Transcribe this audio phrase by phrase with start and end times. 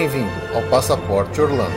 [0.00, 1.76] Bem-vindo ao Passaporte Orlando.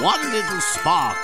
[0.00, 1.16] One little spark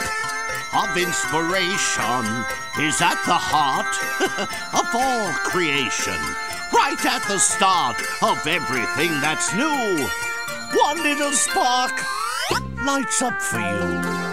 [0.73, 2.45] of inspiration
[2.79, 3.87] is at the heart
[4.73, 6.21] of all creation,
[6.85, 10.07] right at the start of everything that's new.
[10.79, 11.93] One little spark
[12.85, 14.24] lights up for you.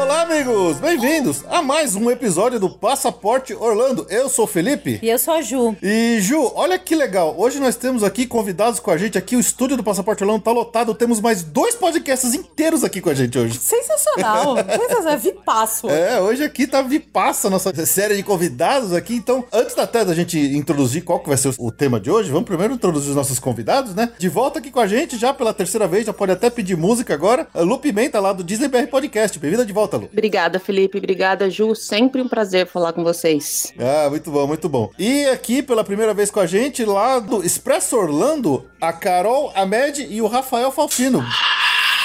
[0.00, 0.78] Olá, amigos!
[0.78, 4.06] Bem-vindos a mais um episódio do Passaporte Orlando.
[4.08, 5.00] Eu sou o Felipe.
[5.02, 5.76] E eu sou a Ju.
[5.82, 7.34] E Ju, olha que legal.
[7.36, 9.34] Hoje nós temos aqui convidados com a gente aqui.
[9.34, 10.94] O estúdio do Passaporte Orlando tá lotado.
[10.94, 13.58] Temos mais dois podcasts inteiros aqui com a gente hoje.
[13.58, 14.56] Sensacional.
[14.70, 15.18] Sensacional.
[15.18, 15.90] Vipasso.
[15.90, 19.16] É, hoje aqui tá Vipassa, nossa série de convidados aqui.
[19.16, 22.46] Então, antes até da gente introduzir qual que vai ser o tema de hoje, vamos
[22.46, 24.12] primeiro introduzir os nossos convidados, né?
[24.16, 27.12] De volta aqui com a gente já pela terceira vez, já pode até pedir música
[27.12, 27.48] agora.
[27.52, 29.36] A Lu Pimenta lá do Disney BR Podcast.
[29.40, 30.08] Bem-vinda de volta, Lu.
[30.12, 30.98] Obrigada, Felipe.
[30.98, 31.74] Obrigada, Ju.
[31.74, 33.72] Sempre um prazer falar com vocês.
[33.78, 34.90] Ah, muito bom, muito bom.
[34.98, 40.06] E aqui pela primeira vez com a gente, lá do Expresso Orlando, a Carol Amed
[40.08, 41.24] e o Rafael Falfino.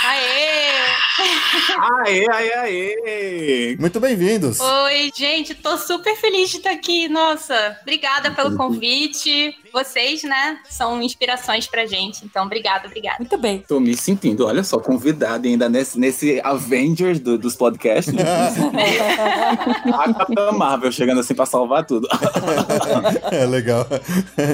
[0.05, 0.63] Aê!
[2.05, 3.77] Aê, aê, aê!
[3.79, 4.59] Muito bem-vindos.
[4.59, 7.07] Oi, gente, tô super feliz de estar aqui.
[7.07, 9.55] Nossa, obrigada pelo convite.
[9.73, 12.23] Vocês, né, são inspirações pra gente.
[12.23, 13.17] Então, obrigada, obrigada.
[13.19, 13.63] Muito bem.
[13.67, 18.13] Tô me sentindo, olha só, convidado ainda nesse, nesse Avengers do- dos podcasts.
[18.13, 18.23] Né?
[19.93, 22.07] a Capitã Marvel chegando assim pra salvar tudo.
[23.31, 23.87] É legal.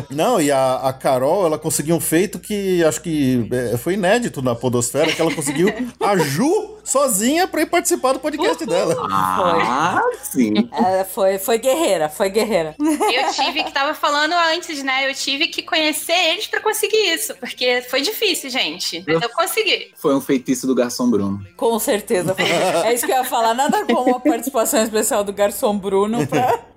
[0.10, 4.42] Não, e a, a Carol, ela conseguiu um feito que acho que é, foi inédito
[4.42, 5.68] na Podosfera, que ela conseguiu
[6.00, 8.96] a Ju sozinha pra ir participar do podcast dela.
[9.12, 10.54] Ah, sim.
[10.72, 12.76] É, foi, foi guerreira, foi guerreira.
[12.80, 15.10] Eu tive que tava falando antes, né?
[15.10, 19.04] Eu tive que conhecer eles pra conseguir isso, porque foi difícil, gente.
[19.08, 19.92] Mas eu consegui.
[19.96, 21.46] Foi um feitiço do Garçom Bruno.
[21.56, 22.34] Com certeza.
[22.36, 22.46] foi.
[22.46, 23.54] É isso que eu ia falar.
[23.54, 26.60] Nada como a participação especial do Garçom Bruno pra...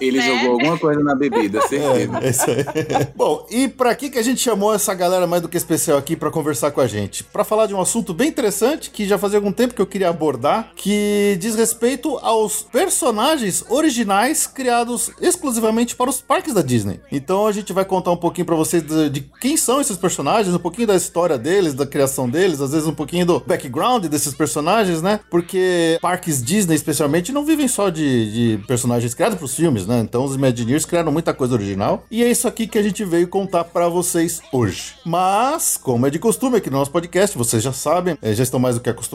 [0.00, 0.26] Ele Né?
[0.26, 2.18] jogou alguma coisa na bebida, certeza.
[2.22, 2.64] É isso aí.
[3.14, 6.16] Bom, e pra que que a gente chamou essa galera mais do que especial aqui
[6.16, 7.22] pra conversar com a gente?
[7.24, 10.08] Pra falar de um assunto bem interessante que já fazia algum tempo que eu queria
[10.08, 17.00] abordar, que diz respeito aos personagens originais criados exclusivamente para os parques da Disney.
[17.10, 20.54] Então a gente vai contar um pouquinho pra vocês de, de quem são esses personagens,
[20.54, 24.34] um pouquinho da história deles, da criação deles, às vezes um pouquinho do background desses
[24.34, 25.20] personagens, né?
[25.30, 30.00] Porque parques Disney, especialmente, não vivem só de, de personagens criados pros filmes, né?
[30.00, 32.04] Então os Imagineers criaram muita coisa original.
[32.10, 34.94] E é isso aqui que a gente veio contar pra vocês hoje.
[35.04, 38.60] Mas, como é de costume aqui no nosso podcast, vocês já sabem, eh, já estão
[38.60, 39.11] mais do que acostumados.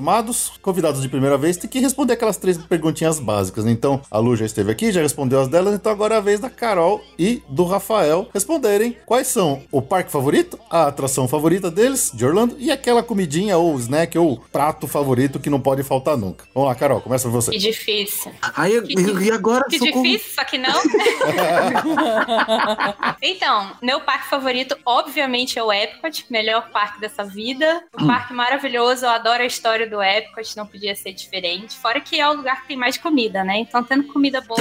[0.61, 3.65] Convidados de primeira vez têm que responder aquelas três perguntinhas básicas.
[3.65, 3.71] né?
[3.71, 6.39] Então, a Lu já esteve aqui, já respondeu as delas, então agora é a vez
[6.39, 12.11] da Carol e do Rafael responderem quais são o parque favorito, a atração favorita deles,
[12.13, 16.45] de Orlando, e aquela comidinha ou snack ou prato favorito que não pode faltar nunca.
[16.53, 17.51] Vamos lá, Carol, começa por você.
[17.51, 18.31] Que difícil.
[18.55, 19.65] Ai, eu- e agora?
[19.69, 20.03] Que Socorro.
[20.03, 20.73] difícil, só que não.
[23.21, 27.83] então, meu parque favorito, obviamente, é o Epcot, melhor parque dessa vida.
[27.99, 31.75] Um parque maravilhoso, eu adoro a história do Epcot, não podia ser diferente.
[31.75, 33.57] Fora que é o lugar que tem mais comida, né?
[33.57, 34.59] Então, tendo comida boa,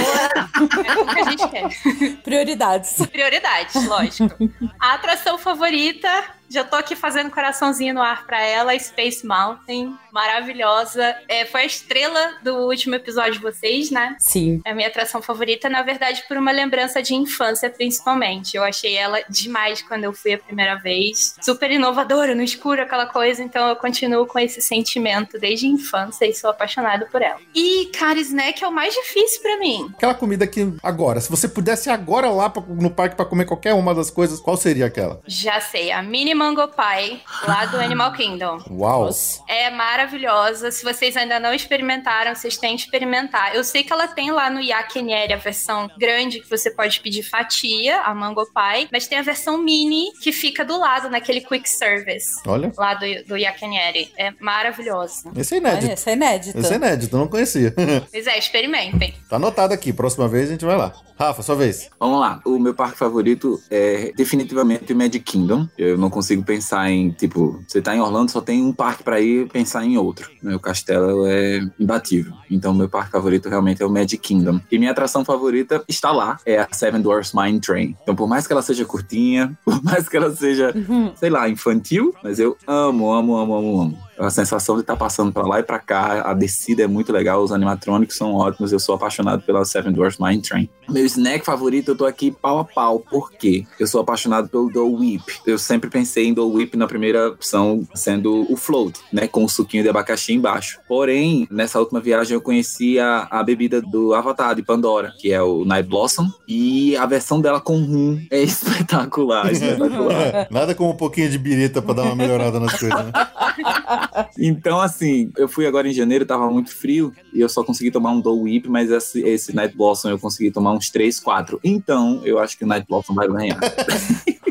[0.87, 1.69] é o que a gente quer.
[2.23, 3.07] Prioridades.
[3.07, 4.37] Prioridades, lógico.
[4.81, 6.09] A atração favorita,
[6.49, 11.15] já tô aqui fazendo coraçãozinho no ar pra ela, Space Mountain, maravilhosa.
[11.29, 14.17] É, foi a estrela do último episódio de vocês, né?
[14.19, 14.61] Sim.
[14.65, 18.57] É a minha atração favorita, na verdade, por uma lembrança de infância, principalmente.
[18.57, 21.35] Eu achei ela demais quando eu fui a primeira vez.
[21.41, 23.43] Super inovadora, no escuro, aquela coisa.
[23.43, 27.39] Então eu continuo com esse sentimento desde a infância e sou apaixonada por ela.
[27.55, 29.91] E, cara, snack é o mais difícil pra mim.
[29.97, 33.45] Aquela comida que agora, se você pudesse ir agora lá pra- no parque pra comer
[33.47, 35.21] qualquer uma das coisas, qual seria aquela?
[35.27, 38.59] Já sei, a Mini Mango Pie, lá do Animal Kingdom.
[38.71, 39.09] Uau!
[39.49, 40.71] É maravilhosa.
[40.71, 43.55] Se vocês ainda não experimentaram, vocês têm que experimentar.
[43.55, 47.23] Eu sei que ela tem lá no Yakinieri a versão grande, que você pode pedir
[47.23, 51.69] fatia, a Mango Pie, mas tem a versão mini que fica do lado, naquele quick
[51.69, 52.41] service.
[52.47, 54.13] Olha, Lá do, do Yakinieri.
[54.19, 55.31] É maravilhosa.
[55.37, 55.93] esse é Olha, inédito.
[55.93, 56.59] essa é inédita.
[56.59, 57.75] Esse é inédito, eu não conhecia.
[58.11, 59.15] Pois é, experimentem.
[59.29, 60.93] tá anotado aqui, próxima vez a gente vai lá.
[61.19, 61.89] Rafa, sua vez.
[61.99, 62.41] Vamos lá.
[62.45, 65.67] O meu parque favorito é definitivamente o Magic Kingdom.
[65.79, 69.21] Eu não consigo pensar em, tipo, você tá em Orlando, só tem um parque pra
[69.21, 70.31] ir pensar em outro.
[70.43, 70.55] né?
[70.57, 72.33] O castelo é imbatível.
[72.51, 74.61] Então, meu parque favorito realmente é o Magic Kingdom.
[74.71, 77.97] E minha atração favorita está lá, é a Seven Dwarfs Mine Train.
[78.03, 81.13] Então, por mais que ela seja curtinha, por mais que ela seja, Uhum.
[81.17, 83.99] sei lá, infantil, mas eu amo, amo, amo, amo, amo.
[84.19, 87.43] A sensação de estar passando pra lá e pra cá, a descida é muito legal,
[87.43, 90.71] os animatrônicos são ótimos, eu sou apaixonado pela Seven Dwarfs Mine Train.
[90.89, 93.67] Meu snack favorito, eu tô aqui pau a pau, por quê?
[93.79, 95.23] Eu sou apaixonado pelo Dole Whip.
[95.47, 99.49] Eu sempre pensei em Dole Whip na primeira opção sendo o float, né, com o
[99.51, 100.79] suquinho de abacaxi embaixo.
[100.89, 105.43] Porém, nessa última viagem eu conheci a, a bebida do Avatar, de Pandora, que é
[105.43, 110.17] o Night Blossom, e a versão dela com rum é espetacular, espetacular.
[110.27, 113.13] É, nada como um pouquinho de birita pra dar uma melhorada nas coisas, né?
[114.39, 118.11] Então, assim, eu fui agora em janeiro, tava muito frio, e eu só consegui tomar
[118.11, 121.61] um Dole Whip, mas esse, esse Night Blossom eu consegui tomar uns 3, 4.
[121.63, 123.59] Então, eu acho que o Night Blossom vai ganhar.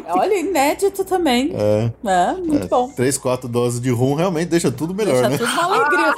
[0.08, 1.52] Olha, inédito também.
[1.54, 1.92] É.
[2.06, 2.90] É, muito bom.
[2.90, 5.38] Três, quatro doses de rum realmente deixa tudo melhor, Deixa né?
[5.38, 6.14] tudo uma alegria.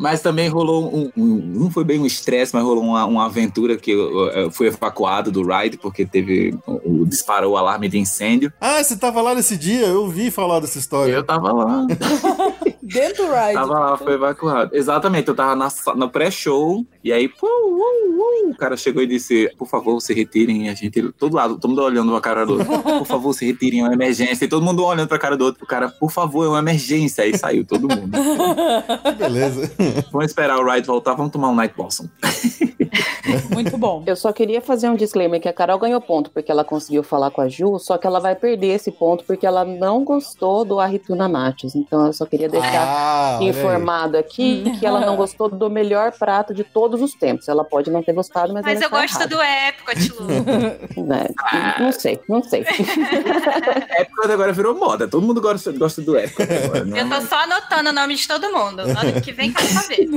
[0.00, 3.76] Mas também rolou um, um- Não foi bem um estresse, mas rolou uma, uma aventura
[3.76, 6.56] que eu, eu fui evacuado do ride porque teve.
[6.66, 8.52] O, o- disparou o alarme de incêndio.
[8.60, 9.86] Ah, você tava lá nesse dia?
[9.86, 11.12] Eu ouvi falar dessa história.
[11.12, 11.86] Eu tava lá.
[12.92, 13.54] Dentro do ride.
[13.54, 14.74] Tava lá, foi evacuado.
[14.74, 19.06] Exatamente, eu tava na, no pré-show, e aí, pô, uh, uh, o cara chegou e
[19.06, 20.68] disse: Por favor, se retirem.
[20.68, 22.82] A gente, todo lado, todo mundo olhando pra cara do outro.
[22.82, 24.44] Por favor, se retirem, é uma emergência.
[24.44, 25.64] E todo mundo olhando pra cara do outro.
[25.64, 27.24] O cara, por favor, é uma emergência.
[27.24, 28.10] Aí saiu todo mundo.
[29.16, 29.70] Beleza.
[30.10, 32.06] vamos esperar o ride voltar, vamos tomar um Night Blossom.
[33.52, 34.02] Muito bom.
[34.06, 37.30] Eu só queria fazer um disclaimer que a Carol ganhou ponto porque ela conseguiu falar
[37.30, 40.80] com a Ju, só que ela vai perder esse ponto porque ela não gostou do
[40.80, 41.74] Arrituna Nates.
[41.74, 43.56] Então eu só queria deixar Ah, olha aí.
[43.56, 47.48] informado aqui que ela não gostou do melhor prato de todos os tempos.
[47.48, 51.04] Ela pode não ter gostado, mas, Mas ela eu gosto errada, do Epcot, Lu.
[51.06, 51.26] né?
[51.80, 52.60] Não sei, não sei.
[53.98, 55.08] Epcot agora virou moda.
[55.08, 56.84] Todo mundo gosta, gosta do Epcot agora.
[56.84, 57.00] né?
[57.02, 58.80] Eu tô só anotando o nome de todo mundo.
[58.80, 60.08] Ano que vem quero saber.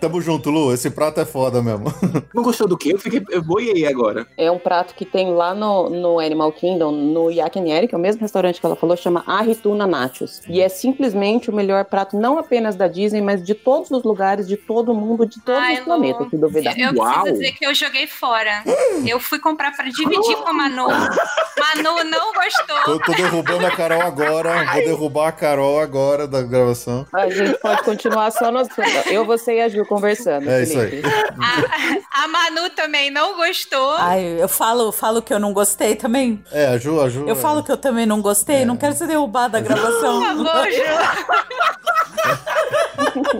[0.00, 0.72] Tamo junto, Lu.
[0.72, 1.86] Esse prato é foda mesmo.
[2.34, 2.92] Não gostou do quê?
[2.94, 3.22] Eu fiquei.
[3.30, 4.26] Eu boiei agora.
[4.36, 8.00] É um prato que tem lá no, no Animal Kingdom, no Yakinieri, que é o
[8.00, 10.40] mesmo restaurante que ela falou, chama Arrituna Nachos.
[10.48, 14.46] E é simplesmente o melhor prato, não apenas da Disney, mas de todos os lugares,
[14.46, 16.78] de todo mundo, de todos Ai, os planetas, se duvidar.
[16.78, 17.12] Eu Uau.
[17.22, 18.62] preciso dizer que eu joguei fora.
[19.06, 20.88] Eu fui comprar pra dividir com a Manu.
[20.88, 22.80] Manu não gostou.
[22.84, 24.64] Tô, tô derrubando a Carol agora.
[24.64, 27.06] Vou derrubar a Carol agora da gravação.
[27.12, 28.68] A gente pode continuar só nós.
[29.10, 30.48] Eu, você e a Ju conversando.
[30.48, 31.08] É isso Felipe.
[31.08, 33.92] A, a Manu também não gostou.
[33.98, 36.42] Ai, eu falo, falo que eu não gostei também.
[36.52, 37.26] É, a Ju, a Ju.
[37.26, 40.20] Eu falo que eu também não gostei, não quero ser derrubada da gravação.
[40.20, 40.82] Por favor, Ju.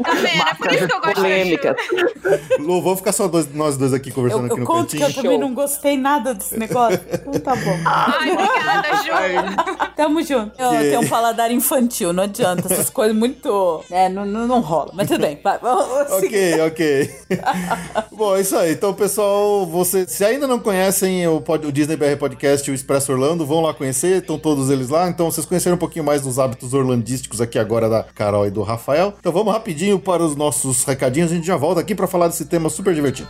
[0.04, 1.76] Também, era por isso que eu gosto Polêmica.
[1.78, 2.62] Ju.
[2.64, 4.98] Lu, vamos ficar só dois- nós dois aqui conversando Eu, aqui eu no conto que
[4.98, 5.18] cantinho.
[5.18, 7.00] eu também não gostei nada desse negócio.
[7.12, 7.76] Então tá bom.
[7.84, 9.86] Ai, obrigada, Ju.
[9.96, 10.52] Tamo junto.
[10.60, 12.72] Eu Que- tenho um paladar infantil, não adianta.
[12.72, 13.84] Essas coisas muito.
[13.90, 14.90] É, não, não, não rola.
[14.94, 15.58] Mas tudo bem, vai.
[15.62, 17.10] Ok, ok.
[18.12, 18.72] Bom, é isso aí.
[18.72, 22.74] Então, pessoal, você, se ainda não conhecem o, pod- o Disney BR Podcast e o
[22.74, 25.08] Expresso Orlando, vão lá conhecer, estão todos eles lá.
[25.08, 28.62] Então, vocês conheceram um pouquinho mais dos hábitos orlandísticos aqui agora da Carol e do
[28.62, 29.14] Rafael.
[29.18, 31.30] Então, vamos rapidinho para os nossos recadinhos.
[31.30, 33.28] A gente já volta aqui para falar desse tema super divertido.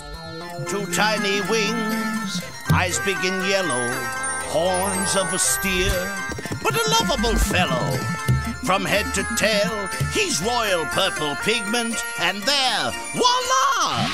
[0.68, 2.42] Two tiny wings,
[2.72, 3.90] eyes big and yellow,
[4.52, 5.90] horns of a steer,
[6.62, 7.98] but a lovable fellow.
[8.64, 14.06] From head to tail, he's royal purple pigment, and there, voila!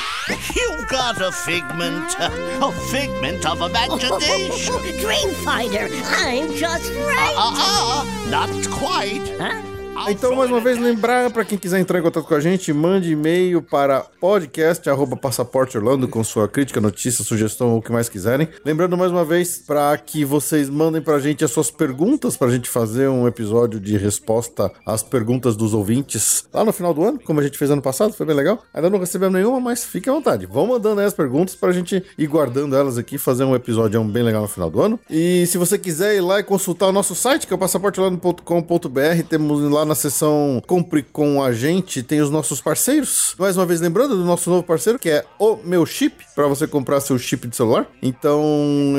[0.55, 4.75] You've got a figment, a figment of imagination.
[5.03, 7.35] Dreamfinder, I'm just right.
[7.37, 9.76] Ah, ah, not quite.
[10.05, 13.11] Então, mais uma vez, lembrar para quem quiser entrar em contato com a gente, mande
[13.11, 18.49] e-mail para podcast@passaporteorlando com sua crítica, notícia, sugestão ou o que mais quiserem.
[18.65, 22.69] Lembrando mais uma vez para que vocês mandem pra gente as suas perguntas pra gente
[22.69, 27.41] fazer um episódio de resposta às perguntas dos ouvintes lá no final do ano, como
[27.41, 28.63] a gente fez ano passado, foi bem legal.
[28.75, 30.47] Ainda não recebemos nenhuma, mas fique à vontade.
[30.47, 34.23] Vão mandando aí as perguntas pra gente ir guardando elas aqui, fazer um episódio bem
[34.23, 35.01] legal no final do ano.
[35.11, 39.23] E se você quiser ir lá e consultar o nosso site, que é o passaporteorlando.com.br,
[39.29, 43.35] temos lá na seção Compre com a gente, tem os nossos parceiros.
[43.39, 46.67] Mais uma vez lembrando do nosso novo parceiro, que é o Meu Chip, para você
[46.67, 47.87] comprar seu chip de celular.
[48.03, 48.45] Então,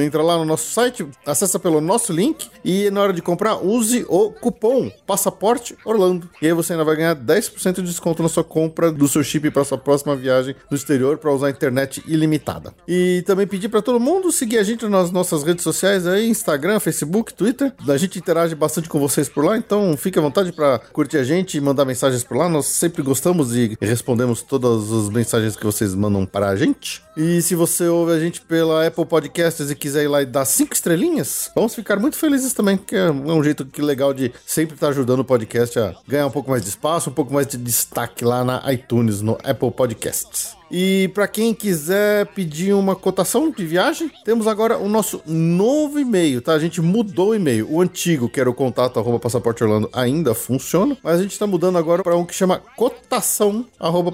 [0.01, 4.06] entra lá no nosso site, acessa pelo nosso link e na hora de comprar, use
[4.08, 6.29] o cupom Passaporte Orlando.
[6.41, 9.50] E aí você ainda vai ganhar 10% de desconto na sua compra do seu chip
[9.51, 12.74] para sua próxima viagem no exterior para usar a internet ilimitada.
[12.88, 16.79] E também pedir para todo mundo seguir a gente nas nossas redes sociais aí, Instagram,
[16.79, 17.74] Facebook, Twitter.
[17.88, 21.24] A gente interage bastante com vocês por lá, então fique à vontade para curtir a
[21.24, 22.50] gente e mandar mensagens por lá.
[22.50, 27.06] Nós sempre gostamos e respondemos todas as mensagens que vocês mandam para a gente.
[27.17, 30.45] E se você ouve a gente pela Apple Podcasts e quiser ir lá e dar
[30.45, 34.75] cinco estrelinhas, vamos ficar muito felizes também, porque é um jeito que legal de sempre
[34.75, 37.57] estar ajudando o podcast a ganhar um pouco mais de espaço, um pouco mais de
[37.57, 40.55] destaque lá na iTunes, no Apple Podcasts.
[40.69, 46.41] E para quem quiser pedir uma cotação de viagem, temos agora o nosso novo e-mail,
[46.41, 46.53] tá?
[46.53, 47.71] A gente mudou o e-mail.
[47.71, 51.47] O antigo, que era o contato arroba passaporte Orlando, ainda funciona, mas a gente tá
[51.47, 54.12] mudando agora para um que chama cotação arroba.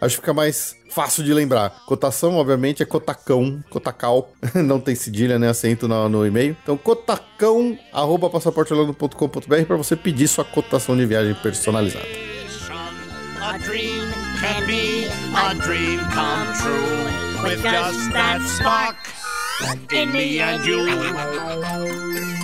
[0.00, 1.70] Acho que fica mais fácil de lembrar.
[1.86, 4.32] Cotação, obviamente, é cotacão, cotacal.
[4.54, 6.56] Não tem cedilha nem acento no, no e-mail.
[6.62, 12.06] Então, cotacão arroba para você pedir sua cotação de viagem personalizada.
[13.40, 14.06] A dream
[14.38, 18.96] can be a dream come true with just that spark
[19.92, 22.39] in me and you.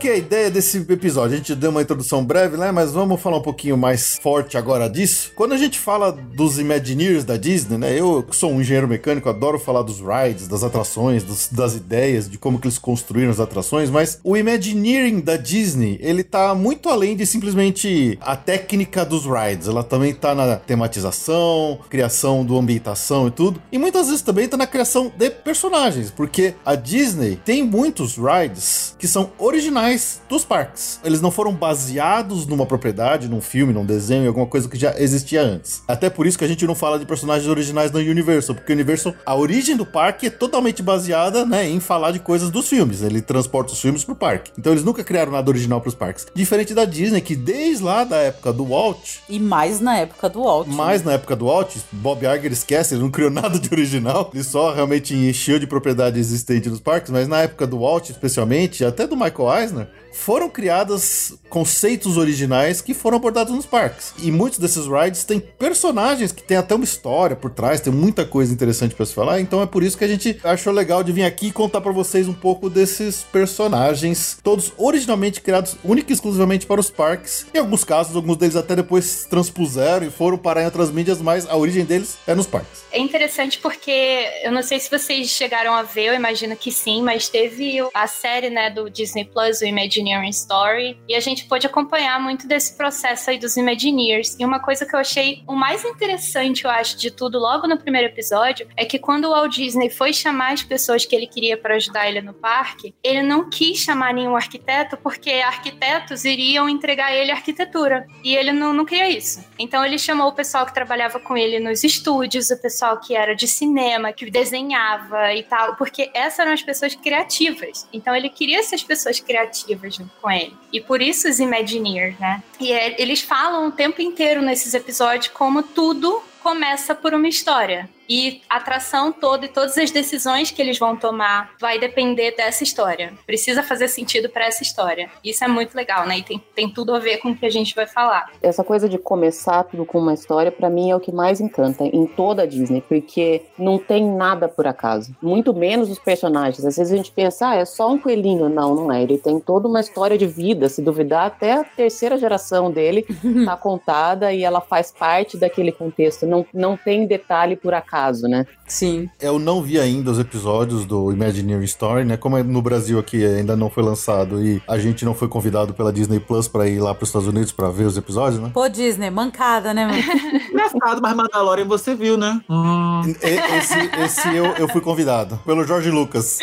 [0.00, 1.34] Que é a ideia desse episódio?
[1.34, 2.72] A gente deu uma introdução breve, né?
[2.72, 5.30] Mas vamos falar um pouquinho mais forte agora disso.
[5.36, 7.98] Quando a gente fala dos Imagineers da Disney, né?
[7.98, 12.38] Eu sou um engenheiro mecânico, adoro falar dos rides, das atrações, dos- das ideias, de
[12.38, 17.14] como que eles construíram as atrações, mas o Imagineering da Disney, ele tá muito além
[17.14, 19.68] de simplesmente a técnica dos rides.
[19.68, 23.60] Ela também tá na tematização, criação do ambientação e tudo.
[23.70, 28.94] E muitas vezes também tá na criação de personagens, porque a Disney tem muitos rides
[28.98, 29.89] que são originais
[30.28, 31.00] dos parques.
[31.04, 34.94] Eles não foram baseados numa propriedade, num filme, num desenho, em alguma coisa que já
[34.98, 35.82] existia antes.
[35.88, 38.74] Até por isso que a gente não fala de personagens originais no Universal, porque o
[38.74, 43.02] Universal, a origem do parque é totalmente baseada, né, em falar de coisas dos filmes.
[43.02, 44.52] Ele transporta os filmes pro parque.
[44.58, 46.26] Então eles nunca criaram nada original pros parques.
[46.34, 50.42] Diferente da Disney, que desde lá da época do Walt, E mais na época do
[50.42, 50.68] Walt.
[50.68, 50.74] né?
[50.74, 54.44] mais na época do Walt, Bob Iger esquece, ele não criou nada de original, ele
[54.44, 59.06] só realmente encheu de propriedade existente nos parques, mas na época do Walt, especialmente, até
[59.06, 59.79] do Michael Eisner,
[60.12, 64.12] foram criadas conceitos originais que foram abordados nos parques.
[64.18, 68.24] E muitos desses rides têm personagens que têm até uma história por trás, tem muita
[68.24, 71.12] coisa interessante para se falar, então é por isso que a gente achou legal de
[71.12, 76.14] vir aqui e contar para vocês um pouco desses personagens, todos originalmente criados única e
[76.14, 77.46] exclusivamente para os parques.
[77.52, 81.48] Em alguns casos, alguns deles até depois transpuseram e foram parar em outras mídias, mas
[81.48, 82.84] a origem deles é nos parques.
[82.92, 87.02] É interessante porque eu não sei se vocês chegaram a ver, eu imagino que sim,
[87.02, 91.66] mas teve a série né, do Disney Plus, o Imagineering Story, e a gente pôde
[91.66, 94.36] acompanhar muito desse processo aí dos Imagineers.
[94.38, 97.78] E uma coisa que eu achei o mais interessante, eu acho, de tudo logo no
[97.78, 101.56] primeiro episódio, é que quando o Walt Disney foi chamar as pessoas que ele queria
[101.56, 107.06] para ajudar ele no parque, ele não quis chamar nenhum arquiteto porque arquitetos iriam entregar
[107.06, 108.06] a ele arquitetura.
[108.24, 109.44] E ele não, não queria isso.
[109.58, 113.34] Então ele chamou o pessoal que trabalhava com ele nos estúdios, o pessoal que era
[113.34, 117.88] de cinema, que desenhava e tal, porque essas eram as pessoas criativas.
[117.92, 119.59] Então ele queria essas pessoas criativas
[119.90, 120.54] junto com ele.
[120.72, 122.42] E por isso os Imagineers, né?
[122.58, 127.88] E é- eles falam o tempo inteiro nesses episódios como tudo começa por uma história.
[128.10, 132.64] E a atração toda e todas as decisões que eles vão tomar vai depender dessa
[132.64, 133.12] história.
[133.24, 135.08] Precisa fazer sentido para essa história.
[135.24, 136.18] Isso é muito legal, né?
[136.18, 138.28] E tem, tem tudo a ver com o que a gente vai falar.
[138.42, 141.84] Essa coisa de começar tudo com uma história, pra mim, é o que mais encanta
[141.84, 145.14] em toda a Disney, porque não tem nada por acaso.
[145.22, 146.64] Muito menos os personagens.
[146.64, 148.48] Às vezes a gente pensa, ah, é só um coelhinho.
[148.48, 149.04] Não, não é.
[149.04, 153.06] Ele tem toda uma história de vida, se duvidar, até a terceira geração dele
[153.46, 156.26] tá contada e ela faz parte daquele contexto.
[156.26, 158.46] Não, não tem detalhe por acaso, né?
[158.66, 159.08] Sim.
[159.20, 162.16] Eu não vi ainda os episódios do Imagineering Story, né?
[162.16, 165.72] Como é no Brasil aqui ainda não foi lançado e a gente não foi convidado
[165.74, 168.50] pela Disney Plus para ir lá para os Estados Unidos para ver os episódios, né?
[168.54, 169.98] Pô, Disney, mancada, né, mano?
[170.50, 172.40] Engraçado, mas Mandalorian você viu, né?
[172.48, 173.02] Hum.
[173.22, 176.38] E- Esse, esse eu, eu fui convidado pelo Jorge Lucas.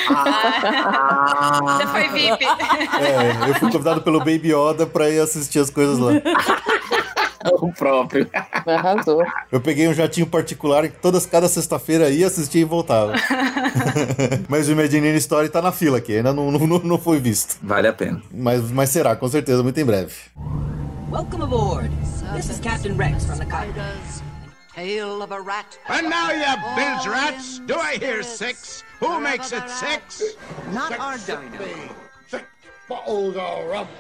[1.61, 2.45] Você foi VIP.
[2.45, 6.11] É, eu fui convidado pelo Baby Yoda para ir assistir as coisas lá.
[7.62, 8.30] o próprio.
[8.66, 9.24] Arrasou.
[9.51, 13.13] Eu peguei um jatinho particular que todas cada sexta-feira ia assistir e voltava.
[14.50, 17.58] Mas o Imagineering Story tá na fila aqui, ainda não, não, não foi visto.
[17.62, 18.22] Vale a pena.
[18.32, 20.13] Mas, mas será, com certeza, muito em breve.
[21.12, 21.89] Welcome aboard.
[22.36, 24.24] This is Captain Rex from the cockpit.
[24.75, 25.80] Tail of a rat.
[25.89, 28.84] And now, you bilge rats, do I hear six?
[29.00, 30.36] Who makes it six?
[30.72, 31.18] Not our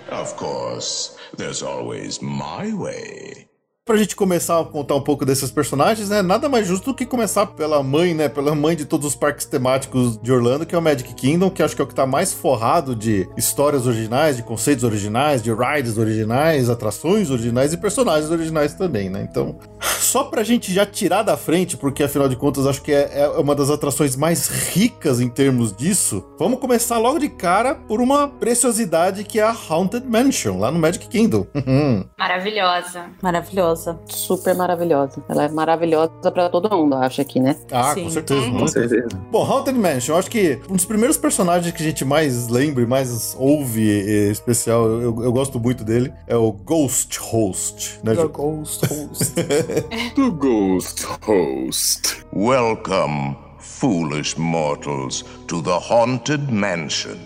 [0.09, 3.46] Of course, there's always my way.
[3.87, 6.21] Pra gente começar a contar um pouco desses personagens, né?
[6.21, 8.27] Nada mais justo do que começar pela mãe, né?
[8.27, 11.63] Pela mãe de todos os parques temáticos de Orlando, que é o Magic Kingdom, que
[11.63, 15.51] acho que é o que tá mais forrado de histórias originais, de conceitos originais, de
[15.53, 19.25] rides originais, atrações originais e personagens originais também, né?
[19.29, 23.21] Então, só pra gente já tirar da frente, porque afinal de contas acho que é,
[23.21, 28.01] é uma das atrações mais ricas em termos disso, vamos começar logo de cara por
[28.01, 31.47] uma preciosidade que é a Haunted Mansion, lá no Magic Kingdom.
[32.19, 33.05] Maravilhosa.
[33.21, 33.76] Maravilhosa.
[34.07, 35.23] Super maravilhosa.
[35.29, 37.55] Ela é maravilhosa pra todo mundo, eu acho aqui, né?
[37.71, 38.03] ah, Sim.
[38.03, 38.41] com certeza.
[38.41, 38.59] Uhum.
[38.59, 39.07] Com certeza.
[39.31, 42.83] Bom, Haunted Mansion, eu acho que um dos primeiros personagens que a gente mais lembra
[42.83, 48.15] e mais ouve em especial, eu, eu gosto muito dele, é o Ghost Host, né,
[48.15, 48.29] Ju?
[48.29, 49.33] Ghost Host.
[50.15, 52.25] The Ghost Host.
[52.33, 57.17] Welcome, foolish mortals, to the Haunted Mansion.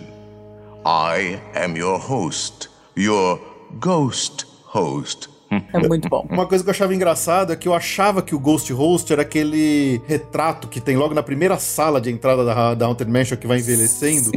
[0.84, 3.38] I am your host, your
[3.80, 5.31] ghost host.
[5.72, 6.26] É muito bom.
[6.30, 9.22] Uma coisa que eu achava engraçado é que eu achava que o Ghost Host era
[9.22, 13.46] aquele retrato que tem logo na primeira sala de entrada da, da Haunted Mansion que
[13.46, 14.30] vai envelhecendo.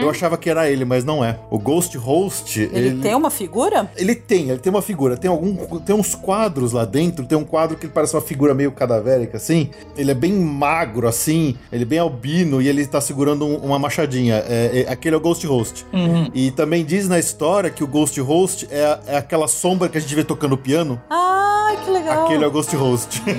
[0.00, 1.38] Eu achava que era ele, mas não é.
[1.50, 3.90] O Ghost Host, Ele, ele, tem uma figura?
[3.96, 5.16] Ele tem, ele tem uma figura.
[5.16, 7.24] Tem algum, tem uns quadros lá dentro.
[7.26, 9.70] Tem um quadro que ele parece uma figura meio cadavérica, assim.
[9.96, 11.56] Ele é bem magro, assim.
[11.72, 14.42] Ele é bem albino e ele tá segurando um- uma machadinha.
[14.48, 15.86] É, é- aquele é o Ghost Host.
[16.34, 20.00] E também diz na história que o Ghost Host é, é aquela sombra que a
[20.00, 21.02] gente vê tocando piano.
[21.10, 22.24] Ai, que legal.
[22.24, 23.22] Aquele é o Ghost Host.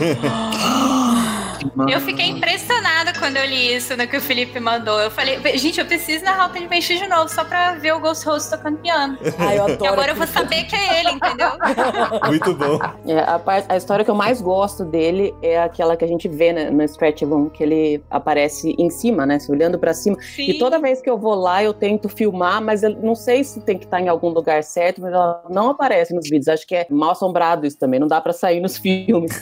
[1.90, 2.93] Eu fiquei impressionada
[3.24, 5.00] quando eu li isso no que o Felipe mandou.
[5.00, 8.26] Eu falei, gente, eu preciso na Haunted Mansion de novo, só pra ver o Ghost
[8.26, 9.18] Host tocando piano.
[9.40, 9.94] Ai, eu E adoro.
[9.94, 11.48] agora eu vou saber que é ele, entendeu?
[12.28, 12.80] Muito bom.
[13.08, 16.28] É, a, par- a história que eu mais gosto dele é aquela que a gente
[16.28, 19.40] vê né, no Stretch Room, que ele aparece em cima, né?
[19.40, 20.18] se Olhando pra cima.
[20.20, 20.50] Sim.
[20.50, 23.62] E toda vez que eu vou lá, eu tento filmar, mas eu não sei se
[23.62, 26.50] tem que estar em algum lugar certo, mas ela não aparece nos vídeos.
[26.50, 29.40] Acho que é mal assombrado isso também, não dá pra sair nos filmes.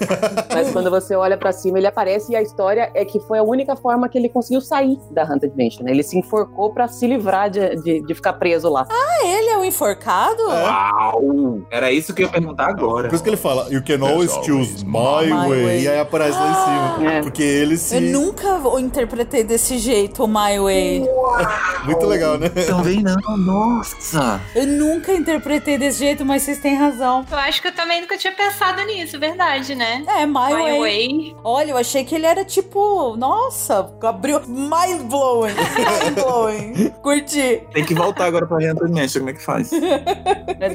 [0.53, 3.43] mas quando você olha pra cima, ele aparece e a história é que foi a
[3.43, 5.83] única forma que ele conseguiu sair da Haunted Mansion.
[5.83, 5.91] né?
[5.91, 8.87] Ele se enforcou pra se livrar de, de, de ficar preso lá.
[8.89, 10.41] Ah, ele é o enforcado?
[10.47, 11.61] Uau!
[11.69, 13.07] Era isso que eu ia perguntar agora.
[13.09, 15.65] Por isso que ele fala, you can always choose my, My way.
[15.65, 15.81] way.
[15.83, 17.11] E aí aparece lá em cima.
[17.13, 17.21] É.
[17.21, 17.95] Porque ele se.
[17.95, 21.05] Eu nunca o interpretei desse jeito, o My Way.
[21.85, 22.49] Muito legal, né?
[22.49, 24.39] Também não, nossa!
[24.55, 27.25] Eu nunca interpretei desse jeito, mas vocês têm razão.
[27.29, 30.03] Eu acho que eu também nunca tinha pensado nisso, verdade, né?
[30.07, 30.79] É, My, My way.
[30.79, 31.35] Way.
[31.43, 35.53] Olha, eu achei que ele era tipo, nossa, abriu mind blowing.
[35.53, 36.89] Mind blowing.
[37.01, 37.63] Curti.
[37.73, 39.71] Tem que voltar agora pra Haunted Mansion, como é que faz?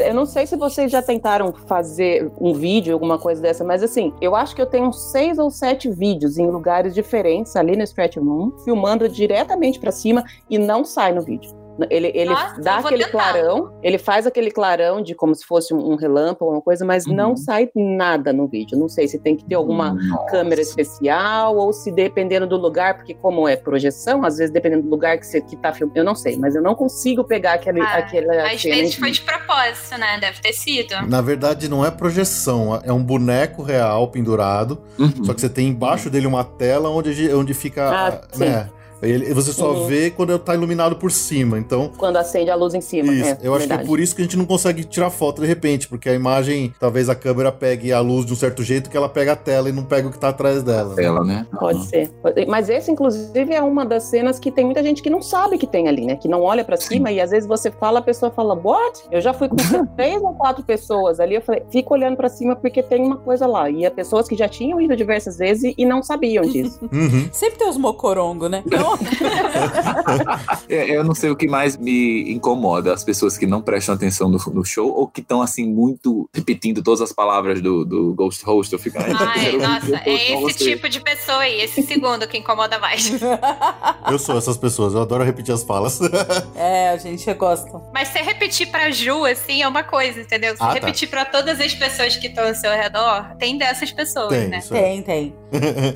[0.07, 4.13] Eu não sei se vocês já tentaram fazer um vídeo, alguma coisa dessa, mas assim,
[4.21, 7.85] eu acho que eu tenho uns seis ou sete vídeos em lugares diferentes ali no
[7.85, 11.56] Stretch Room, filmando diretamente pra cima e não sai no vídeo.
[11.91, 13.11] Ele, ele Nossa, dá aquele tentar.
[13.33, 17.15] clarão, ele faz aquele clarão de como se fosse um, relâmpago, uma coisa, mas Uhum.
[17.15, 18.79] não sai nada no vídeo.
[18.79, 20.27] Não sei se tem que ter alguma Nossa.
[20.31, 24.89] câmera especial ou se dependendo do lugar, porque como é projeção, às vezes dependendo do
[24.89, 27.81] lugar que você que tá filmando, eu não sei, mas eu não consigo pegar aquele,
[27.81, 30.19] Ah, aquela Às cena vezes foi de propósito, né?
[30.21, 30.95] Deve ter sido.
[31.07, 34.79] Na verdade, não é projeção, é um boneco real pendurado.
[34.99, 35.25] Uhum.
[35.25, 37.91] Só que você tem embaixo dele uma tela onde, onde fica.
[37.91, 38.71] Ah, né?
[39.03, 39.87] Ele, você só Uhum.
[39.87, 41.59] vê quando tá iluminado por cima.
[41.59, 43.13] Então, quando acende a luz em cima.
[43.13, 43.29] isso.
[43.29, 43.89] é, eu acho que é verdade.
[43.89, 47.09] por isso que a gente não consegue tirar foto de repente, porque a imagem, talvez
[47.09, 49.73] a câmera pegue a luz de um certo jeito que ela pega a tela e
[49.73, 50.95] não pega o que tá atrás dela.
[50.95, 51.03] né?
[51.05, 51.47] Ela, né?
[51.59, 52.09] Pode ser.
[52.23, 55.59] Pode- Mas esse, inclusive, é uma das cenas que tem muita gente que não sabe
[55.59, 56.17] que tem ali, né?
[56.17, 59.03] Que não olha pra cima e às vezes você fala, a pessoa fala, what?
[59.11, 59.57] Eu já fui com
[59.97, 63.47] três ou quatro pessoas ali, eu falei, fica olhando pra cima porque tem uma coisa
[63.47, 63.69] lá.
[63.71, 66.81] E há pessoas que já tinham ido diversas vezes e- não sabiam disso.
[66.93, 67.29] Uhum.
[67.33, 68.63] Sempre tem os mocorongo, né?
[70.69, 74.39] Eu não sei o que mais me incomoda, as pessoas que não prestam atenção no,
[74.53, 78.73] no show ou que estão assim muito repetindo todas as palavras do, do Ghost Host.
[78.73, 82.79] Eu fico, ai, nossa, é esse você." tipo de pessoa aí, esse segundo que incomoda
[82.79, 83.11] mais.
[84.11, 85.99] Eu sou essas pessoas, eu adoro repetir as falas.
[86.55, 87.81] é, a gente gosta.
[87.93, 90.57] Mas se repetir pra Ju, assim, é uma coisa, entendeu?
[90.57, 90.73] Se Ah, tá.
[90.75, 94.59] repetir pra todas as pessoas que estão ao seu redor, tem dessas pessoas, Tem, né?
[94.59, 94.69] é.
[94.69, 95.35] Tem, tem.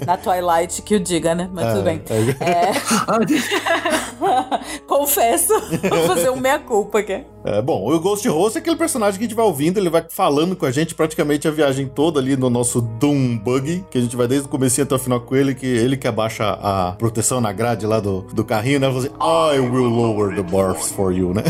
[0.07, 1.48] Na Twilight que o diga, né?
[1.53, 2.03] Mas tudo bem.
[2.40, 2.72] É, É,
[4.86, 5.52] confesso,
[5.88, 7.24] vou fazer um meia-culpa aqui.
[7.42, 10.04] É, bom, o Ghost Host é aquele personagem que a gente vai ouvindo, ele vai
[10.08, 14.00] falando com a gente praticamente a viagem toda ali no nosso Doom Buggy, que a
[14.00, 16.92] gente vai desde o comecinho até o final com ele, que ele que abaixa a
[16.98, 18.90] proteção na grade lá do, do carrinho, né?
[18.90, 21.42] Você, I will lower the bars for you, né?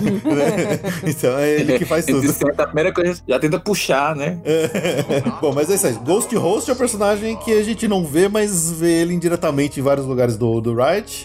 [1.05, 2.25] então é ele que faz tudo.
[2.57, 4.39] a primeira coisa, já tenta puxar, né?
[5.41, 5.95] Bom, mas é isso aí.
[5.95, 9.83] Ghost Host é um personagem que a gente não vê, mas vê ele indiretamente em
[9.83, 10.73] vários lugares do, do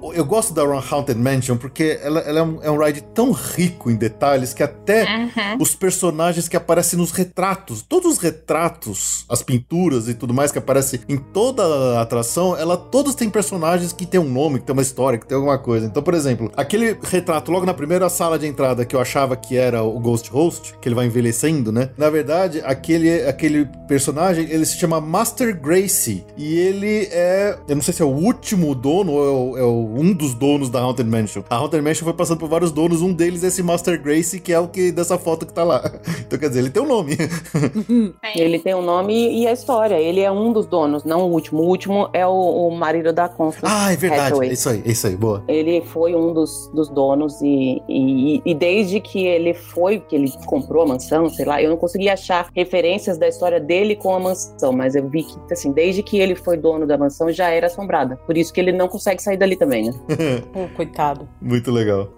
[0.01, 0.17] ride.
[0.17, 3.31] Eu gosto da Haunted Mansion porque ela ela, ela é, um, é um ride tão
[3.31, 5.57] rico em detalhes que até Uhum.
[5.59, 10.57] os personagens que aparecem nos retratos, todos os retratos, as pinturas e tudo mais que
[10.57, 11.63] aparece em toda
[11.97, 15.25] a atração, ela todos têm personagens que tem um nome, que tem uma história, que
[15.27, 15.85] tem alguma coisa.
[15.85, 19.57] Então, por exemplo, aquele retrato logo na primeira sala de entrada que eu achava que
[19.57, 21.89] era o Ghost Host, que ele vai envelhecendo, né?
[21.97, 27.83] Na verdade, aquele, aquele personagem, ele se chama Master Gracie e ele é, eu não
[27.83, 30.79] sei se é o último dono ou é, o- é o- um dos donos da
[30.79, 31.43] Haunted Mansion.
[31.49, 34.51] A Haunted Mansion foi passando por vários donos, um deles é esse Master Gracie, que
[34.53, 35.83] é o que dessa foto que tá lá.
[36.25, 37.15] Então, quer dizer, ele tem um nome.
[38.35, 39.95] Ele tem um nome e a história.
[39.95, 41.61] Ele é um dos donos, não o último.
[41.61, 44.33] O último é o, o marido da Constance ah, é verdade.
[44.33, 44.51] Hathaway.
[44.51, 45.43] Isso aí, isso aí, boa.
[45.47, 50.31] Ele foi um dos, dos donos e, e, e desde que ele foi, que ele
[50.45, 54.19] comprou a mansão, sei lá, eu não consegui achar referências da história dele com a
[54.19, 57.67] mansão, mas eu vi que, assim, desde que ele foi dono da mansão já era
[57.67, 58.17] assombrada.
[58.25, 59.93] Por isso que ele não consegue sair dali também, né?
[60.53, 61.27] Pô, coitado.
[61.41, 62.09] Muito legal.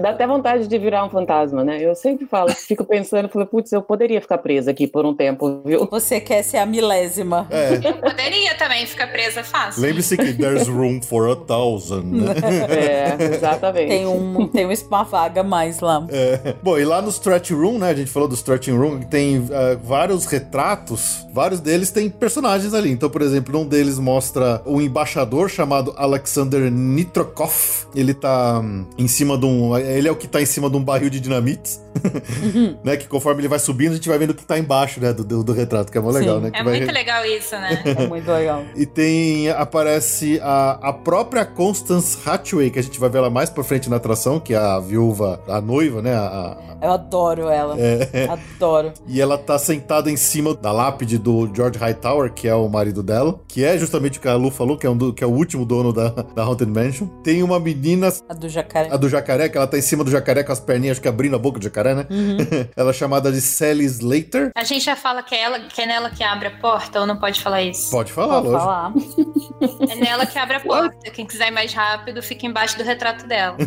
[0.00, 1.82] Dá até vontade de virar um fantasma, né?
[1.82, 5.62] Eu sempre falo, fico pensando, falo, putz, eu poderia ficar presa aqui por um tempo,
[5.64, 5.88] viu?
[5.90, 7.46] Você quer ser a milésima.
[7.50, 7.92] É.
[7.92, 9.82] Poderia também ficar presa fácil.
[9.82, 12.34] Lembre-se que there's room for a thousand, né?
[12.74, 13.88] É, exatamente.
[13.88, 16.06] Tem, um, tem uma vaga a mais lá.
[16.10, 16.54] É.
[16.62, 17.90] Bom, e lá no Stretch Room, né?
[17.90, 22.74] A gente falou do Stretching Room, que tem ah, vários retratos, vários deles têm personagens
[22.74, 22.90] ali.
[22.90, 27.86] Então, por exemplo, um deles mostra um embaixador chamado Alexander Nitrokov.
[27.94, 29.76] Ele tá hum, em cima de um.
[29.78, 31.80] Ele é o que tá em cima de um barril de dinamites.
[32.82, 32.96] né?
[32.96, 35.12] Que conforme ele vai subindo, a gente vai vendo o que tá embaixo, né?
[35.12, 36.42] Do, do, do retrato, que é mó legal, Sim.
[36.44, 36.50] né?
[36.50, 37.82] Que É vai- muito legal isso, né?
[37.96, 38.62] É muito legal.
[38.76, 39.48] E tem.
[39.50, 43.88] Aparece a, a própria Constance Hathaway, que a gente vai ver ela mais pra frente
[43.88, 46.14] na atração, que é a viúva, a noiva, né?
[46.14, 47.76] A, a- Eu adoro ela.
[47.78, 48.28] é.
[48.28, 48.92] Adoro.
[49.06, 53.02] E ela tá sentada em cima da lápide do George Hightower, que é o marido
[53.02, 55.26] dela, que é justamente o que a Lu falou, que é, um do- que é
[55.26, 57.06] o último dono da, da Haunted Mansion.
[57.22, 58.88] Tem uma menina, A do jacaré.
[58.92, 61.08] a do jacaré, que ela tá em cima do jacaré com as perninhas, acho que
[61.08, 62.06] abrindo a boca do jacaré, né?
[62.76, 64.50] ela é chamada de Sally Slater.
[64.56, 67.06] A gente já fala que é, ela, que é nela que abre a porta ou
[67.06, 67.90] não pode falar isso?
[67.90, 68.64] Pode falar, Pode lógico.
[68.64, 68.92] falar.
[69.90, 71.10] É nela que abre a porta.
[71.10, 73.56] Quem quiser ir mais rápido, fica embaixo do retrato dela.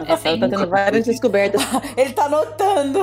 [0.00, 1.62] O Rafael tá tendo várias descobertas.
[1.96, 3.00] Ele tá anotando.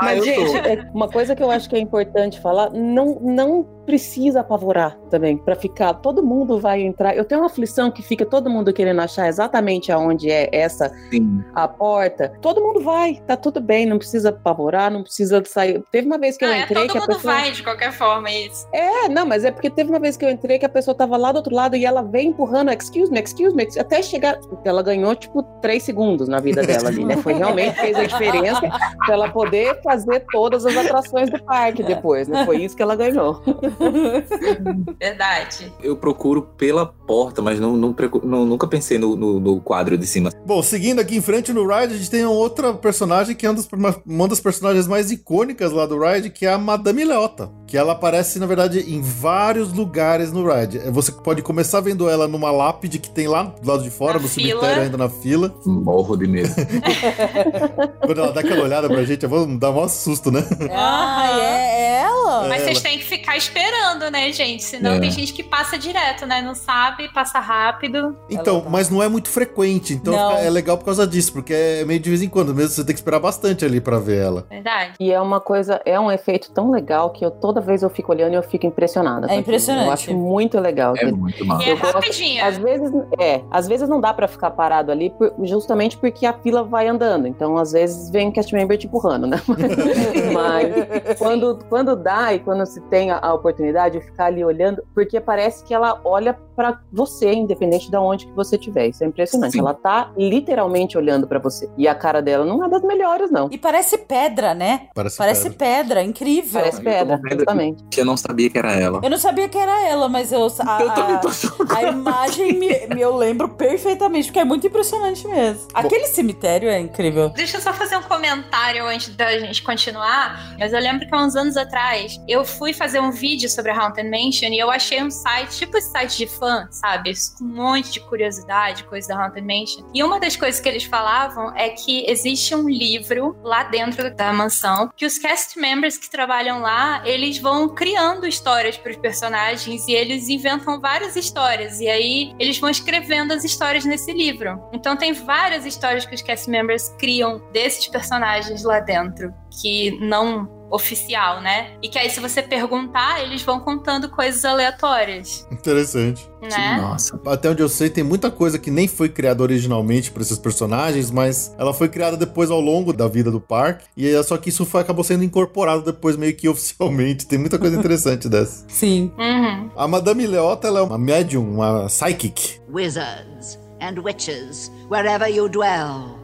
[0.00, 4.40] Mas, gente, é uma coisa que eu acho que é importante falar, não, não precisa
[4.40, 8.50] apavorar também, pra ficar, todo mundo vai entrar, eu tenho uma aflição que fica todo
[8.50, 11.42] mundo querendo achar exatamente aonde é essa, Sim.
[11.54, 16.06] a porta, todo mundo vai, tá tudo bem, não precisa apavorar, não precisa sair, teve
[16.06, 17.34] uma vez que eu Ah, é, entrei todo que a mundo pessoa...
[17.34, 18.66] vai de qualquer forma, é isso.
[18.72, 21.16] É, não, mas é porque teve uma vez que eu entrei que a pessoa tava
[21.16, 24.38] lá do outro lado e ela veio empurrando, excuse me, excuse me, até chegar.
[24.64, 27.16] Ela ganhou, tipo, três segundos na vida dela ali, né?
[27.16, 32.28] Foi realmente fez a diferença pra ela poder fazer todas as atrações do parque depois,
[32.28, 32.44] né?
[32.44, 33.42] Foi isso que ela ganhou.
[35.00, 35.72] Verdade.
[35.82, 40.06] Eu procuro pela porta, mas não, não não- nunca pensei no, no- no quadro de
[40.06, 40.30] cima.
[40.46, 43.56] Bom, seguindo aqui em frente no ride, a gente tem outra personagem que é uma
[43.56, 43.68] das,
[44.06, 47.50] uma das personagens mais icônicas lá do ride, que é a Madame Leota.
[47.66, 50.78] Que ela aparece, na verdade, em vários lugares no ride.
[50.78, 54.14] É, Você pode começar vendo ela numa lápide que tem lá do lado de fora,
[54.14, 54.60] Na no fila.
[54.60, 55.54] cemitério, ainda na fila.
[55.66, 56.54] Morro de medo.
[58.04, 60.44] Quando ela dá aquela olhada pra gente, eu vou dar um susto, né?
[60.72, 62.48] Ah, é ela?
[62.48, 62.64] Mas ela.
[62.64, 63.63] vocês têm que ficar esperando,
[64.10, 64.62] né, gente?
[64.64, 65.00] Senão É.
[65.00, 66.40] tem gente que passa direto, né?
[66.42, 68.16] Não sabe, passa rápido.
[68.28, 70.36] Então, tá- mas não é muito frequente, então Não.
[70.36, 72.94] é legal por causa disso, porque é meio de vez em quando mesmo, você tem
[72.94, 74.46] que esperar bastante ali pra ver ela.
[74.50, 74.94] Verdade.
[75.00, 78.12] E é uma coisa, é um efeito tão legal que eu toda vez eu fico
[78.12, 79.26] olhando e eu fico impressionada.
[79.26, 79.40] aquilo.
[79.40, 79.86] impressionante.
[79.86, 80.94] Eu acho muito legal.
[80.96, 81.60] É muito mal.
[81.60, 82.44] E é Eu gosto- rapidinho.
[82.44, 86.32] Às vezes, é, às vezes não dá pra ficar parado ali, por- justamente porque a
[86.32, 87.26] fila vai andando.
[87.26, 89.40] Então, às vezes, vem um cast member te empurrando, né?
[90.32, 94.82] Mas quando, quando dá e quando se tem a, a oportunidade de ficar ali olhando,
[94.94, 98.88] porque parece que ela olha pra você, independente de onde que você estiver.
[98.88, 99.52] Isso é impressionante.
[99.52, 99.58] Sim.
[99.60, 101.68] Ela tá literalmente olhando pra você.
[101.76, 103.48] E a cara dela não é das melhores, não.
[103.50, 104.88] E parece pedra, né?
[104.94, 105.58] Parece, Parece pedra.
[105.84, 106.60] pedra, incrível.
[106.60, 107.84] Parece eu pedra, justamente.
[107.90, 109.00] Que eu não sabia que era ela.
[109.02, 111.28] Eu não sabia que era ela, mas eu, a, Eu também tô
[111.74, 115.68] a, imagem me, me- eu lembro perfeitamente, porque é muito impressionante mesmo.
[115.74, 117.30] Aquele cemitério é incrível.
[117.30, 120.54] Deixa eu só fazer um comentário antes da gente continuar.
[120.58, 123.78] Mas eu lembro que há uns anos atrás eu fui fazer um vídeo sobre a
[123.78, 127.12] Haunted Mansion e eu achei um site, tipo esse site de fã, sabe?
[127.38, 129.88] Com um monte de curiosidade, coisa da Haunted Mansion.
[129.94, 134.32] E uma das coisas que eles falavam é que existe um livro lá dentro da
[134.32, 139.86] mansão que os cast members que trabalham lá, eles vão criando histórias para os personagens
[139.88, 141.80] e eles inventam várias histórias.
[141.80, 144.60] E aí eles vão escrevendo as histórias nesse livro.
[144.72, 150.48] Então tem várias histórias que os cast members criam desses personagens lá dentro que não
[150.70, 151.72] oficial, né?
[151.82, 156.28] E que aí, se você perguntar, eles vão contando coisas aleatórias, Interessante.
[156.42, 156.78] né?
[156.80, 157.20] Nossa.
[157.26, 161.10] Até onde eu sei, tem muita coisa que nem foi criada originalmente pra esses personagens,
[161.10, 163.84] mas ela foi criada depois ao longo da vida do parque.
[163.96, 167.26] E é só que isso foi, acabou sendo incorporado depois meio que oficialmente.
[167.26, 168.64] Tem muita coisa interessante dessa.
[168.68, 169.12] Sim.
[169.18, 169.70] Uhum.
[169.76, 172.60] A Madame Leota, ela é uma médium, uma psychic.
[172.68, 176.18] Wizards and witches, wherever you dwell,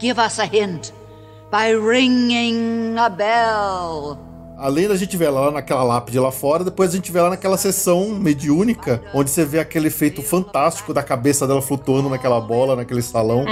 [0.00, 0.92] give us a hint
[1.50, 4.28] by ringing a bell.
[4.58, 7.30] Além da gente ver ela lá naquela lápide lá fora, depois a gente vê ela
[7.30, 12.74] naquela sessão mediúnica, onde você vê aquele efeito fantástico da cabeça dela flutuando naquela bola,
[12.74, 13.44] naquele salão,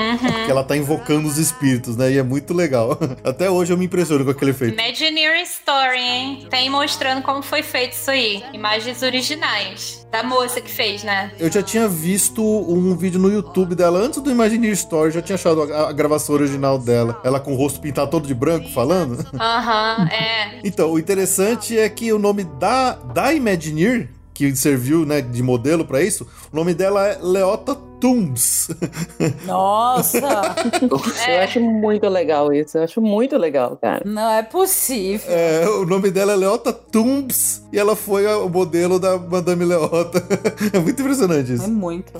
[0.44, 2.10] que ela tá invocando os espíritos, né?
[2.10, 2.98] E é muito legal.
[3.22, 4.74] Até hoje eu me impressiono com aquele efeito.
[4.74, 6.46] Imagineering Story, hein?
[6.50, 8.42] Tem mostrando como foi feito isso aí.
[8.52, 10.05] Imagens originais.
[10.10, 11.32] Da moça que fez, né?
[11.38, 15.34] Eu já tinha visto um vídeo no YouTube dela antes do Imagineer Story, já tinha
[15.34, 17.20] achado a, a gravação original dela.
[17.24, 19.26] Ela com o rosto pintado todo de branco falando.
[19.34, 20.60] Aham, é.
[20.64, 25.84] Então, o interessante é que o nome da, da Imagineer, que serviu né, de modelo
[25.84, 28.68] pra isso, o nome dela é Leota Toombs.
[29.46, 30.18] Nossa!
[31.28, 32.76] Eu acho muito legal isso.
[32.78, 34.02] Eu acho muito legal, cara.
[34.04, 35.26] Não é possível.
[35.30, 39.64] É, o nome dela é Leota Toombs e ela foi a- o modelo da Madame
[39.64, 40.22] Leota.
[40.72, 41.68] é muito impressionante É isso.
[41.70, 42.12] muito.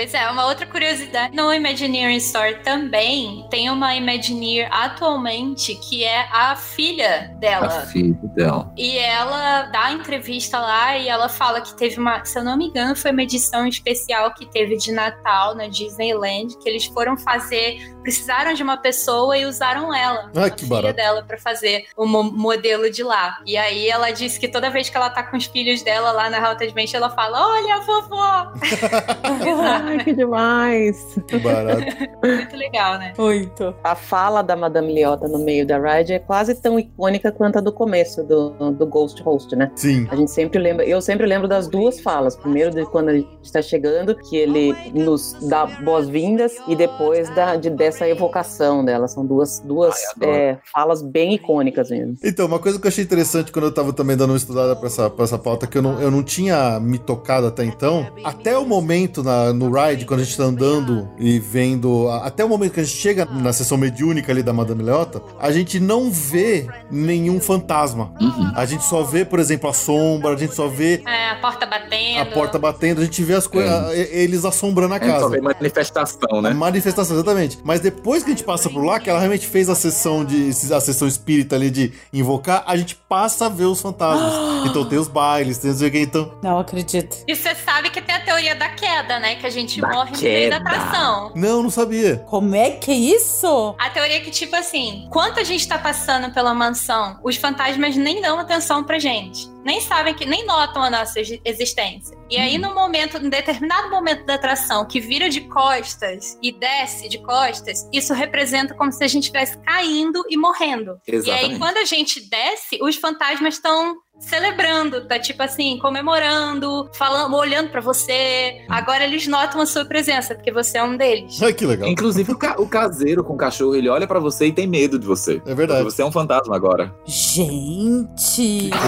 [0.00, 1.36] Pois é, uma outra curiosidade.
[1.36, 7.68] No Imagineering Store também tem uma Imagineer atualmente que é a filha A dela.
[7.82, 8.72] filha dela.
[8.78, 12.68] E ela dá entrevista lá e ela fala que teve uma, se eu não me
[12.68, 17.78] engano, foi uma edição especial que teve de Natal na Disneyland, que eles foram fazer,
[18.02, 20.96] precisaram de uma pessoa e usaram ela, Ah, a que filha barato.
[20.96, 23.38] dela, pra fazer o mo- modelo de lá.
[23.46, 26.28] E aí ela disse que toda vez que ela tá com os filhos dela lá
[26.30, 28.52] na Haunted Adventure, ela fala: Olha, a vovó!
[29.84, 31.18] Ai, que demais.
[31.26, 31.82] Que barato.
[32.24, 33.12] Muito legal, né?
[33.16, 33.74] Muito.
[33.82, 37.60] A fala da Madame Leota no meio da ride é quase tão icônica quanto a
[37.60, 39.70] do começo do, do Ghost Host, né?
[39.76, 40.06] Sim.
[40.10, 42.36] A gente sempre lembra, eu sempre lembro das duas falas.
[42.36, 47.56] Primeiro de quando a gente está chegando, que ele nos dá boas-vindas, e depois da,
[47.56, 49.08] de, dessa evocação dela.
[49.08, 52.16] São duas, duas Ai, é, falas bem icônicas mesmo.
[52.22, 54.86] Então, uma coisa que eu achei interessante quando eu tava também dando uma estudada pra
[54.86, 58.56] essa, pra essa pauta, que eu não, eu não tinha me tocado até então, até
[58.56, 62.48] o momento na, no ride, quando a gente tá andando e vendo, a- até o
[62.48, 66.10] momento que a gente chega na sessão mediúnica ali da Madame Leota, a gente não
[66.10, 68.12] vê nenhum fantasma.
[68.20, 68.52] Uhum.
[68.54, 71.66] A gente só vê, por exemplo, a sombra, a gente só vê É, a porta
[71.66, 72.20] batendo.
[72.20, 73.70] a porta batendo, a gente vê as coisas,
[74.10, 75.28] eles assombrando a É só casa.
[75.30, 76.50] ver manifestação, né?
[76.50, 77.58] A manifestação, exatamente.
[77.64, 80.50] Mas depois que a gente passa por lá, que ela realmente fez a sessão de
[80.72, 84.32] a sessão espírita ali de invocar, a gente passa a ver os fantasmas.
[84.68, 86.38] então tem os bailes, tem os então.
[86.42, 87.16] Não acredito.
[87.26, 89.36] E você sabe que tem a teoria da queda, né?
[89.36, 90.70] Que a gente Da morre no meio da queda.
[90.70, 91.32] atração.
[91.34, 92.18] Não, não sabia.
[92.28, 93.74] Como é que é isso?
[93.78, 97.96] A teoria é que, tipo assim, quando a gente tá passando pela mansão, os fantasmas
[97.96, 99.48] nem dão atenção pra gente.
[99.64, 102.16] Nem sabem que, nem notam a nossa exi- existência.
[102.30, 102.62] E aí, Uhum.
[102.68, 107.88] no momento, em determinado momento da atração, que vira de costas e desce de costas,
[107.92, 111.00] isso representa como se a gente estivesse caindo e morrendo.
[111.06, 111.58] E aí, Exatamente.
[111.58, 117.80] quando a gente desce, os fantasmas estão celebrando, tá tipo assim, comemorando, falando, olhando pra
[117.80, 118.62] você.
[118.68, 121.42] Agora eles notam a sua presença, porque você é um deles.
[121.42, 121.88] Ai, que legal.
[121.88, 124.98] Inclusive o, ca- o caseiro com o cachorro, ele olha pra você e tem medo
[124.98, 125.40] de você.
[125.46, 125.82] É verdade.
[125.84, 126.94] Você é um fantasma agora.
[127.06, 128.70] Gente!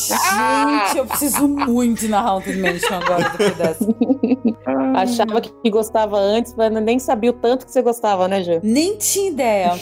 [0.00, 3.86] Gente, eu preciso muito ir na Haunted Mansion agora depois dessa.
[4.96, 8.60] Achava que gostava antes, mas nem sabia o tanto que você gostava, né, Ju?
[8.62, 9.72] Nem tinha ideia.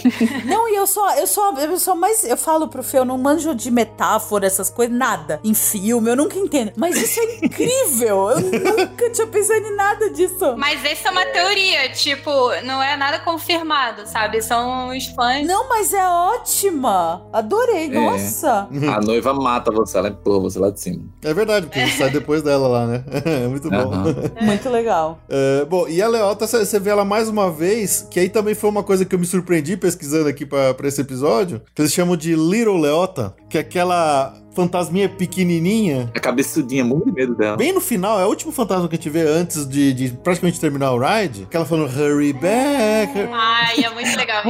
[0.45, 3.17] Não, e eu só, eu só, eu só mais, eu falo pro Fê, eu não
[3.19, 5.41] manjo de metáfora, essas coisas, nada.
[5.45, 6.73] Em filme, eu nunca entendo.
[6.77, 8.31] Mas isso é incrível.
[8.31, 10.55] Eu nunca tinha pensado em nada disso.
[10.57, 12.31] Mas essa é uma teoria, tipo,
[12.65, 14.43] não é nada confirmado, sabe?
[14.43, 15.47] São os fãs.
[15.47, 17.23] Não, mas é ótima.
[17.33, 17.89] Adorei, É.
[17.89, 18.69] nossa.
[18.97, 21.03] A noiva mata você, ela empurra você lá de cima.
[21.23, 23.05] É verdade, porque a gente sai depois dela lá, né?
[23.29, 23.77] É muito bom.
[23.77, 24.15] Aham.
[24.41, 25.19] Muito legal.
[25.29, 28.71] É, bom, e a Leota, você vê ela mais uma vez, que aí também foi
[28.71, 32.17] uma coisa que eu me surpreendi pesquisando aqui pra, pra esse episódio, que eles chamam
[32.17, 36.11] de Little Leota, que é aquela fantasminha pequenininha.
[36.17, 37.57] A cabeçudinha, muito de medo dela.
[37.57, 40.59] Bem no final, é o último fantasma que a gente vê antes de, de praticamente
[40.59, 43.13] terminar o ride, que ela falando Hurry back.
[43.33, 44.43] Ai, é muito legal.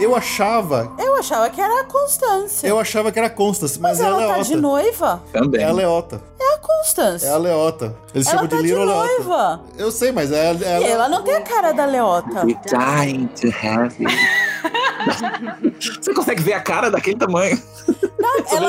[0.00, 2.66] Eu achava, Eu achava que era a Constância.
[2.66, 4.44] eu achava que era Constance, mas, Mas é a ela tá Leota.
[4.44, 5.22] de noiva?
[5.30, 5.60] Também.
[5.60, 6.22] É a Leota.
[6.40, 7.26] É a Constância.
[7.26, 7.94] É a Leota.
[8.14, 9.06] Eles Ela chamam tá de de Little Leota.
[9.06, 9.60] noiva.
[9.76, 12.44] Eu sei, mas é, é a E ela não tem a cara da Leota.
[12.44, 14.08] We're dying to have you.
[16.00, 17.60] Você consegue ver a cara daquele tamanho?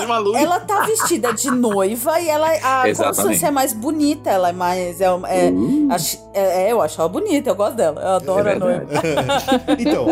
[0.06, 0.42] uma luz.
[0.42, 2.96] ela tá vestida de noiva e ela, a Exatamente.
[3.18, 5.00] Constância é mais bonita, ela é mais.
[5.02, 5.88] É, é, Uh.
[5.92, 8.02] ach- é, é, eu acho ela bonita, eu gosto dela.
[8.02, 8.86] Eu adoro É a noiva.
[9.80, 10.08] então,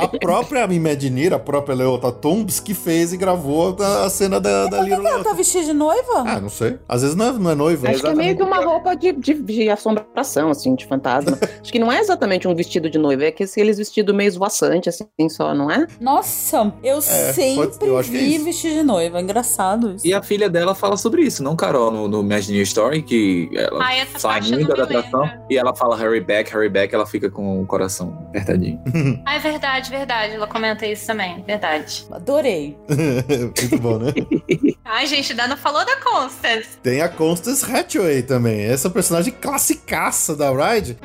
[0.00, 4.66] a própria Imagineer, a própria Leota Tombs, que fez e gravou a, a cena da,
[4.66, 6.24] da Little Ela tá vestida de noiva?
[6.26, 6.78] Ah, não sei.
[6.88, 7.88] Às vezes não é, não é noiva.
[7.90, 11.38] Acho que é meio que uma roupa de, de, de assombração, assim, de fantasma.
[11.60, 14.88] Acho que não é exatamente um vestido de noiva, é que aqueles vestidos meio esvoaçante,
[14.88, 15.86] assim, só, não é?
[16.00, 19.20] Nossa, eu É, pode- sempre eu acho que é vi vestido de noiva.
[19.20, 20.06] Engraçado isso.
[20.06, 23.82] E a filha dela fala sobre isso, não Carol, no, no Imagineer Story, que ela
[23.82, 27.62] Ah, sai muito da atração e ela fala hurry back, hurry back, ela fica com
[27.62, 28.78] o coração apertadinho.
[29.24, 30.34] Ah, é verdade, verdade.
[30.34, 31.42] Ela comenta isso também.
[31.46, 32.06] Verdade.
[32.10, 32.78] Adorei.
[32.88, 34.12] Muito bom, né?
[34.84, 36.78] Ai, gente, ainda não falou da Constance.
[36.82, 38.60] Tem a Constance Hathaway também.
[38.60, 40.98] Essa personagem classicaça da Ride.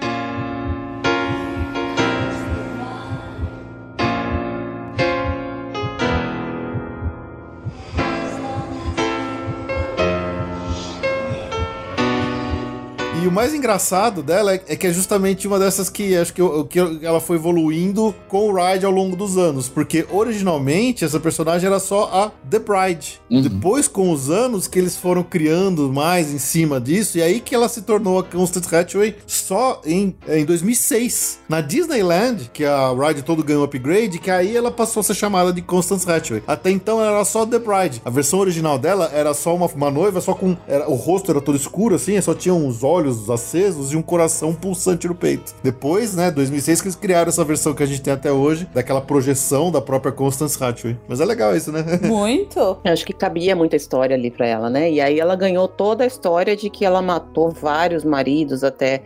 [13.34, 16.80] Mais engraçado dela é, é que é justamente uma dessas que acho que, eu- que
[16.80, 19.68] eu- ela foi evoluindo com o Ride ao longo dos anos.
[19.68, 23.20] Porque originalmente essa personagem era só a The Bride.
[23.30, 27.54] Depois, com os anos, que eles foram criando mais em cima disso, e aí que
[27.56, 31.40] ela se tornou a Constance Hathaway só em, em 2006.
[31.50, 35.52] Na Disneyland, que a Ride todo ganhou upgrade, que aí ela passou a ser chamada
[35.52, 36.44] de Constance Hathaway.
[36.48, 38.02] Até então ela era só The Bride.
[38.06, 40.56] A versão original dela era só uma, uma noiva, só com.
[40.68, 44.54] Era, o rosto era todo escuro, assim, só tinha uns olhos acesos e um coração
[44.54, 45.54] pulsante no peito.
[45.64, 49.02] Depois, né, 2006, que eles criaram essa versão que a gente tem até hoje, daquela
[49.02, 50.98] projeção da própria Constance Hathaway.
[51.08, 51.84] Mas é legal isso, né?
[52.04, 52.60] Muito.
[52.60, 54.92] Eu acho que cabia muita história ali pra ela, né?
[54.92, 59.02] E aí ela ganhou toda a história de que ela matou vários maridos até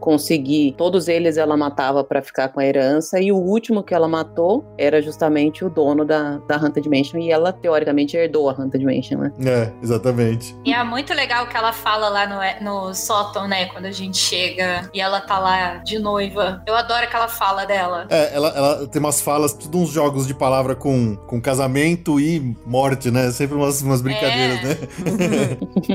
[0.00, 0.74] conseguir.
[0.76, 4.64] Todos eles ela matava pra ficar com a herança e o último que ela matou
[4.76, 9.18] era justamente o dono da, da Haunted Mansion e ela teoricamente herdou a Haunted Mansion,
[9.18, 9.32] né?
[9.44, 10.56] É, exatamente.
[10.64, 12.26] E é muito legal o que ela fala lá
[12.60, 13.61] no, no sótão, né?
[13.66, 16.62] Quando a gente chega e ela tá lá de noiva.
[16.66, 18.06] Eu adoro aquela fala dela.
[18.10, 22.56] É, ela, ela tem umas falas, tudo uns jogos de palavra com, com casamento e
[22.66, 23.30] morte, né?
[23.30, 24.64] Sempre umas, umas brincadeiras, É.
[24.64, 24.76] né?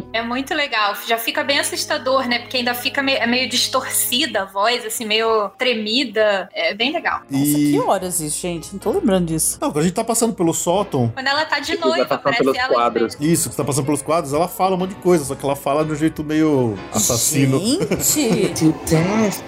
[0.13, 0.95] É muito legal.
[1.08, 2.39] Já fica bem assustador, né?
[2.39, 6.49] Porque ainda fica meio, é meio distorcida a voz, assim, meio tremida.
[6.53, 7.21] É bem legal.
[7.30, 7.71] E.
[7.71, 8.71] Que horas isso, gente?
[8.73, 9.58] Não tô lembrando disso.
[9.62, 11.12] Não, quando a gente tá passando pelo sótão.
[11.13, 12.73] Quando ela tá de Vai noiva, passar parece pelos ela.
[12.73, 13.17] quadros.
[13.19, 15.45] Isso, que você tá passando pelos quadros, ela fala um monte de coisa, só que
[15.45, 17.57] ela fala de um jeito meio assassino.
[17.58, 18.54] Gente!
[18.56, 19.43] To death.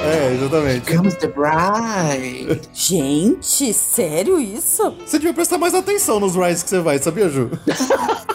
[0.00, 0.96] É, exatamente.
[0.96, 2.60] Comes the bride.
[2.72, 4.96] Gente, sério isso?
[5.04, 7.50] Você devia prestar mais atenção nos rides que você vai, sabia, Ju?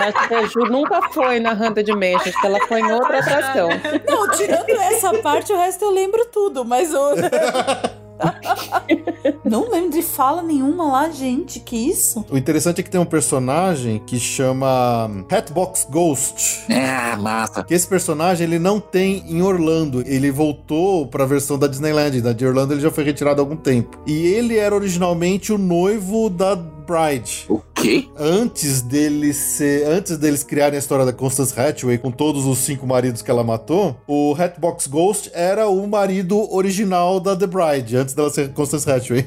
[0.00, 3.68] Acho que a Ju nunca foi na Mansion, acho que ela foi em outra atração.
[4.08, 7.00] Não, tirando essa parte, o resto eu lembro tudo, mas eu.
[9.44, 11.60] Não lembro de fala nenhuma lá, gente.
[11.60, 12.24] Que isso?
[12.30, 16.66] O interessante é que tem um personagem que chama Hatbox Ghost.
[16.70, 17.64] Ah, massa.
[17.64, 20.02] Que esse personagem ele não tem em Orlando.
[20.06, 22.20] Ele voltou pra versão da Disneyland.
[22.20, 23.98] Da de Orlando ele já foi retirado há algum tempo.
[24.06, 26.54] E ele era originalmente o noivo da
[26.90, 27.44] Bride.
[27.48, 28.06] O quê?
[28.18, 32.86] Antes deles ser, antes deles criarem a história da Constance Hathaway com todos os cinco
[32.86, 38.14] maridos que ela matou, o Hatbox Ghost era o marido original da The Bride, antes
[38.14, 39.24] dela ser Constance Hathaway.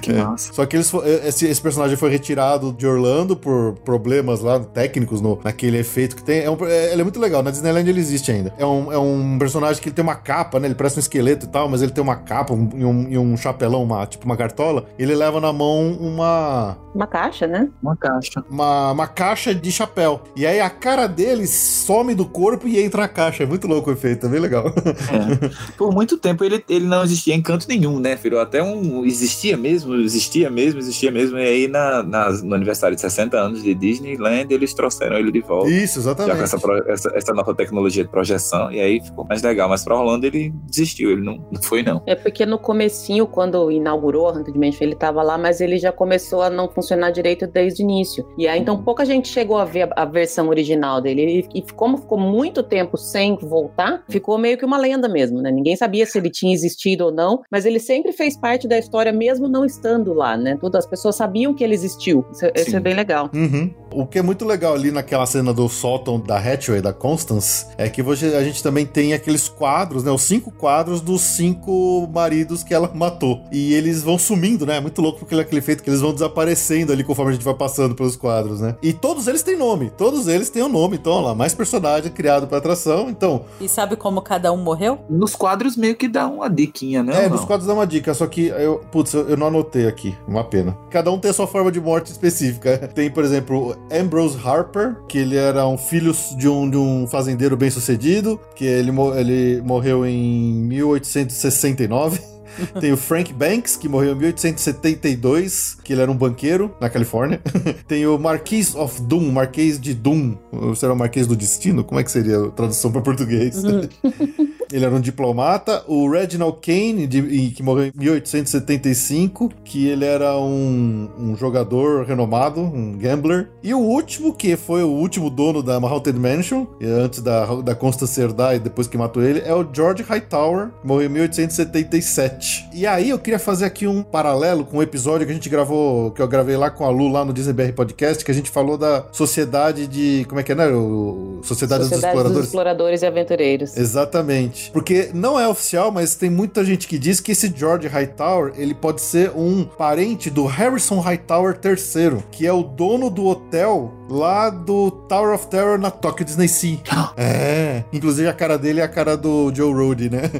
[0.00, 0.52] Que massa.
[0.52, 5.20] Só que eles, fo- esse, esse personagem foi retirado de Orlando por problemas lá técnicos
[5.20, 6.40] no, naquele efeito que tem.
[6.40, 8.52] É um, é- ele é muito legal, na Disneyland ele existe ainda.
[8.58, 10.66] É um, é um personagem que ele tem uma capa, né?
[10.66, 13.18] Ele parece um esqueleto e tal, mas ele tem uma capa um- e um, e
[13.18, 14.86] um chapelão, uma, tipo uma cartola.
[14.98, 17.68] Ele leva na mão uma, Uma caixa, né?
[17.82, 18.44] Uma caixa.
[18.50, 20.20] uma, uma caixa de chapéu.
[20.36, 23.42] E aí a cara dele some do corpo e entra na caixa.
[23.42, 24.66] É muito louco o efeito, é bem legal.
[24.68, 25.50] É.
[25.76, 28.38] Por muito tempo ele, ele não existia em canto nenhum, né, filho?
[28.40, 29.04] Até um.
[29.04, 31.38] Existia mesmo, existia mesmo, existia mesmo.
[31.38, 35.40] E aí na, nas- no aniversário de 60 anos de Disneyland, eles trouxeram ele de
[35.40, 35.70] volta.
[35.70, 36.42] Isso, Já com exatamente.
[36.44, 39.68] essa, pro- essa, essa nova tecnologia de projeção, e aí ficou mais legal.
[39.68, 42.02] Mas pra Orlando ele desistiu, ele não, não foi, não.
[42.06, 45.92] É porque no comecinho, quando inaugurou a Haunted Mansion, ele tava lá, mas ele já
[45.92, 48.26] começou a não funcionar direito desde o início.
[48.36, 51.46] E aí, então, pouca gente chegou a ver a, a versão original dele.
[51.54, 55.50] E, e como ficou muito tempo sem voltar, ficou meio que uma lenda mesmo, né?
[55.50, 59.12] Ninguém sabia se ele tinha existido ou não, mas ele sempre fez parte da história,
[59.12, 60.56] mesmo não estando lá, né?
[60.60, 62.24] Todas as pessoas sabiam que ele existiu.
[62.32, 63.30] Isso, isso é bem legal.
[63.32, 63.72] Uhum.
[63.92, 67.88] O que é muito legal ali naquela cena do sótão da Hathaway, da Constance, é
[67.88, 70.10] que você, a gente também tem aqueles quadros, né?
[70.10, 73.42] Os cinco quadros dos cinco maridos que ela matou.
[73.50, 74.76] E eles vão sumindo, né?
[74.76, 76.12] É muito louco porque aquele efeito que eles vão
[76.50, 78.76] aparecendo ali conforme a gente vai passando pelos quadros, né?
[78.82, 82.10] E todos eles têm nome, todos eles têm um nome, então olha lá, mais personagem
[82.10, 83.44] criado pra atração, então...
[83.60, 84.98] E sabe como cada um morreu?
[85.08, 87.24] Nos quadros meio que dá uma diquinha, né?
[87.24, 87.46] É, nos não?
[87.46, 90.76] quadros dá uma dica, só que eu, putz, eu, não anotei aqui, uma pena.
[90.90, 92.78] Cada um tem a sua forma de morte específica.
[92.94, 97.56] Tem, por exemplo, Ambrose Harper, que ele era um filho de um, de um fazendeiro
[97.56, 102.20] bem sucedido, que ele, ele morreu em 1869.
[102.80, 107.40] Tem o Frank Banks, que morreu em 1872, que ele era um banqueiro na Califórnia.
[107.86, 110.36] Tem o Marquês of Doom, Marquês de Doom.
[110.52, 111.84] Ou será o Marquês do Destino?
[111.84, 113.62] Como é que seria a tradução para português?
[114.72, 115.82] Ele era um diplomata.
[115.86, 122.60] O Reginald Kane, de- que morreu em 1875, que ele era um, um jogador renomado,
[122.60, 123.48] um gambler.
[123.62, 128.20] E o último, que foi o último dono da Haunted Mansion, antes da, da Constance
[128.20, 132.68] herdar e depois que matou ele, é o George Hightower, que morreu em 1877.
[132.72, 136.10] E aí eu queria fazer aqui um paralelo com um episódio que a gente gravou,
[136.10, 138.50] que eu gravei lá com a Lu, lá no Disney BR Podcast, que a gente
[138.50, 140.24] falou da sociedade de...
[140.28, 140.68] Como é que é, né?
[140.68, 142.46] O, Sociedade, dos Sociedade dos Exploradores.
[142.46, 143.76] Exploradores e Aventureiros.
[143.76, 144.59] Exatamente.
[144.72, 148.74] Porque não é oficial, mas tem muita gente que diz que esse George Hightower, ele
[148.74, 154.50] pode ser um parente do Harrison Hightower III, que é o dono do hotel lá
[154.50, 156.78] do Tower of Terror na Tokyo Disney Sea.
[157.16, 157.84] É.
[157.92, 160.20] Inclusive a cara dele é a cara do Joe Rohde, né?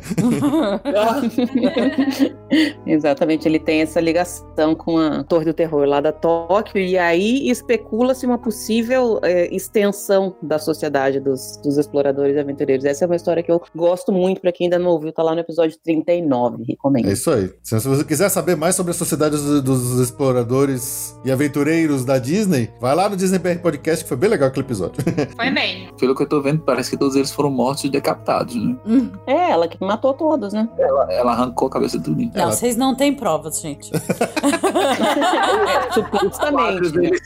[2.87, 7.51] Exatamente, ele tem essa ligação com a Torre do Terror lá da Tóquio, e aí
[7.51, 12.85] especula-se uma possível eh, extensão da sociedade dos, dos exploradores e aventureiros.
[12.85, 15.35] Essa é uma história que eu gosto muito, pra quem ainda não ouviu, tá lá
[15.35, 17.09] no episódio 39, recomendo.
[17.09, 17.51] É isso aí.
[17.63, 22.71] Se você quiser saber mais sobre a sociedade dos, dos exploradores e aventureiros da Disney,
[22.81, 25.03] vai lá no Disney BR Podcast, que foi bem legal aquele episódio.
[25.37, 25.89] Foi bem.
[25.99, 28.77] Pelo que eu tô vendo, parece que todos eles foram mortos e decapitados, né?
[29.27, 30.69] É, ela que matou todos, né?
[30.79, 32.31] Ela, ela arrancou a cabeça de tudo.
[32.35, 33.91] Não, vocês não têm provas, gente.
[35.71, 37.11] É, supostamente, né?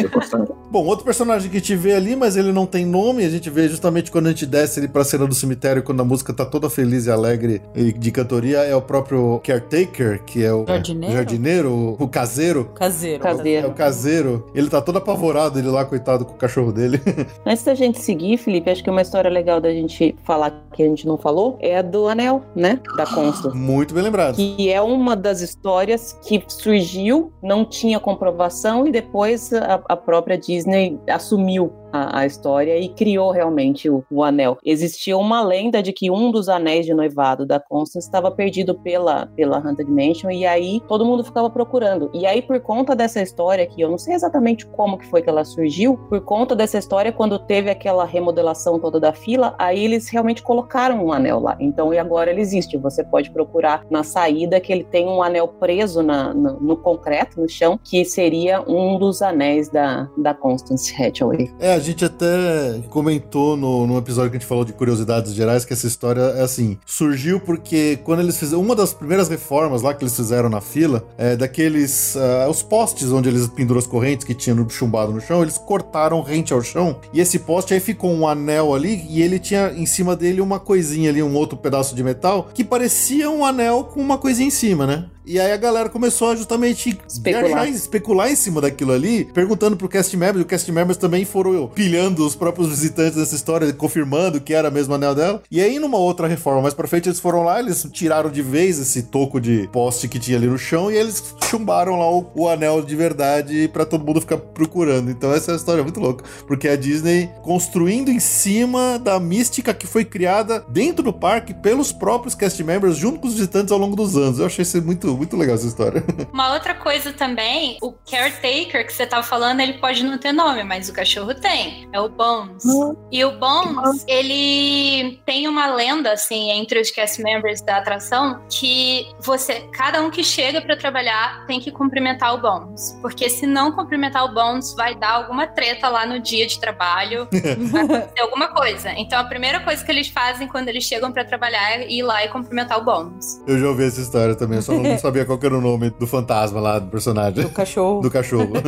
[0.00, 0.52] Supostamente.
[0.70, 3.50] Bom, outro personagem que a gente vê ali, mas ele não tem nome, a gente
[3.50, 6.44] vê justamente quando a gente desce ele pra cena do cemitério, quando a música tá
[6.44, 11.14] toda feliz e alegre e de cantoria, é o próprio Caretaker, que é o Jardineiro?
[11.14, 12.70] jardineiro, o, o caseiro.
[12.74, 13.22] Caseiro.
[13.70, 14.46] O caseiro.
[14.54, 17.00] Ele tá todo apavorado, ele lá, coitado, com o cachorro dele.
[17.46, 20.86] Antes da gente seguir, Felipe, acho que uma história legal da gente falar que a
[20.86, 22.80] gente não falou é a do Anel, né?
[22.96, 23.56] Da Constance.
[23.56, 24.36] Muito bem lembrado.
[24.36, 30.38] Que é uma das histórias que surgiu, não tinha comprovação e depois a, a própria
[30.38, 34.58] Disney assumiu a, a história e criou realmente o, o anel.
[34.64, 39.26] Existia uma lenda de que um dos anéis de noivado da Constance estava perdido pela,
[39.36, 42.10] pela Haunted Mansion e aí todo mundo ficava procurando.
[42.12, 45.28] E aí por conta dessa história que eu não sei exatamente como que foi que
[45.28, 50.08] ela surgiu, por conta dessa história quando teve aquela remodelação toda da fila, aí eles
[50.08, 51.56] realmente colocaram um anel lá.
[51.60, 52.76] Então e agora ele existe.
[52.76, 57.40] Você pode procurar na saída que ele tem um anel preso na, no, no concreto,
[57.40, 61.50] no chão, que seria um dos anéis da, da Constance Hathaway.
[61.58, 65.86] É, gente até comentou no, episódio que a gente falou de curiosidades gerais que essa
[65.86, 70.14] história é assim: surgiu porque quando eles fizeram uma das primeiras reformas lá que eles
[70.14, 72.16] fizeram na fila, é daqueles.
[72.16, 75.58] ah, os postes onde eles penduram as correntes que tinha no chumbado no chão, eles
[75.58, 79.72] cortaram rente ao chão e esse poste aí ficou um anel ali e ele tinha
[79.72, 83.84] em cima dele uma coisinha ali, um outro pedaço de metal que parecia um anel
[83.84, 85.06] com uma coisinha em cima, né?
[85.30, 87.46] E aí a galera começou a justamente Especular.
[87.46, 91.24] viajar, especular em cima daquilo ali, perguntando pro cast members, e o cast members também
[91.24, 95.40] foram pilhando os próprios visitantes dessa história, confirmando que era mesmo anel dela.
[95.48, 98.80] E aí, numa outra reforma mais pra frente, eles foram lá, eles tiraram de vez
[98.80, 102.48] esse toco de poste que tinha ali no chão e eles chumbaram lá o, o
[102.48, 105.12] anel de verdade pra todo mundo ficar procurando.
[105.12, 109.72] Então essa é uma história muito louca, porque a Disney construindo em cima da mística
[109.72, 113.78] que foi criada dentro do parque pelos próprios cast members junto com os visitantes ao
[113.78, 114.40] longo dos anos.
[114.40, 116.02] Eu achei isso muito, muito legal essa história.
[116.32, 120.64] Uma outra coisa também, o caretaker que você tava falando, ele pode não ter nome,
[120.64, 121.86] mas o cachorro tem.
[121.92, 122.64] É o Bones.
[123.12, 129.06] E o Bones, ele tem uma lenda, assim, entre os cast members da atração, que
[129.20, 132.96] você, cada um que chega pra trabalhar tem que cumprimentar o Bones.
[133.02, 137.28] Porque se não cumprimentar o Bones, vai dar alguma treta lá no dia de trabalho,
[137.70, 138.90] vai acontecer alguma coisa.
[138.96, 142.24] Então a primeira coisa que eles fazem quando eles chegam pra trabalhar é ir lá
[142.24, 143.38] e cumprimentar o Bones.
[143.46, 145.90] Eu já ouvi essa história também, eu só não sabia qual que era o nome
[145.90, 147.42] do fantasma lá, do personagem.
[147.44, 148.00] Do cachorro.
[148.00, 148.50] Do cachorro.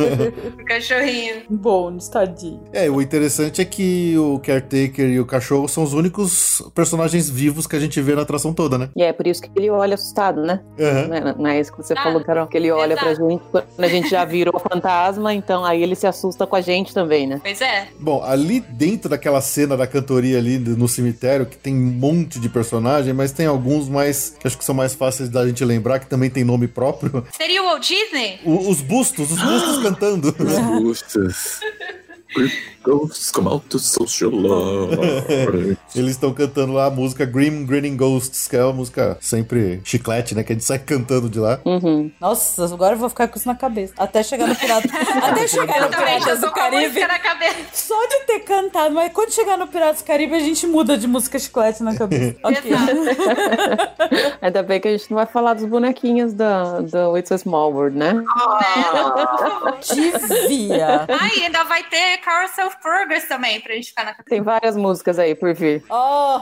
[0.59, 1.43] O cachorrinho.
[1.49, 2.61] Bones, tadinho.
[2.71, 7.67] É, o interessante é que o Caretaker e o cachorro são os únicos personagens vivos
[7.67, 8.89] que a gente vê na atração toda, né?
[8.95, 10.61] E é por isso que ele olha assustado, né?
[10.79, 11.07] Aham.
[11.07, 12.47] Né, Não é isso que você Ah, falou, Carol?
[12.47, 13.29] Que ele olha pra exato.
[13.29, 16.93] gente quando a gente já virou fantasma, então aí ele se assusta com a gente
[16.93, 17.39] também, né?
[17.43, 17.87] Pois é.
[17.99, 22.49] Bom, ali dentro daquela cena da cantoria ali no cemitério, que tem um monte de
[22.49, 26.07] personagem, mas tem alguns mais que acho que são mais fáceis da gente lembrar, que
[26.07, 27.25] também também tem nome próprio.
[27.35, 28.39] Seria o Walt Disney?
[28.45, 30.33] O- os bustos, os bustos cantando.
[30.81, 31.59] Gustas.
[32.83, 35.77] Ghosts come out to socialize.
[35.95, 40.35] Eles estão cantando lá a música Grim Grinning Ghosts, que é uma música sempre chiclete,
[40.35, 40.43] né?
[40.43, 41.59] Que a gente sai cantando de lá.
[42.19, 43.93] Nossa, agora eu vou ficar com isso na cabeça.
[43.97, 44.87] Até chegar no Pirata.
[45.23, 46.87] Até chegar no Piratas do Caribe.
[46.87, 47.55] música na cabeça.
[47.71, 51.07] Só de ter cantado, mas quando chegar no Piratas do Caribe, a gente muda de
[51.07, 52.35] música chiclete na cabeça.
[52.43, 52.71] Ok.
[54.41, 57.71] Ainda bem que a gente não vai falar dos bonequinhos da, do It's a Small
[57.71, 58.21] World, né?
[59.93, 61.05] Devia.
[61.07, 64.29] Ai, ainda vai ter Carousel of Progress também, pra gente ficar na cabeça.
[64.29, 65.83] Tem várias músicas aí por vir.
[65.89, 66.39] Oh,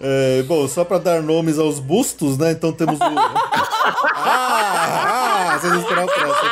[0.00, 2.52] É, bom, só pra dar nomes aos bustos, né?
[2.52, 3.02] Então temos o.
[4.16, 6.50] ah, ah, vocês não esperaram o próximo.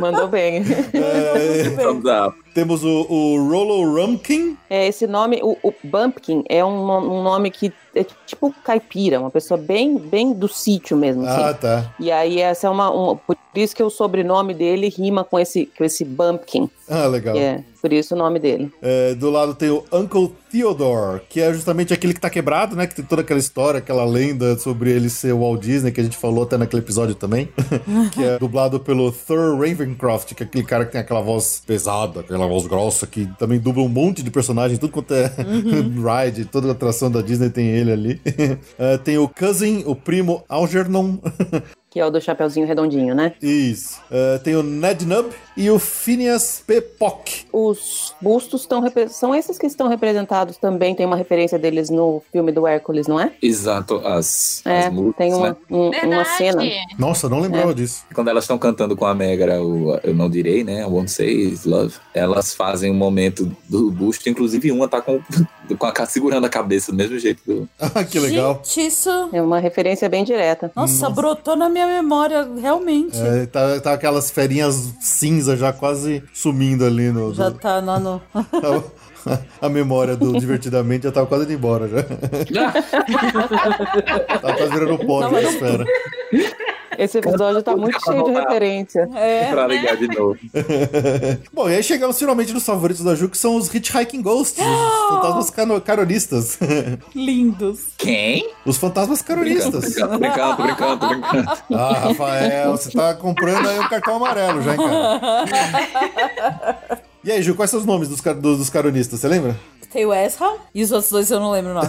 [0.00, 0.62] Mandou bem.
[0.94, 4.56] É, temos o, o Rollo Rumpkin.
[4.68, 9.30] É, esse nome, o, o Bumpkin, é um, um nome que é tipo caipira, uma
[9.30, 11.26] pessoa bem, bem do sítio mesmo.
[11.26, 11.42] assim.
[11.42, 11.94] Ah, tá.
[12.00, 15.66] E aí essa é uma, uma- Por isso que o sobrenome dele rima com esse,
[15.76, 16.68] com esse Bumpkin.
[16.88, 17.36] Ah, legal.
[17.36, 18.72] É, por isso o nome dele.
[18.80, 22.86] É, do lado tem o Uncle Theodore, que é justamente aquele que tá quebrado, né?
[22.86, 26.04] Que tem toda aquela história, aquela lenda sobre ele ser o Walt Disney, que a
[26.04, 27.48] gente falou até naquele episódio também.
[28.14, 32.20] que é dublado pelo Thur Ravencroft, que é aquele cara que tem aquela voz pesada,
[32.20, 35.32] aquela voz grossa, que também dubla um monte de personagens, tudo quanto é
[36.24, 38.20] ride, toda atração da Disney tem ele ali.
[38.78, 41.18] É, tem o Cousin, o primo Algernon.
[41.92, 43.34] Que é o do Chapeuzinho Redondinho, né?
[43.42, 44.00] Isso.
[44.10, 46.80] É, tem o Ned Nub e o Phineas P.
[46.80, 47.44] Pock.
[47.52, 50.94] Os bustos estão são esses que estão representados também.
[50.94, 53.32] Tem uma referência deles no filme do Hércules, não é?
[53.42, 55.56] Exato, as, É, as músicas, tem uma, né?
[55.70, 56.62] um- uma cena.
[56.98, 57.74] Nossa, não lembrava É.
[57.74, 58.04] disso.
[58.14, 60.80] Quando elas estão cantando com a Megra, o Eu Não Direi, né?
[60.80, 61.94] I Won't Say Is Love.
[62.14, 65.20] Elas fazem um momento do busto, inclusive uma tá com,
[65.78, 67.42] com a, segurando a cabeça do mesmo jeito.
[67.46, 67.68] Do...
[67.94, 68.60] Ah, que legal.
[68.64, 69.10] Gente, isso.
[69.32, 70.70] É uma referência bem direta.
[70.74, 73.16] Nossa, brotou na minha memória, realmente.
[73.18, 77.32] É, tá, tá aquelas ferinhas cinza já quase sumindo ali no.
[77.34, 78.20] Já do- tá lá no.
[79.60, 82.02] a memória do Divertidamente já tava quase indo embora já.
[84.40, 85.84] Tava quase virando pó não- esfera.
[87.02, 89.08] Esse episódio tá muito cheio de referência.
[89.14, 89.50] É.
[89.50, 90.38] pra ligar de novo.
[91.52, 95.08] Bom, e aí chegamos finalmente nos favoritos da Ju, que são os Hitchhiking Ghosts, os
[95.16, 96.58] fantasmas cano- caronistas.
[97.14, 97.80] Lindos.
[97.98, 98.50] Quem?
[98.64, 99.94] os fantasmas caronistas.
[99.94, 101.50] Brincando, brincando, brincando, brincando.
[101.74, 105.42] Ah, Rafael, você tá comprando aí um cartão amarelo já, hein, cara?
[107.24, 109.56] E aí, Ju, quais são os nomes dos, car- dos, dos caronistas, você lembra?
[109.92, 111.88] Tem o Ezra e os outros dois eu não lembro o nome.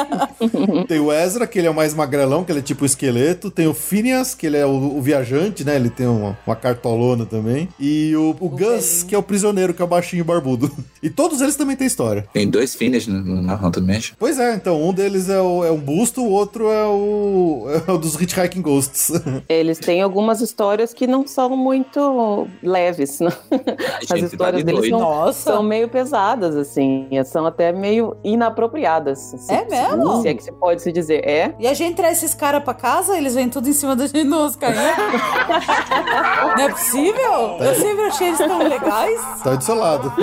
[0.88, 3.50] Tem o Ezra, que ele é o mais magrelão, que ele é tipo esqueleto.
[3.50, 5.76] Tem o Phineas, que ele é o, o viajante, né?
[5.76, 7.68] Ele tem uma, uma cartolona também.
[7.78, 10.70] E o, o Gus, que é o prisioneiro, que é o baixinho barbudo.
[11.02, 12.26] E todos eles também têm história.
[12.32, 12.74] Tem dois
[13.06, 14.16] no, na Haunted Mansion.
[14.18, 17.90] Pois é, então, um deles é, o, é um busto, o outro é o, é
[17.90, 19.12] o dos Hitchhiking Ghosts.
[19.48, 23.30] Eles têm algumas histórias que não são muito leves, né?
[24.10, 25.52] As histórias tá de deles são, Nossa.
[25.52, 26.93] são meio pesadas, assim.
[27.24, 29.18] São até meio inapropriadas.
[29.18, 30.22] se- É mesmo?
[30.22, 31.26] Se é que se pode se dizer.
[31.26, 31.54] É.
[31.58, 34.24] E a gente traz esses caras pra casa, eles vêm tudo em cima da gente
[34.24, 34.84] nos carrinhos.
[36.56, 37.56] Não é possível?
[37.60, 39.20] Eu sempre achei eles tão legais.
[39.42, 40.12] tá do seu lado.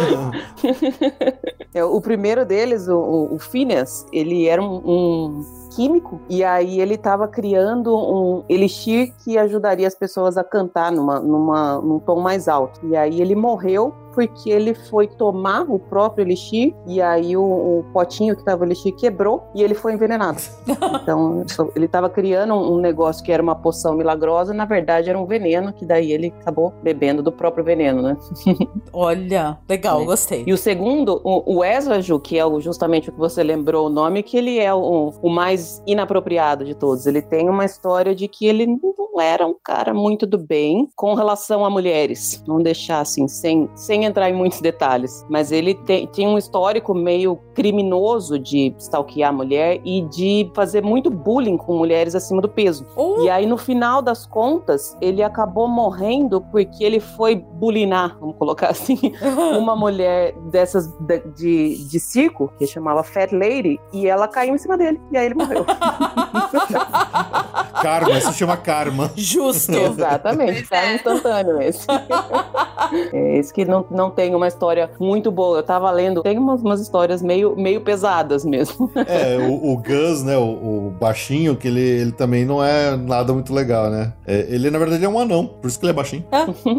[1.74, 6.82] É, O primeiro deles, o, o, o Phineas, ele era um, um químico e aí
[6.82, 12.20] ele estava criando um elixir que ajudaria as pessoas a cantar numa, numa, num tom
[12.20, 12.82] mais alto.
[12.84, 17.86] E aí ele morreu porque ele foi tomar o próprio elixir e aí o, o
[17.94, 20.40] potinho que estava o elixir quebrou e ele foi envenenado.
[21.02, 21.44] Então
[21.76, 25.74] ele estava criando um, negócio que era uma poção milagrosa, na verdade era um veneno
[25.74, 28.18] que daí ele acabou bebendo do próprio veneno, né?
[28.94, 30.06] Olha, legal, É.
[30.06, 30.44] gostei.
[30.46, 33.88] E o segundo, o, o Ezra, Ju, que é o- justamente o que você lembrou
[33.88, 37.06] o nome, que ele é o, o mais inapropriado de todos.
[37.06, 41.14] Ele tem uma história de que ele não era um cara muito do bem com
[41.14, 42.44] relação a mulheres.
[42.46, 45.26] Vamos deixar assim, sem, sem entrar em muitos detalhes.
[45.30, 50.84] Mas ele tem, tinha um histórico meio criminoso de stalkear a mulher e de fazer
[50.84, 52.86] muito bullying com mulheres acima do peso.
[52.96, 58.36] Uh, E aí, no final das contas, ele acabou morrendo porque ele foi bulinar, vamos
[58.38, 58.98] colocar assim,
[59.58, 64.58] uma mulher dessas de, de, de circo, que chamava Fat Lady, e ela caiu em
[64.58, 65.00] cima dele.
[65.12, 65.66] E aí ele morreu.
[67.82, 69.12] Karma, isso chama karma.
[69.16, 69.72] Justo.
[69.76, 71.86] Exatamente, cara instantâneo esse.
[73.14, 75.60] é, esse que não, não tem uma história muito boa.
[75.60, 78.90] Eu tava lendo, tem umas, umas histórias meio, meio pesadas mesmo.
[79.12, 83.34] É, o, o Gus, né, o, o baixinho, que ele, ele também não é nada
[83.34, 84.14] muito legal, né?
[84.26, 86.24] É, ele, na verdade, é um anão, por isso que ele é baixinho.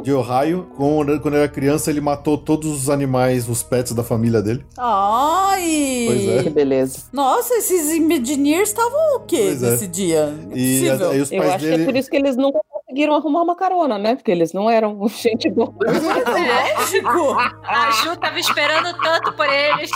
[0.03, 0.69] De Ohio.
[0.77, 4.65] Quando, quando ele era criança, ele matou todos os animais, os pets da família dele.
[4.79, 6.05] Ai!
[6.07, 6.43] Pois é.
[6.45, 7.01] Que beleza.
[7.13, 9.71] Nossa, esses Imagineers estavam o quê Pois é.
[9.71, 10.35] nesse dia?
[10.55, 11.11] E Impossível.
[11.11, 11.85] aí os Eu pais acho que é dele.
[11.85, 12.61] por isso que eles nunca
[12.93, 14.15] conseguiram arrumar uma carona, né?
[14.15, 15.73] Porque eles não eram gente boa.
[15.81, 17.37] Lógico!
[17.65, 19.91] A Ju tava esperando tanto por eles.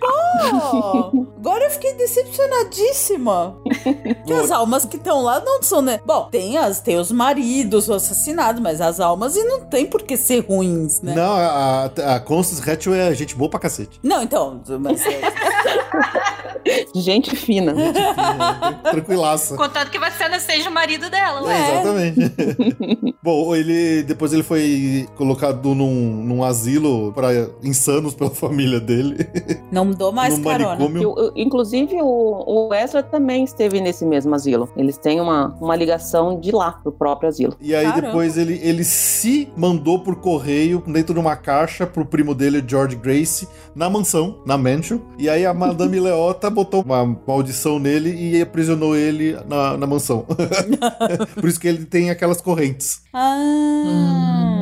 [0.00, 3.56] Pô, agora eu fiquei decepcionadíssima.
[4.26, 6.00] que as almas que estão lá não são, né?
[6.04, 10.16] Bom, tem, as, tem os maridos assassinados, mas as almas e não tem por que
[10.16, 11.14] ser ruins, né?
[11.14, 14.00] Não, a, a, Constance Hatchell é gente boa pra cacete.
[14.02, 15.20] Não, então, mas é,
[16.94, 17.74] Gente fina.
[18.90, 19.56] Tranquilaça.
[19.56, 21.72] Contanto que você não seja o marido dela, É, ué.
[21.72, 22.23] Exatamente.
[23.22, 29.26] Bom, ele depois ele foi colocado num, num asilo para insanos pela família dele.
[29.70, 30.78] não dou mais carona.
[31.34, 34.68] inclusive, o, o Ezra também esteve nesse mesmo asilo.
[34.76, 37.56] Eles têm uma, uma ligação de lá, do próprio asilo.
[37.60, 38.06] E aí Caramba.
[38.08, 42.96] depois ele, ele se mandou por correio dentro de uma caixa pro primo dele, George
[42.96, 44.98] Grace, na mansão, na mansion.
[45.18, 50.24] E aí a Madame Leota botou uma maldição nele e aprisionou ele na, na mansão.
[51.34, 53.02] por isso que ele tem aquelas correntes.
[53.12, 54.53] Ah.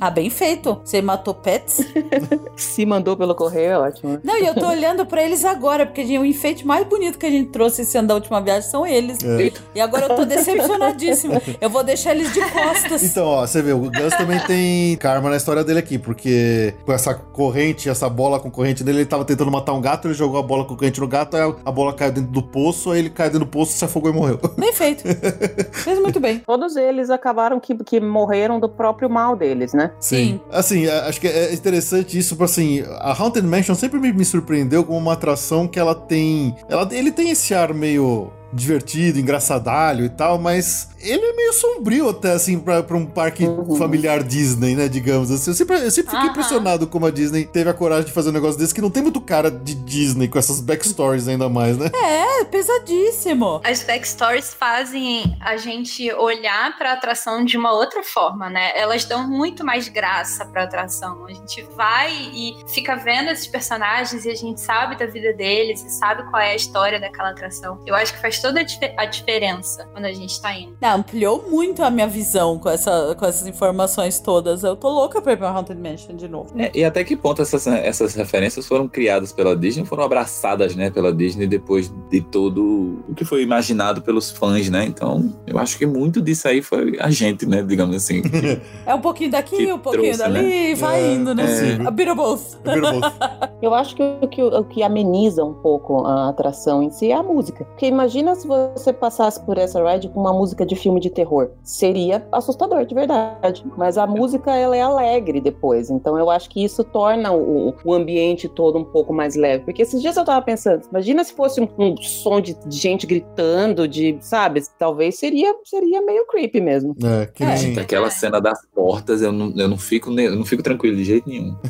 [0.00, 0.80] Ah, bem feito.
[0.84, 1.80] Você matou pets?
[2.56, 4.20] Se mandou pelo correio, é ótimo.
[4.22, 7.30] Não, e eu tô olhando pra eles agora, porque o enfeite mais bonito que a
[7.30, 9.18] gente trouxe esse ano da última viagem são eles.
[9.22, 9.52] É.
[9.74, 11.40] E agora eu tô decepcionadíssima.
[11.60, 13.02] Eu vou deixar eles de costas.
[13.02, 16.92] Então, ó, você vê, o Gus também tem karma na história dele aqui, porque com
[16.92, 20.38] essa corrente, essa bola com corrente dele, ele tava tentando matar um gato, ele jogou
[20.38, 23.10] a bola com corrente no gato, aí a bola caiu dentro do poço, aí ele
[23.10, 24.38] caiu dentro do poço, se afogou e morreu.
[24.56, 25.04] Bem feito.
[25.72, 26.40] Fez muito bem.
[26.40, 29.85] Todos eles acabaram que, que morreram do próprio mal deles, né?
[30.00, 30.40] Sim.
[30.50, 34.24] Assim, a- acho que é interessante isso, porque assim, a Haunted Mansion sempre me, me
[34.24, 36.54] surpreendeu como uma atração que ela tem.
[36.68, 42.08] Ela, ele tem esse ar meio divertido, engraçadalho e tal, mas ele é meio sombrio
[42.08, 43.44] até, assim, pra, pra um parque
[43.78, 45.50] familiar Disney, né, digamos assim.
[45.50, 48.32] Eu sempre, eu sempre fiquei impressionado como a Disney teve a coragem de fazer um
[48.32, 51.90] negócio desse que não tem muito cara de Disney, com essas backstories ainda mais, né?
[51.94, 53.60] É, pesadíssimo.
[53.64, 58.70] As backstories fazem a gente olhar pra atração de uma outra forma, né?
[58.78, 61.24] Elas dão muito mais graça pra atração.
[61.26, 65.82] A gente vai e fica vendo esses personagens e a gente sabe da vida deles
[65.82, 67.80] e sabe qual é a história daquela atração.
[67.86, 70.76] Eu acho que faz toda a, dif- a diferença quando a gente tá indo.
[70.80, 74.62] Não, ampliou muito a minha visão com, essa, com essas informações todas.
[74.64, 76.50] Eu tô louca pra ir pra Haunted Mansion de novo.
[76.58, 80.90] É, e até que ponto essas, essas referências foram criadas pela Disney, foram abraçadas, né,
[80.90, 84.84] pela Disney depois de todo o que foi imaginado pelos fãs, né?
[84.84, 88.22] Então, eu acho que muito disso aí foi a gente, né, digamos assim.
[88.22, 91.44] que- É um pouquinho daqui, um pouquinho trouxe, dali, vai É, indo, né?
[91.82, 91.86] é.
[91.86, 92.42] A bit of both.
[92.64, 93.16] É Beetleborgs.
[93.62, 97.14] Eu acho que o que, o que ameniza um pouco a atração em si é
[97.14, 97.64] a música.
[97.64, 101.50] Porque imagina se você passasse por essa ride com uma música de filme de terror.
[101.64, 103.64] Seria assustador, de verdade.
[103.76, 105.90] Mas a música, ela é alegre depois.
[105.90, 109.64] Então eu acho que isso torna o, o ambiente todo um pouco mais leve.
[109.64, 113.88] Porque esses dias eu tava pensando, imagina se fosse um, um som de gente gritando,
[113.88, 114.62] de, sabe?
[114.78, 116.94] Talvez seria, seria meio creepy mesmo.
[117.02, 117.56] É, que nem.
[117.56, 121.04] Gente, aquela cena das portas, eu não, eu não fico eu não fico tranquilo de
[121.04, 121.56] jeito nenhum.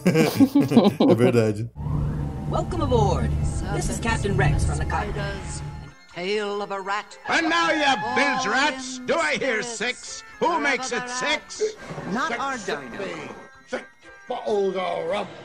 [1.08, 1.70] É verdade.
[2.50, 3.30] Welcome aboard.
[3.74, 5.65] This is Captain Rex from the cockpit.
[6.16, 7.18] Tale of a rat.
[7.28, 10.22] And now, you bilge rats, do I hear six?
[10.40, 11.62] Who makes it six?
[12.10, 13.28] Not our dino.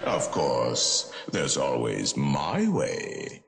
[0.06, 3.41] Of course, there's always my way.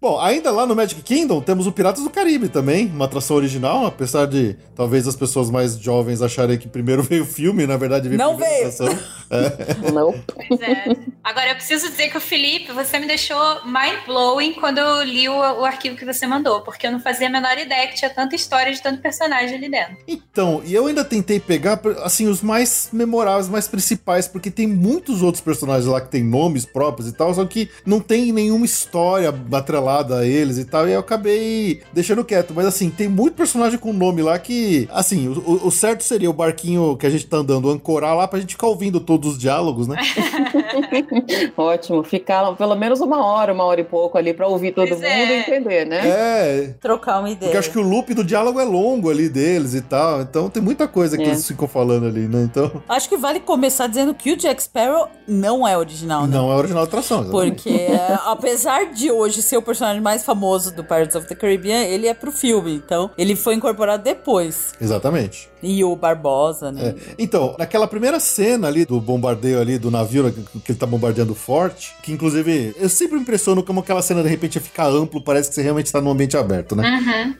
[0.00, 3.84] Bom, ainda lá no Magic Kingdom temos o Piratas do Caribe também, uma atração original,
[3.84, 8.08] apesar de talvez as pessoas mais jovens acharem que primeiro veio o filme, na verdade
[8.08, 8.68] veio Não veio.
[8.68, 8.98] atração.
[9.30, 9.92] É.
[9.92, 10.12] Não.
[10.34, 10.96] Pois é.
[11.22, 15.32] Agora, eu preciso dizer que o Felipe, você me deixou mind-blowing quando eu li o,
[15.32, 18.34] o arquivo que você mandou, porque eu não fazia a menor ideia que tinha tanta
[18.34, 19.98] história de tanto personagem ali dentro.
[20.08, 25.22] Então, e eu ainda tentei pegar, assim, os mais memoráveis, mais principais, porque tem muitos
[25.22, 29.32] outros personagens lá que tem nomes próprios e tal, só que não tem nenhuma história
[29.52, 32.52] atrelada a eles e tal, e eu acabei deixando quieto.
[32.54, 36.32] Mas assim, tem muito personagem com nome lá que, assim, o, o- certo seria o
[36.32, 39.86] barquinho que a gente tá andando ancorar lá pra gente ficar ouvindo todos os diálogos,
[39.88, 39.96] né?
[41.56, 42.02] Ótimo.
[42.02, 45.04] Ficar pelo menos uma hora, uma hora e pouco ali pra ouvir todo Pois mundo
[45.10, 45.36] é.
[45.36, 46.00] e entender, né?
[46.08, 47.40] É, Trocar uma ideia.
[47.50, 50.48] porque eu acho que o loop do diálogo é longo ali deles e tal, então
[50.50, 51.26] tem muita coisa que É.
[51.26, 52.42] eles ficam falando ali, né?
[52.42, 56.36] Então, Acho que vale começar dizendo que o Jack Sparrow não é original, né?
[56.36, 57.22] não é original atração.
[57.22, 57.54] exatamente.
[57.62, 61.34] Porque, é, apesar de hoje ser o personagem personagem mais famoso do Pirates of the
[61.34, 64.74] Caribbean, ele é pro filme, então ele foi incorporado depois.
[64.78, 65.48] Exatamente.
[65.62, 66.94] E o Barbosa, né?
[66.96, 67.14] É.
[67.18, 70.30] Então, naquela primeira cena ali do bombardeio ali do navio,
[70.64, 74.22] que, ele tá bombardeando o forte, que inclusive eu sempre me impressiono como aquela cena
[74.22, 76.88] de repente fica amplo, parece que você realmente tá num ambiente aberto, né?
[76.88, 77.34] Uhum.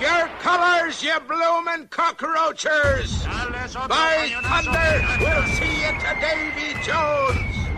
[0.00, 3.22] Your colors, you bloomin' cockroachers!
[3.86, 7.69] By thunder, we'll see you to Davy Jones!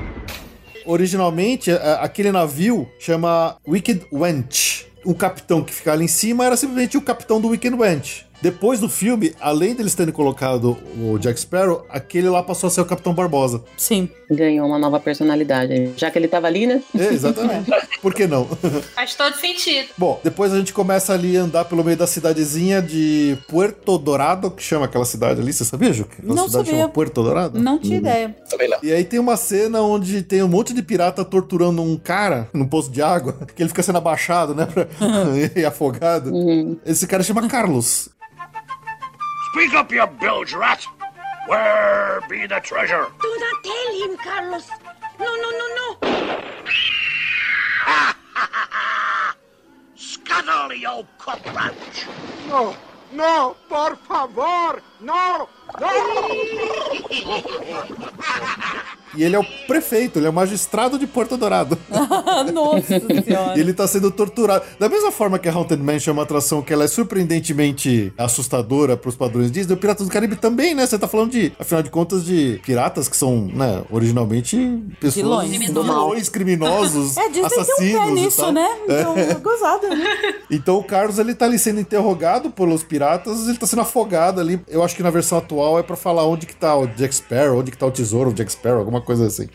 [0.84, 1.70] Originalmente,
[2.00, 4.86] aquele navio chama Wicked Wench.
[5.04, 8.24] O capitão que fica ali em cima era simplesmente o capitão do Wicked Wench.
[8.42, 12.80] Depois do filme, além deles terem colocado o Jack Sparrow, aquele lá passou a ser
[12.80, 13.62] o Capitão Barbosa.
[13.76, 14.08] Sim.
[14.28, 15.92] Ganhou uma nova personalidade.
[15.96, 16.82] Já que ele tava ali, né?
[16.98, 17.70] É, exatamente.
[18.02, 18.44] Por que não?
[18.96, 19.88] Faz todo sentido.
[19.96, 24.50] Bom, depois a gente começa ali a andar pelo meio da cidadezinha de Puerto Dorado,
[24.50, 25.52] que chama aquela cidade ali.
[25.52, 26.04] Você sabia, Ju?
[26.06, 26.80] que Aquela Não cidade sabia.
[26.80, 27.60] chama Puerto Dorado?
[27.60, 28.34] Não tinha ideia.
[28.82, 32.66] E aí tem uma cena onde tem um monte de pirata torturando um cara num
[32.66, 34.66] poço de água, que ele fica sendo abaixado, né?
[34.66, 34.88] Pra...
[35.54, 36.32] e afogado.
[36.84, 38.08] Esse cara chama Carlos.
[39.52, 40.86] Speak up, you bilge rat!
[41.46, 43.06] Where be the treasure?
[43.20, 44.66] Do not tell him, Carlos.
[45.20, 45.96] No, no, no, no.
[49.94, 52.06] Scuttle, you cockroach!
[52.46, 52.74] No,
[53.12, 55.48] no, por favor, no,
[59.14, 61.76] E ele é o prefeito, ele é o magistrado de Porto Dourado.
[62.54, 63.58] Nossa E senhora.
[63.60, 64.64] ele tá sendo torturado.
[64.78, 68.96] Da mesma forma que a Haunted Mansion é uma atração que ela é surpreendentemente assustadora
[68.96, 70.86] pros padrões Disney, o Piratas do Caribe também, né?
[70.86, 74.56] Você tá falando de, afinal de contas, de piratas que são, né, originalmente
[74.98, 75.50] pessoas Vilões.
[75.58, 78.52] Vilões, criminosos, É, Disney tem um assassinos pé e nisso, tal.
[78.52, 78.68] né?
[78.84, 80.34] Então, gozado, né?
[80.50, 84.58] Então o Carlos ele tá ali sendo interrogado pelos piratas, ele tá sendo afogado ali.
[84.68, 87.58] Eu acho que na versão atual é pra falar onde que tá o Jack Sparrow,
[87.60, 89.48] onde que tá o tesouro do Jack Sparrow, alguma coisa assim.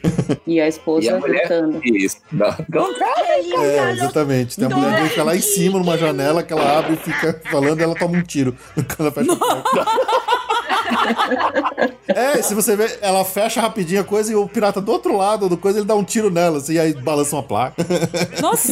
[0.45, 1.39] E a esposa E a mulher?
[1.47, 1.81] gritando.
[1.83, 2.17] Isso.
[2.31, 2.53] Não.
[2.53, 4.55] Tell him, É, exatamente.
[4.57, 7.41] Tem a mulher que fica lá em cima, numa janela, que ela abre e fica
[7.49, 9.85] falando e ela toma um tiro quando ela fecha a porta.
[12.07, 15.49] É, se você ver, ela fecha rapidinho a coisa e o pirata do outro lado
[15.49, 17.85] do coisa, ele dá um tiro nela, assim, e aí balança uma placa.
[18.41, 18.71] Nossa,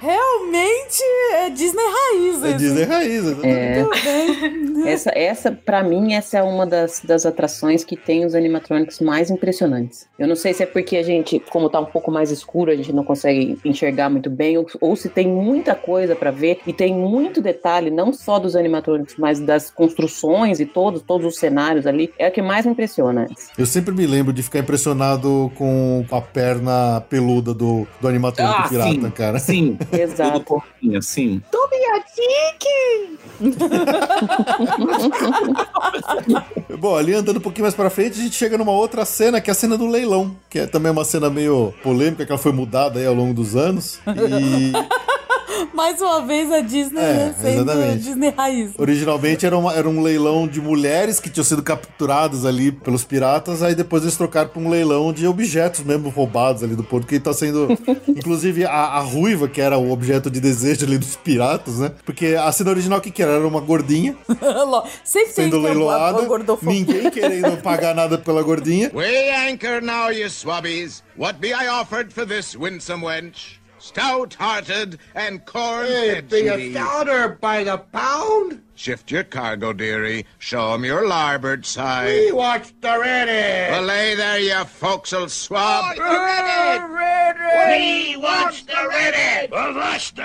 [0.00, 2.42] realmente é Disney raiz.
[2.42, 2.58] É isso.
[2.58, 3.44] Disney raiz.
[3.44, 4.88] É, Muito bem.
[4.88, 9.30] essa, essa para mim, essa é uma das, das atrações que tem os animatrônicos mais
[9.30, 10.08] impressionantes.
[10.18, 12.76] Eu não sei se é porque a gente, como tá um pouco mais escuro, a
[12.76, 16.72] gente não consegue enxergar muito bem, ou, ou se tem muita coisa pra ver e
[16.72, 21.86] tem muito detalhe, não só dos animatrônicos, mas das construções e todos, todos os cenários
[21.86, 22.12] ali.
[22.18, 23.26] É o que mais me impressiona.
[23.56, 28.68] Eu sempre me lembro de ficar impressionado com a perna peluda do, do animatrônico Ah,
[28.68, 29.10] pirata, sim.
[29.10, 29.38] cara.
[29.38, 29.78] Sim.
[29.92, 30.40] Exato.
[30.44, 31.40] corpinho, sim.
[36.78, 39.50] Bom, ali andando um pouquinho mais pra frente, a gente chega numa outra cena, que
[39.50, 42.52] é a cena do leilão, que é também uma cena meio polêmica, que ela foi
[42.52, 43.98] mudada aí ao longo dos anos.
[44.06, 44.72] E
[45.74, 47.98] Mais uma vez a Disney É, né, sendo exatamente.
[48.02, 48.72] Disney raiz.
[48.78, 53.62] originalmente era, uma- era um leilão de mulheres que tinham sido capturadas ali pelos piratas,
[53.62, 57.20] aí depois eles trocaram pra um leilão de objetos mesmo roubados ali do porto, que
[57.20, 57.68] tá sendo.
[58.08, 61.92] Inclusive a, a ruiva, que era o objeto de desejo ali dos piratas, né?
[62.04, 63.32] Porque a cena original, o que, que era?
[63.32, 64.16] Era uma gordinha
[65.04, 66.26] Sempre sendo leiloada,
[66.62, 68.90] ninguém querendo pagar nada pela gordinha.
[68.94, 71.02] We anchor now, you swabbies.
[71.16, 73.60] What be I offered for this winsome wench?
[73.86, 78.60] Stout-hearted and corn-fed Be a she stouter by the pound.
[78.74, 80.26] Shift your cargo, dearie.
[80.38, 82.08] Show 'em your larboard side.
[82.08, 82.34] We side.
[82.34, 83.72] watched already.
[83.74, 85.96] Belay there, you forecastle swab.
[85.98, 86.82] ready.
[86.92, 88.16] Ready.
[88.16, 89.52] We watched already.
[89.52, 90.16] Avast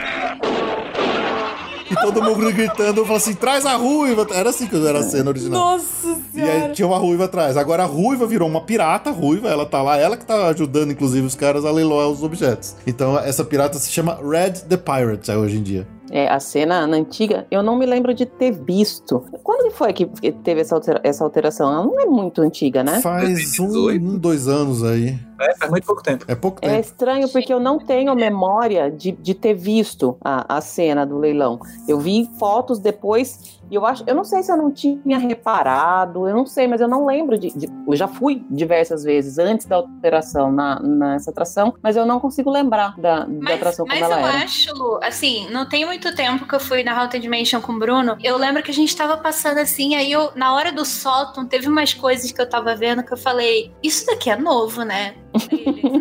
[1.91, 4.25] E todo mundo gritando, falou assim: traz a ruiva.
[4.33, 5.59] Era assim que era a cena original.
[5.77, 6.73] Nossa E aí senhora.
[6.73, 7.57] tinha uma ruiva atrás.
[7.57, 11.25] Agora a ruiva virou uma pirata ruiva, ela tá lá, ela que tá ajudando, inclusive,
[11.27, 12.75] os caras a leiloar os objetos.
[12.87, 15.87] Então essa pirata se chama Red the Pirate é, hoje em dia.
[16.13, 19.23] É, a cena na antiga, eu não me lembro de ter visto.
[19.43, 20.05] Quando que foi que
[20.43, 21.71] teve essa, altera- essa alteração?
[21.71, 22.99] Ela não é muito antiga, né?
[22.99, 24.05] Faz um, 2018.
[24.05, 25.17] um, dois anos aí.
[25.41, 26.25] É, faz muito pouco tempo.
[26.27, 26.79] É pouco É tempo.
[26.81, 31.59] estranho porque eu não tenho memória de, de ter visto a, a cena do leilão.
[31.87, 36.27] Eu vi fotos depois e eu acho, eu não sei se eu não tinha reparado,
[36.27, 39.65] eu não sei, mas eu não lembro de, de- eu já fui diversas vezes antes
[39.65, 43.97] da alteração na, nessa atração, mas eu não consigo lembrar da, da Mas, atração como
[43.99, 44.43] mas eu ela era.
[44.43, 47.79] acho, Lu, assim, não tem muito tempo que eu fui na Haunted Mansion com o
[47.79, 48.17] Bruno.
[48.21, 51.67] Eu lembro que a gente tava passando assim, aí eu, na hora do sótão, teve
[51.69, 55.15] umas coisas que eu tava vendo que eu falei, isso daqui é novo, né?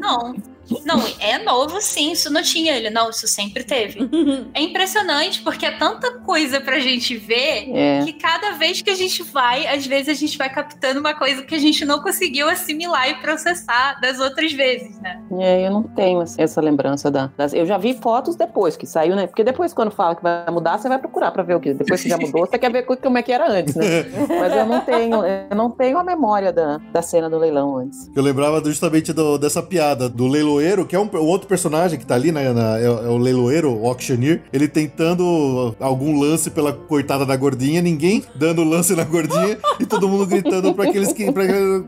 [0.01, 0.50] Não.
[0.85, 2.91] Não, é novo sim, isso não tinha ele.
[2.91, 4.01] Não, isso sempre teve.
[4.55, 8.03] É impressionante, porque é tanta coisa pra gente ver É.
[8.05, 11.43] que cada vez que a gente vai, às vezes a gente vai captando uma coisa
[11.43, 15.21] que a gente não conseguiu assimilar e processar das outras vezes, né?
[15.39, 17.53] É, eu não tenho essa- essa lembrança da, das.
[17.53, 19.27] Eu já vi fotos depois que saiu, né?
[19.27, 21.73] Porque depois, quando fala que vai mudar, você vai procurar pra ver o que.
[21.75, 23.85] Depois que já mudou, você quer ver co- como é que era antes, né?
[24.41, 28.11] Mas eu não tenho, eu não tenho a memória da, da cena do leilão antes.
[28.15, 32.07] Eu lembrava justamente do- dessa piada do leiloeiro, que é um, o outro personagem que
[32.07, 32.53] tá ali, né?
[32.53, 37.81] na- é, é o leiloeiro, o auctioneer, ele tentando algum lance pela coitada da gordinha,
[37.81, 41.31] ninguém dando lance na gordinha e todo mundo gritando pra aqueles que.
[41.31, 41.45] Pra,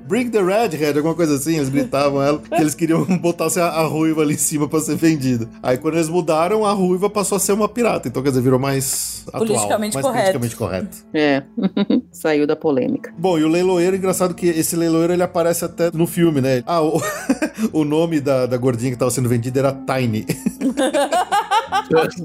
[0.06, 1.56] Bring the redhead, alguma coisa assim.
[1.56, 4.96] Eles gritavam ela, que eles queriam botar a, a ruiva ali em cima pra ser
[4.96, 5.48] vendida.
[5.62, 8.08] Aí quando eles mudaram, a ruiva passou a ser uma pirata.
[8.08, 9.46] Então, quer dizer, virou mais atual.
[9.46, 10.38] Politicamente mais correto.
[10.38, 10.96] politicamente correto.
[11.14, 11.42] É,
[12.12, 13.12] saiu da polêmica.
[13.18, 16.62] Bom, e o leiloeiro, engraçado que esse leiloeiro ele aparece até no filme, né?
[16.66, 17.00] Ah, o,
[17.72, 20.26] o nome da, da gordinha que tava sendo vendida era Tiny.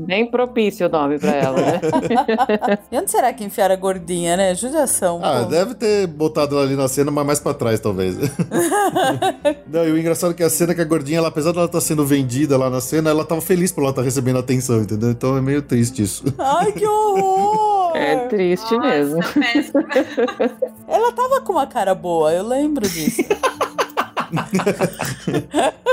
[0.06, 1.82] Bem propício o nome pra ela, né?
[2.92, 4.56] E onde será que enfiaram a gordinha, né?
[4.56, 5.20] Judiação.
[5.24, 5.50] Ah, pô.
[5.50, 8.16] deve ter botado ela ali na cena, mas mais pra trás, talvez.
[9.68, 11.82] Não, e o engraçado é que a cena que a gordinha, ela, apesar dela estar
[11.82, 15.12] sendo vendida lá na cena, ela tava feliz por ela estar recebendo atenção, entendeu?
[15.12, 16.24] Então é meio triste isso.
[16.38, 17.96] Ai, que horror!
[17.96, 19.20] É triste mesmo.
[20.88, 23.24] Ela tava com uma cara boa, eu lembro disso.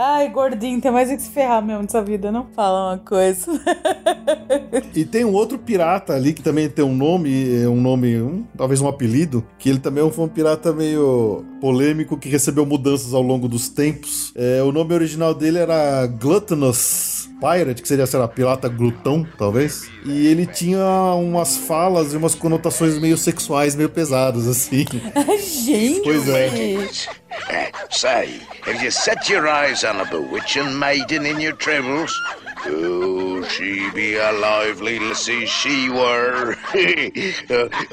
[0.00, 3.50] Ai, gordinho, tem mais é que se ferrar mesmo nessa vida, não fala uma coisa.
[4.94, 8.44] E tem um outro pirata ali que também tem um nome, é um nome, um-
[8.56, 13.22] talvez um apelido, que ele também foi um pirata meio polêmico que recebeu mudanças ao
[13.22, 14.32] longo dos tempos.
[14.36, 19.88] É, o nome original dele era Gluttonous Pirate, que seria, sei lá, pirata glutão, talvez.
[20.04, 20.84] E ele tinha
[21.14, 24.84] umas falas e umas conotações meio sexuais, meio pesadas, assim.
[25.64, 26.02] Gente!
[26.02, 26.48] Pois é.
[27.50, 32.12] Eh, say, have you set your eyes on a bewitching maiden in your travels?
[32.66, 36.56] Oh, she be a lively lassie, she were.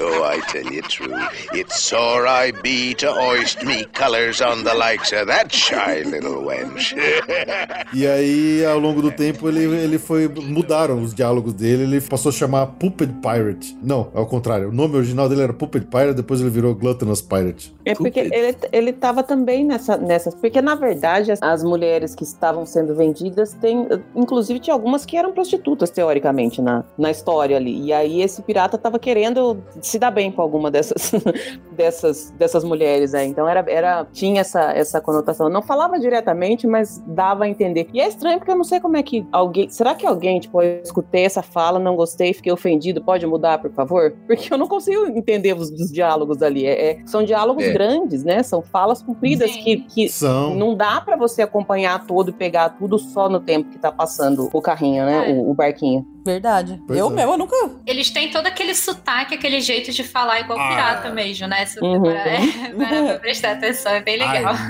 [0.00, 1.14] oh, I tell you true,
[1.52, 6.42] it's sore I be to hoist me colours on the likes of that shy little
[6.42, 6.94] wench.
[7.94, 10.28] E aí, ao longo do tempo, ele, ele foi.
[10.28, 13.76] Mudaram os diálogos dele, ele passou a chamar Puppet Pirate.
[13.82, 14.68] Não, ao contrário.
[14.68, 17.74] O nome original dele era Puppet Pirate, depois ele virou Gluttonous Pirate.
[17.84, 20.34] É porque ele, ele tava também nessa, nessas.
[20.34, 23.86] Porque, na verdade, as, as mulheres que estavam sendo vendidas tem.
[24.14, 27.80] Inclusive, tinha algumas que eram prostitutas, teoricamente, na, na história ali.
[27.84, 31.12] E aí esse pirata tava querendo se dar bem com alguma dessas,
[31.72, 33.28] dessas, dessas mulheres aí.
[33.28, 35.48] Então era, era, tinha essa, essa conotação.
[35.48, 37.88] Não falava diretamente, mas dava a entender.
[37.92, 39.68] E é estranho porque eu não sei como é que alguém.
[39.68, 43.70] Será que alguém, tipo, eu escutei essa fala, não gostei, fiquei ofendido, pode mudar, por
[43.72, 44.14] favor?
[44.26, 46.66] Porque eu não consigo entender os, os diálogos ali.
[46.66, 47.72] É, é- são diálogos É.
[47.72, 48.42] grandes, né?
[48.42, 50.54] São falas compridas que, que São.
[50.54, 54.45] não dá pra você acompanhar todo e pegar tudo só no tempo que tá passando
[54.52, 55.32] o carrinho, né?
[55.32, 56.06] O, o barquinho.
[56.26, 56.80] Verdade.
[56.86, 57.12] Pois eu é.
[57.12, 57.54] mesmo nunca.
[57.86, 60.68] Eles têm todo aquele sotaque, aquele jeito de falar igual Ah.
[60.68, 61.64] pirata mesmo, né?
[61.66, 62.02] Se Uhum.
[62.02, 62.40] parar-
[62.76, 64.54] parar pra prestar atenção, é bem legal.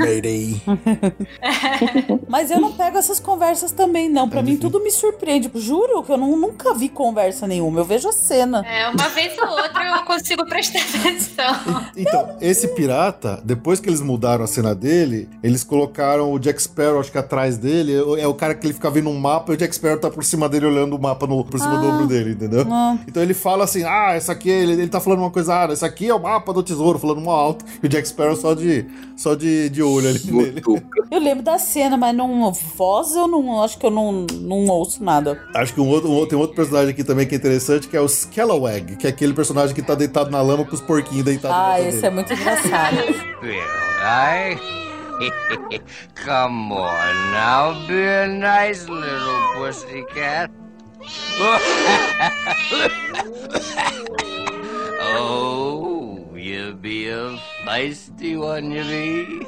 [2.28, 4.28] Mas eu não pego essas conversas também, não.
[4.28, 4.70] Pra É mim, difícil.
[4.70, 5.50] tudo me surpreende.
[5.54, 7.80] Juro que eu não- nunca vi conversa nenhuma.
[7.80, 8.64] Eu vejo a cena.
[8.66, 11.86] É, uma vez ou outra eu consigo prestar atenção.
[11.96, 17.00] Então, esse pirata, depois que eles mudaram a cena dele, eles colocaram o Jack Sparrow,
[17.00, 17.94] acho que atrás dele.
[18.18, 20.24] É o cara que ele fica vendo um mapa e o Jack Sparrow tá por
[20.24, 21.90] cima dele olhando o mapa no, por cima do Ah.
[21.90, 22.66] ombro dele, entendeu?
[22.70, 22.96] Ah.
[23.06, 25.84] Então ele fala assim: ah, essa aqui, ele, ele tá falando uma coisa, ah, esse
[25.84, 27.64] aqui é o mapa do tesouro, falando mal alto.
[27.82, 28.84] E o Jack Sparrow só de,
[29.16, 30.62] só de, de olho ali nele.
[31.10, 32.52] Eu lembro da cena, mas não.
[32.52, 33.62] Voz eu não.
[33.62, 35.40] Acho que eu não, não ouço nada.
[35.54, 37.86] Acho que um outro, um outro- tem um outro personagem aqui também que é interessante,
[37.86, 40.80] que é o Scalawag, que é aquele personagem que tá deitado na lama com os
[40.80, 42.14] porquinhos deitados Ah, esse é dele.
[42.16, 42.96] muito engraçado.
[46.26, 50.50] Come on now, be a nice little pussycat.
[55.18, 59.46] oh, you be a feisty one, you be.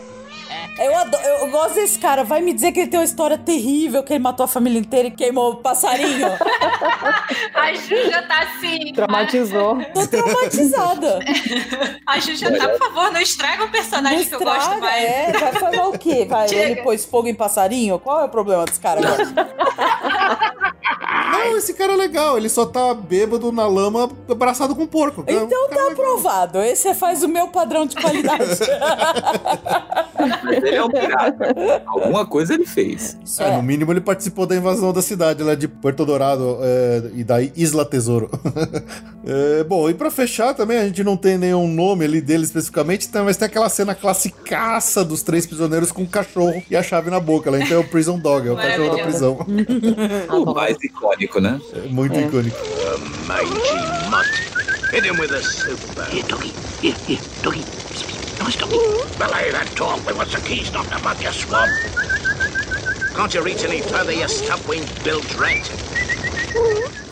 [0.79, 2.23] Eu, adoro, eu gosto desse cara.
[2.23, 5.09] Vai me dizer que ele tem uma história terrível, que ele matou a família inteira
[5.09, 6.29] e queimou o passarinho.
[7.55, 8.93] A Ju já tá assim.
[8.93, 9.79] Traumatizou.
[9.93, 11.19] Tô traumatizada.
[12.07, 15.05] A Ju já tá, por favor, não estraga o personagem que eu gosto mais.
[15.05, 16.25] é, vai fazer o quê?
[16.29, 16.63] Vai, Chega.
[16.63, 17.99] ele pôs fogo em passarinho?
[17.99, 20.69] Qual é o problema desse cara agora?
[21.31, 25.25] Não, esse cara é legal, ele só tá bêbado na lama, abraçado com um porco.
[25.27, 25.93] É um Então cara tá legal.
[25.93, 26.59] aprovado.
[26.63, 28.45] Esse faz o meu padrão de qualidade.
[30.45, 31.55] Mas ele é um pirata.
[31.87, 33.17] Alguma coisa ele fez.
[33.39, 37.25] É, no mínimo ele participou da invasão da cidade lá de Puerto Dourado é, e
[37.25, 38.31] da Isla Tesouro.
[39.31, 43.11] É, bom, e pra fechar também, a gente não tem nenhum nome ali dele especificamente,
[43.11, 47.11] tá, mas tem aquela cena classicaça dos três prisioneiros com o cachorro e a chave
[47.11, 47.51] na boca.
[47.51, 47.59] Lá.
[47.61, 49.39] Então é o Prison Dog, é o cachorro da prisão.
[50.33, 51.61] o mais icônico, né?
[51.75, 52.23] É muito É.
[52.23, 52.57] icônico.
[52.57, 54.29] A mangy mutt.
[54.93, 56.03] Hit him with a super.
[56.11, 56.53] Here, doggy.
[56.83, 57.63] Here, here, doggy.
[58.43, 58.79] Nice doggy.
[59.19, 60.01] Belay that talk.
[60.07, 61.69] We want the keys knocked up out your swab.
[63.15, 65.69] Can't you reach any further, you stub-winged bilge rat?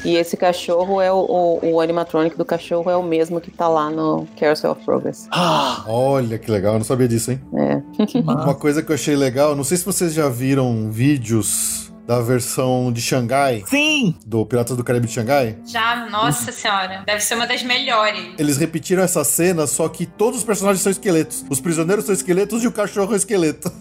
[0.05, 3.67] E esse cachorro é o, o, o animatronic do cachorro é o mesmo que tá
[3.69, 5.29] lá no Carousel of Progress.
[5.87, 7.41] Olha que legal, eu não sabia disso, hein?
[7.55, 7.83] É.
[8.21, 12.93] Uma coisa que eu achei legal, não sei se vocês já viram vídeos da versão
[12.93, 13.65] de Xangai.
[13.67, 14.15] Sim!
[14.25, 15.59] Do Piratas do Caribe de Xangai.
[15.67, 18.35] Já, nossa senhora, deve ser uma das melhores.
[18.39, 21.45] Eles repetiram essa cena, só que todos os personagens são esqueletos.
[21.51, 23.73] Os prisioneiros são esqueletos e o cachorro é esqueleto.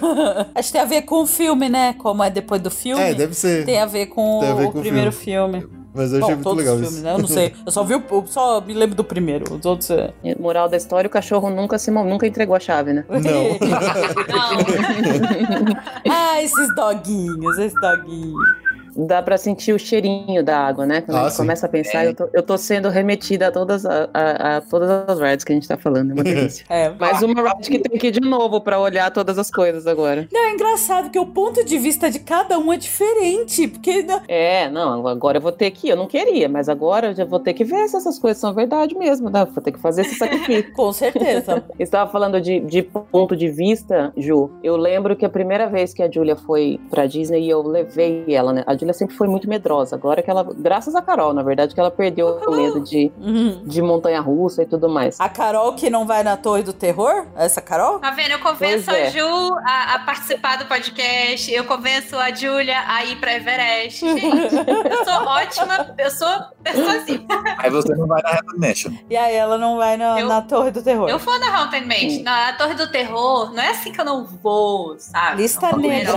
[0.54, 1.94] Acho que tem a ver com o filme, né?
[1.94, 3.02] Como é depois do filme.
[3.02, 3.66] É, deve ser.
[3.66, 5.83] Tem a ver com Tem a ver o com o primeiro filme.
[5.94, 6.90] Mas eu achei Bom, muito todos legal os isso.
[6.90, 7.14] filmes, né?
[7.14, 7.54] Eu não sei.
[7.64, 9.54] Eu só vi o, eu só me lembro do primeiro.
[9.54, 10.12] Os outros é.
[10.38, 13.04] Moral da história, o cachorro nunca se nunca entregou a chave, né?
[16.10, 18.44] ah, esses doguinhos, esses doguinhos.
[18.96, 21.00] Dá pra sentir o cheirinho da água, né?
[21.00, 21.36] Quando Ah, a gente sim.
[21.38, 22.08] começa a pensar, É.
[22.08, 25.52] eu, tô, eu tô sendo remetida a todas, a, a- a todas as rides que
[25.52, 26.10] a gente tá falando.
[26.10, 26.64] É uma delícia.
[26.70, 26.88] É.
[26.98, 30.28] Mais uma ride que tem que ir de novo pra olhar todas as coisas agora.
[30.32, 33.68] Não, é engraçado que o ponto de vista de cada um é diferente.
[33.68, 34.02] Porque.
[34.02, 35.90] né, É, não, agora eu vou ter que ir.
[35.90, 38.52] Eu não queria, mas agora eu já vou ter que ver se essas coisas são
[38.52, 39.44] verdade mesmo, né?
[39.44, 40.72] Vou ter que fazer esse sacrifício.
[40.74, 41.64] Com certeza.
[41.76, 44.50] Você estava falando de, de ponto de vista, Ju.
[44.62, 48.52] Eu lembro que a primeira vez que a Julia foi pra Disney, eu levei ela,
[48.52, 48.64] né?
[48.66, 49.96] A Julia sempre foi muito medrosa.
[49.96, 53.10] Agora que ela, graças a Carol, na verdade, que ela perdeu o medo de,
[53.64, 55.18] de montanha-russa e tudo mais.
[55.18, 57.26] A Carol que não vai na Torre do Terror?
[57.34, 57.98] Essa Carol?
[57.98, 58.32] Tá vendo?
[58.32, 59.06] Eu convenço Pois é.
[59.06, 64.00] a Ju a, a participar do podcast, eu convenço a Júlia a ir pra Everest.
[64.04, 66.28] Gente, eu sou ótima, eu sou
[66.62, 67.26] pessoazinha.
[67.58, 68.92] Aí você não vai na Haunted Mansion.
[69.08, 71.08] E aí ela não vai na, na Torre do Terror.
[71.08, 74.24] Eu vou na Haunted Mansion, na Torre do Terror, não é assim que eu não
[74.24, 75.42] vou, sabe?
[75.42, 76.12] Lista negra.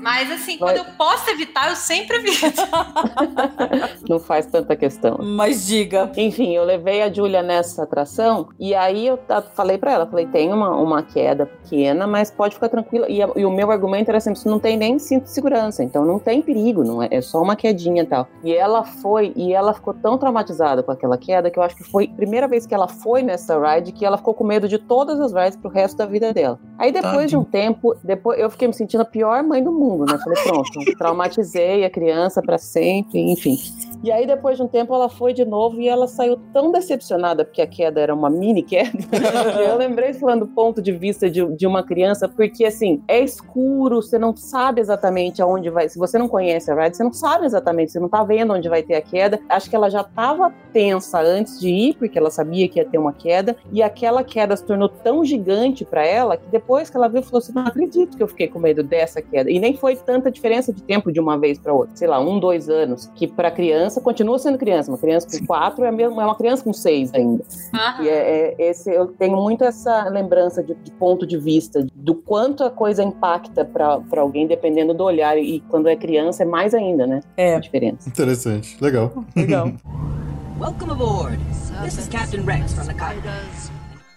[0.00, 2.62] Mas assim, quando eu posso evitar, eu sempre evito.
[4.08, 5.18] Não faz tanta questão.
[5.22, 6.10] Mas diga.
[6.16, 9.18] Enfim, eu levei a Júlia nessa atração e aí eu
[9.54, 13.08] falei pra ela, falei, tem uma, uma queda pequena, mas pode ficar tranquila.
[13.08, 15.82] E, a- e o meu argumento era sempre, isso não tem nem cinto de segurança,
[15.82, 18.28] então não tem perigo, não é, é só uma quedinha e tal.
[18.42, 21.84] E ela foi, e ela ficou tão traumatizada com aquela queda que eu acho que
[21.84, 24.78] foi a primeira vez que ela foi nessa ride que ela ficou com medo de
[24.78, 26.58] todas as rides pro resto da vida dela.
[26.78, 30.04] Aí depois de um tempo, depois eu fiquei me sentindo a pior mãe do mundo,
[30.10, 30.18] né?
[30.22, 30.70] Falei, pronto,
[31.14, 33.56] traumatizei a criança pra sempre, enfim.
[34.04, 37.42] E aí, depois de um tempo, ela foi de novo e ela saiu tão decepcionada,
[37.42, 38.90] porque a queda era uma mini queda.
[38.98, 39.06] que
[39.66, 44.02] eu lembrei falando do ponto de vista de, de uma criança, porque assim, é escuro,
[44.02, 45.88] você não sabe exatamente aonde vai.
[45.88, 48.68] Se você não conhece a ride, você não sabe exatamente, você não tá vendo onde
[48.68, 49.40] vai ter a queda.
[49.48, 52.98] Acho que ela já tava tensa antes de ir, porque ela sabia que ia ter
[52.98, 57.08] uma queda, e aquela queda se tornou tão gigante pra ela que depois que ela
[57.08, 59.50] viu, falou assim: não acredito que eu fiquei com medo dessa queda.
[59.50, 62.38] E nem foi tanta diferença de tempo de uma vez pra outra, sei lá, um,
[62.38, 64.90] dois anos, que pra criança continua sendo criança.
[64.90, 67.44] Uma criança com quatro é, mesmo, é uma criança com seis ainda.
[68.00, 72.14] E é, é- esse, eu tenho muito essa lembrança de, de ponto de vista, do
[72.14, 75.36] quanto a coisa impacta pra pra alguém, dependendo do olhar.
[75.38, 77.20] E quando é criança, é mais ainda, né?
[77.36, 77.56] É.
[77.56, 78.08] A diferença.
[78.08, 79.12] Interessante, legal.
[79.36, 79.72] Legal.
[80.60, 81.38] Welcome aboard.
[81.82, 83.20] This is Captain Rex from the Cotton.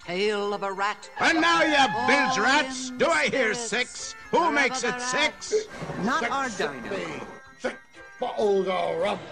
[0.06, 1.10] Tail of a rat.
[1.20, 4.16] And now, you bilge rats, do I hear six?
[4.32, 5.68] Who makes it six?
[6.06, 7.37] Not our dino.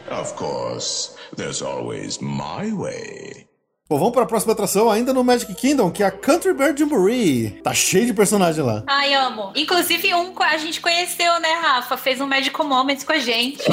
[0.10, 3.48] Of course, there's always my way.
[3.88, 6.76] Bom, vamos para a próxima atração, ainda no Magic Kingdom, que é a Country Bear
[6.76, 7.62] Jamboree.
[7.64, 8.84] Tá cheio de personagem lá.
[8.88, 9.52] Ai, amo.
[9.56, 11.96] Inclusive, um que a gente conheceu, né, Rafa?
[11.96, 13.64] Fez um Magical Moments com a gente.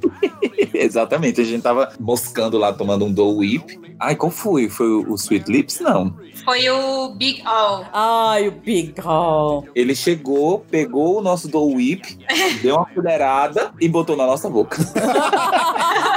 [0.72, 3.78] Exatamente, a gente tava moscando lá, tomando um Dole Whip.
[4.00, 4.70] Ai, qual foi?
[4.70, 5.80] Foi o Sweet Lips?
[5.80, 6.16] Não.
[6.46, 7.84] Foi o Big All.
[7.92, 9.68] Ai, o Big Hall.
[9.74, 12.18] Ele chegou, pegou o nosso Dole Whip,
[12.62, 14.78] deu uma colherada e botou na nossa boca.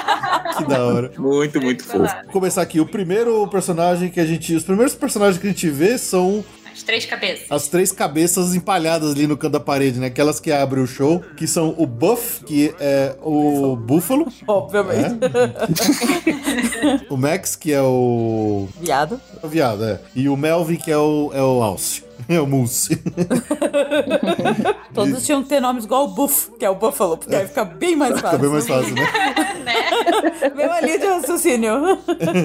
[0.57, 1.11] Que da hora.
[1.17, 2.13] Muito, muito fofo.
[2.23, 2.79] Vou começar aqui.
[2.79, 4.53] O primeiro personagem que a gente.
[4.55, 7.45] Os primeiros personagens que a gente vê são As três cabeças.
[7.49, 10.07] as três cabeças empalhadas ali no canto da parede, né?
[10.07, 14.27] Aquelas que abrem o show, que são o Buff, que é o Búfalo.
[14.47, 15.15] Obviamente.
[17.09, 18.67] O Max, que é o.
[18.79, 19.19] Viado.
[19.41, 19.99] O viado, é.
[20.15, 22.03] E o Melvin, que é o, é o Alce.
[22.28, 23.01] É o Mousse.
[24.93, 27.65] Todos tinham que ter nomes igual o Buff, que é o Buffalo, porque aí fica
[27.65, 28.30] bem mais fácil.
[28.30, 28.95] Fica bem mais fácil,
[29.63, 30.51] né?
[30.55, 31.73] Mesma linha de raciocínio.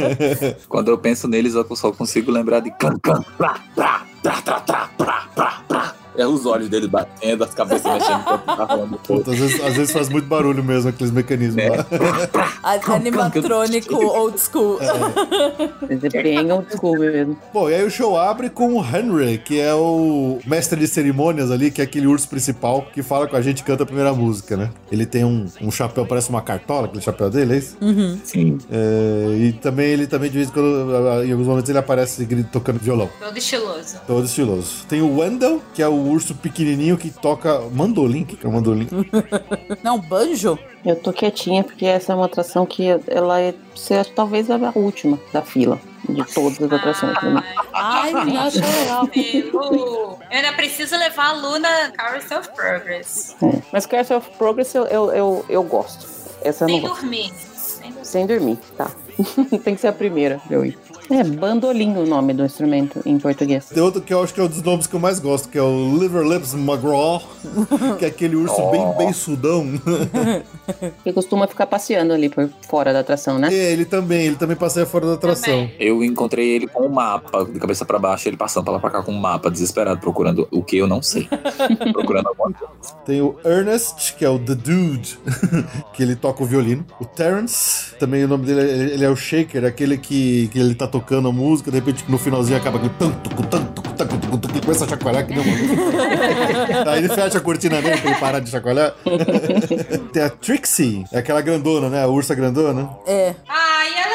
[0.69, 4.61] Quando eu penso neles, eu só consigo lembrar de can, can, pra, pra, tra, tra,
[4.61, 6.00] tra, pra.
[6.17, 8.99] É os olhos dele batendo, as cabeças mexendo enquanto tá falando.
[8.99, 11.87] Puta, às, vezes, às vezes faz muito barulho mesmo aqueles mecanismos lá.
[12.63, 14.79] A- Animatrônico old school.
[15.89, 17.37] Mas é bem old school mesmo.
[17.53, 21.51] Bom, e aí o show abre com o Henry, que é o mestre de cerimônias
[21.51, 24.13] ali, que é aquele urso principal que fala com a gente e canta a primeira
[24.13, 24.71] música, né?
[24.91, 27.77] Ele tem um, um chapéu, parece uma cartola, aquele chapéu dele, é isso?
[27.81, 28.19] Uhum.
[28.25, 28.59] Sim.
[28.71, 32.79] É, e também ele também de vez em quando, em alguns momentos ele aparece tocando
[32.79, 33.09] violão.
[33.21, 33.97] Todo estiloso.
[34.07, 34.87] Todo estiloso.
[34.89, 38.23] Tem o Wendell, que é o urso pequenininho que toca mandolim.
[38.23, 38.89] O que que é o mandolim?
[39.83, 40.59] Não, banjo?
[40.85, 45.19] Eu tô quietinha porque essa é uma atração que ela é ser, talvez a última
[45.33, 47.17] da fila de todas as atrações.
[47.73, 48.53] Ai, legal.
[49.13, 53.37] Eu ainda preciso levar a Luna Carousel of Progress.
[53.43, 53.63] É.
[53.73, 56.07] Mas Castle of Progress eu, eu, eu, eu gosto.
[56.43, 57.01] Essa eu não Sem gosto.
[57.01, 58.05] Sem dormir.
[58.05, 58.91] Sem dormir, tá.
[59.65, 60.79] Tem que ser a primeira, eu ir.
[61.11, 63.67] É bandolim o nome do instrumento em português.
[63.67, 65.59] Tem outro que eu acho que é um dos nomes que eu mais gosto, que
[65.59, 67.21] é o Liver Lips McGraw,
[67.99, 69.67] que é aquele urso bem, bem sudão.
[71.03, 73.53] Que costuma ficar passeando ali por fora da atração, né?
[73.53, 75.69] É, ele também, ele também passeia fora da atração.
[75.81, 78.91] Eu encontrei ele com um mapa, de cabeça pra baixo, ele passando pra lá pra
[78.91, 81.29] cá com um mapa, desesperado, procurando o que eu não sei.
[81.93, 82.95] procurando alguma coisa.
[83.05, 85.19] Tem o Ernest, que é o The Dude,
[85.93, 86.87] que ele toca o violino.
[87.01, 90.75] O Terrence, também o nome dele, ele, ele é o Shaker, aquele que, que ele
[90.75, 94.49] tá tocando a música, de repente no finalzinho acaba aquele tanto, tanto, tanto, tanto, tanto,
[94.49, 96.91] que começa a chacoalhar que nem uma...
[96.93, 98.95] Aí ele fecha a cortina dele pra ele parar de chacoalhar.
[100.13, 102.03] Tem a Trixie, é aquela grandona, né?
[102.03, 102.89] A ursa grandona.
[103.07, 103.11] É.
[103.11, 104.10] É tão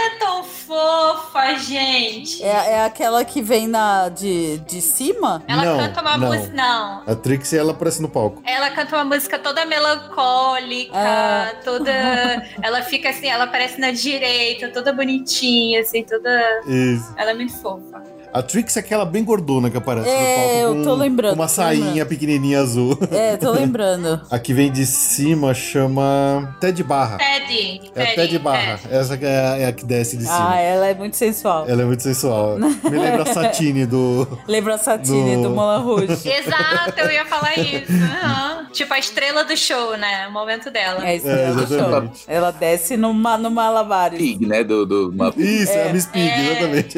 [0.75, 2.43] fofa, gente.
[2.43, 5.41] É, é aquela que vem na, de, de cima?
[5.47, 6.27] Ela Não, canta uma não.
[6.27, 6.53] música.
[6.53, 7.03] Não.
[7.07, 8.41] A Trixie, ela aparece no palco.
[8.45, 11.51] Ela canta uma música toda melancólica, Ah.
[11.63, 11.91] toda.
[12.61, 16.29] ela fica assim, ela aparece na direita, toda bonitinha, assim, toda.
[16.67, 17.13] Isso.
[17.17, 18.03] Ela é muito fofa.
[18.37, 20.77] A Trixie é aquela bem gordona que aparece É, no palco.
[20.79, 22.07] eu tô com- lembrando, Com uma sainha lembrando.
[22.09, 22.97] pequenininha azul.
[23.11, 24.21] É, tô lembrando.
[24.29, 27.17] A que vem de cima chama Ted Barra.
[27.17, 27.91] Teddy.
[27.95, 28.79] É a Ted Barra.
[28.91, 30.51] Essa é a, é a que desce de cima.
[30.51, 31.65] Ah, ela é muito sensual.
[31.67, 32.57] Ela é muito sensual.
[32.59, 34.27] Me lembra a Satine do.
[34.47, 36.07] Lembra a Satine No- do Moulin Rouge.
[36.27, 37.91] Exato, eu ia falar isso.
[37.93, 38.65] Aham.
[38.73, 40.27] Tipo a estrela do show, né?
[40.27, 41.07] O momento dela.
[41.07, 42.11] É isso, é, do show.
[42.27, 44.19] Ela desce numa, no Malabares.
[44.19, 44.61] Pig, né?
[44.61, 45.89] Do, do, uma- Isso, é, É.
[45.89, 46.51] a Miss Pig, É.
[46.51, 46.97] exatamente.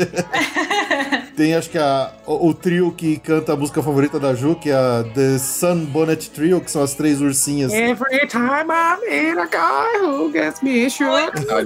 [1.38, 4.71] Tem, acho que a, o, o trio que canta a música favorita da Ju, que
[4.71, 7.71] é a The Sun Bonnet Trio, que são as três ursinhas.
[7.71, 11.31] Every time I'm in a guy who gets me shot.
[11.47, 11.61] A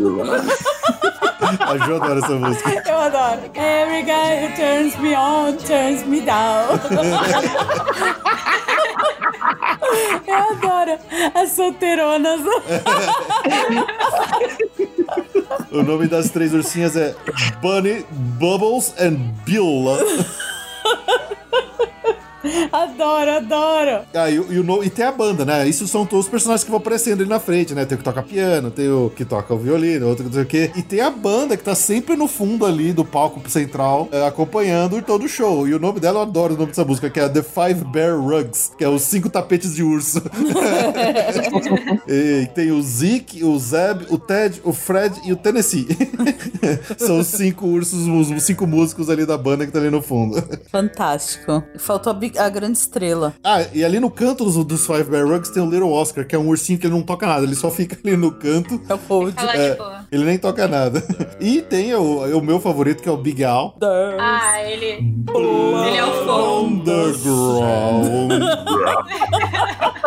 [1.78, 2.69] Ju adora essa música.
[2.86, 3.39] Eu adoro.
[3.55, 6.78] Every guy who turns me on, turns me down.
[10.28, 10.99] Eu adoro
[11.34, 12.41] as solteironas.
[15.72, 17.16] O nome das três ursinhas é
[17.62, 18.06] Bunny,
[18.39, 19.99] Bubbles and Beulah.
[22.72, 24.02] Adoro, adoro.
[24.14, 25.68] Ah, e, o- e o e tem a banda, né?
[25.68, 27.86] Isso são todos os personagens que vão aparecendo ali na frente, né?
[27.86, 30.43] Tem o que toca piano, tem o que toca o violino, outro que não sei
[30.43, 30.72] o quê.
[30.76, 35.02] E tem a banda que tá sempre no fundo ali do palco central, é, acompanhando
[35.02, 35.68] todo o show.
[35.68, 38.20] E o nome dela, eu adoro o nome dessa música, que é The Five Bear
[38.20, 40.22] Rugs, que é os cinco tapetes de urso.
[42.08, 45.88] e tem o Zeke, o Zeb, o Ted, o Fred e o Tennessee.
[46.97, 50.02] são os cinco ursos, os os cinco músicos ali da banda que tá ali no
[50.02, 50.41] fundo.
[50.72, 51.64] Fantástico.
[51.78, 53.34] Faltou a, big- a grande estrela.
[53.44, 56.36] Ah, e ali no canto dos, dos Five Bear Rugs tem o Little Oscar, que
[56.36, 58.82] é um ursinho que ele não toca nada, ele só fica ali no canto.
[58.88, 59.34] É o Fold.
[59.38, 59.84] É, tipo.
[60.12, 61.04] ele nem toca nada.
[61.39, 63.76] E tem o, o meu favorito, que é o Big Al.
[64.20, 64.86] Ah, ele.
[64.86, 66.66] Ele é o fogo.
[66.68, 68.32] Underground.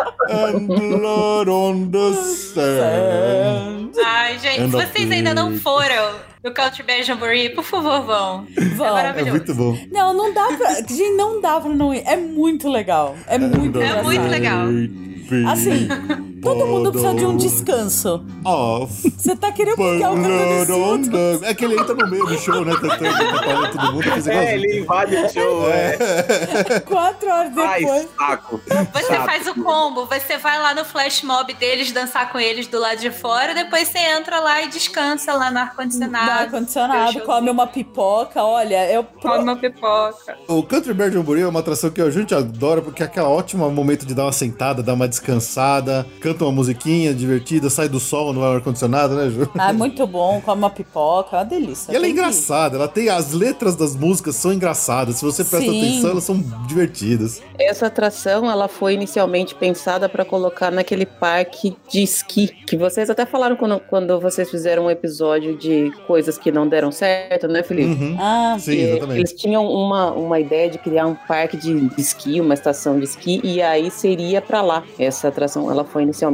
[0.29, 3.91] And blood on the sand.
[4.03, 8.47] Ai, gente, And se vocês ainda não foram no Country Bear Jamboree, por favor, vão.
[8.57, 8.87] É Vão.
[8.87, 9.31] É maravilhoso.
[9.31, 9.77] muito bom.
[9.91, 10.73] Não, não dá pra.
[10.75, 12.03] Gente, não dá pra não ir.
[12.05, 13.15] É muito legal.
[13.27, 14.67] É muito É muito legal.
[15.51, 15.87] Assim,
[16.45, 18.23] todo mundo precisa de um descanso.
[18.43, 19.11] Off.
[19.17, 21.49] Você tá querendo cantando the...
[21.49, 22.73] É que ele entra no meio do show, né?
[22.75, 24.05] Cantando, atrapalhando todo mundo.
[24.35, 26.79] É, ele invade o show, é.
[26.81, 28.07] quatro horas Ai, depois.
[28.17, 28.61] saco.
[28.93, 29.25] Você Chato.
[29.25, 32.99] faz o combo, você vai lá no flash mob deles, dançar com eles do lado
[32.99, 36.31] de fora, depois você entra lá e descansa lá no ar-condicionado.
[36.31, 38.43] ar-condicionado, come uma pipoca.
[38.43, 39.03] Olha, eu.
[39.03, 40.37] Come uma pipoca.
[40.47, 43.69] O Country Bear Jamboree é uma atração que a gente adora porque é aquele ótimo
[43.69, 47.99] momento de dar uma sentada, dar uma descansada, canta canta uma musiquinha divertida, sai do
[47.99, 49.49] sol no ar-condicionado, né, Ju?
[49.57, 51.91] Ah, é muito bom, come uma pipoca, é uma delícia.
[51.91, 53.09] E ela é Tem que- engraçada, ela tem.
[53.09, 55.15] As letras das músicas são engraçadas.
[55.17, 55.81] Se você presta Sim.
[55.81, 57.41] atenção, elas são divertidas.
[57.57, 63.25] Essa atração, ela foi inicialmente pensada para colocar naquele parque de esqui, que vocês até
[63.25, 67.91] falaram quando, quando vocês fizeram um episódio de coisas que não deram certo, né, Felipe?
[68.03, 68.17] Uhum.
[68.19, 69.19] Ah, Sim, exatamente.
[69.19, 73.39] Eles tinham uma, uma ideia de criar um parque de esqui, uma estação de esqui,
[73.43, 74.83] e aí seria pra lá.
[74.99, 76.24] Essa atração, ela foi inicialmente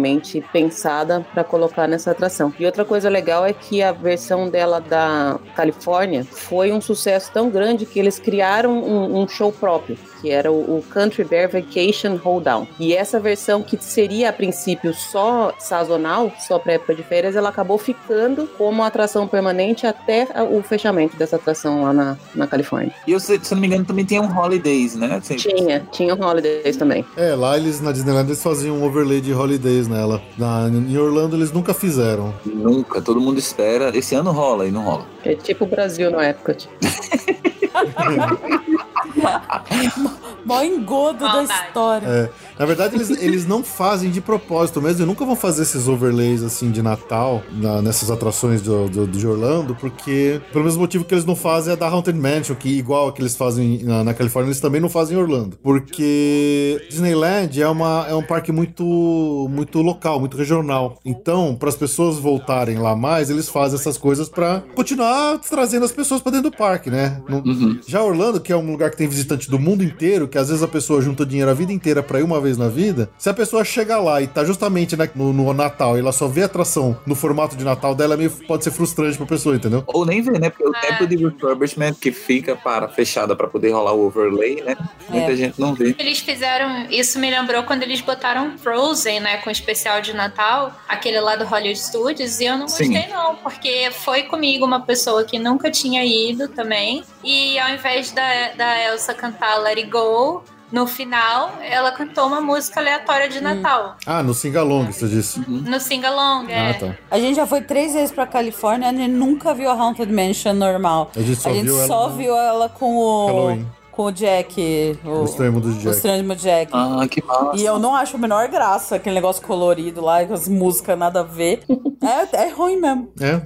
[0.54, 2.54] pensada pra colocar nessa atração.
[2.60, 7.50] E outra coisa legal é que a versão dela da Califórnia foi um sucesso tão
[7.50, 12.67] grande que eles criaram um, um show próprio, que era o, Country Bear Vacation Hoedown.
[12.80, 17.49] E essa versão que seria a princípio só sazonal, só pra época de férias, ela
[17.49, 22.93] acabou ficando como atração permanente até o fechamento dessa atração lá na, na Califórnia.
[23.07, 25.15] E eu, se, se eu não me engano, também tem um Holidays, né?
[25.15, 27.05] Assim, Tinha, tinha um Holidays também.
[27.16, 30.21] É, lá eles na Disneyland eles faziam um overlay de holidays nela.
[30.37, 32.33] Na, em Orlando eles nunca fizeram.
[32.46, 33.96] Nunca, todo mundo espera.
[33.97, 35.05] Esse ano rola e não rola.
[35.24, 36.58] É tipo o Brasil na época.
[40.46, 41.67] Mó engodo da Maldade.
[41.67, 42.08] história.
[42.08, 42.29] É,
[42.62, 45.01] na verdade, eles, eles não fazem de propósito mesmo.
[45.04, 49.25] E nunca vão fazer esses overlays assim de Natal na- nessas atrações do, do- de
[49.28, 53.08] Orlando, porque pelo mesmo motivo que eles não fazem a da Haunted Mansion, que igual
[53.09, 55.58] a que eles fazem na, na Califórnia, eles também não fazem em Orlando.
[55.62, 61.00] Porque Disneyland é, uma, é um parque muito, muito local, muito regional.
[61.04, 65.92] Então, para as pessoas voltarem lá mais, eles fazem essas coisas para continuar trazendo as
[65.92, 67.21] pessoas para dentro do parque, né?
[67.28, 67.42] Não-
[67.88, 70.62] já Orlando, que é um lugar que tem visitante do mundo inteiro, que às vezes
[70.63, 73.33] a pessoa junta dinheiro a vida inteira pra ir uma vez na vida, se a
[73.33, 76.45] pessoa chega lá e tá justamente né, no, no Natal e ela só vê a
[76.45, 79.83] atração no formato de Natal dela, meio, pode ser frustrante pra pessoa, entendeu?
[79.87, 80.49] Ou nem vê, né?
[80.49, 80.79] Porque o É.
[80.91, 84.75] tempo de refurbishment que fica para fechada para poder rolar o overlay, né?
[85.09, 85.36] Muita É.
[85.36, 85.95] gente não vê.
[85.99, 86.87] Eles fizeram.
[86.89, 89.37] Isso me lembrou quando eles botaram Frozen, né?
[89.37, 92.91] Com o especial de Natal, aquele lá do Hollywood Studios, e eu não Sim.
[92.91, 97.03] gostei, não, porque foi comigo uma pessoa que nunca tinha ido também.
[97.23, 102.39] E ao invés da, da Elsa cantar Let It Go, no final, ela cantou uma
[102.42, 103.98] música aleatória de Natal.
[104.06, 105.39] Ah, no Singalong, você disse.
[105.50, 106.72] No sing-along, é.
[106.72, 106.96] Ah, tá.
[107.10, 110.12] A gente já foi três vezes pra Califórnia e a gente nunca viu a Haunted
[110.12, 111.12] Mansion normal.
[111.16, 113.28] A gente só viu ela só no viu ela com o.
[113.28, 113.68] Halloween.
[113.92, 114.98] Com o Jack.
[115.04, 115.96] O, O extremo do O Jack.
[115.98, 116.72] extremo Jack.
[116.74, 117.58] Ah, que massa.
[117.58, 121.20] E eu não acho a menor graça, aquele negócio colorido lá, com as músicas nada
[121.20, 121.64] a ver.
[122.02, 123.12] é, é ruim mesmo.
[123.20, 123.42] É.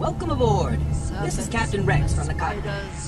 [0.00, 0.78] Welcome aboard.
[1.24, 3.07] This is Captain Rex from the cockpit.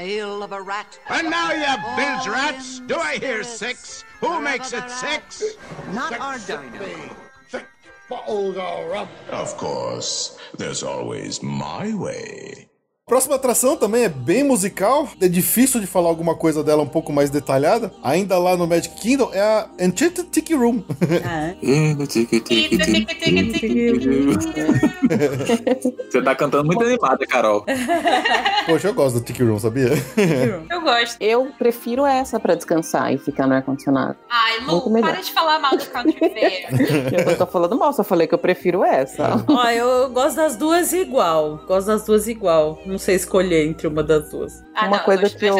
[0.00, 0.98] Tale of a rat.
[1.10, 4.02] And now, you bilge rats, do I hear six?
[4.20, 5.42] Who makes it six?
[5.92, 7.14] Not our dino.
[7.46, 7.66] Six
[8.08, 9.08] bottles of rum.
[9.28, 12.69] Of course, there's always my way.
[13.10, 15.08] Próxima atração também é bem musical.
[15.20, 17.92] É difícil de falar alguma coisa dela um pouco mais detalhada.
[18.04, 20.84] Ainda lá no Magic Kingdom é a Enchanted Tiki Room.
[26.08, 27.66] Você tá cantando muito animada, Carol.
[28.64, 29.88] Poxa, eu gosto do Tiki Room, sabia?
[30.70, 31.16] Eu gosto.
[31.18, 34.14] Eu prefiro essa pra descansar e ficar no ar-condicionado.
[34.30, 36.68] Ai, Lu, para de falar mal do Country Fair.
[37.12, 39.44] Eu não tô falando mal, só falei que eu prefiro essa.
[39.48, 41.58] Ó, eu gosto das duas igual.
[41.66, 42.78] Gosto das duas igual.
[42.86, 44.62] Não sei escolher entre uma das duas.
[44.74, 45.56] Ah, Uma não, coisa que eu-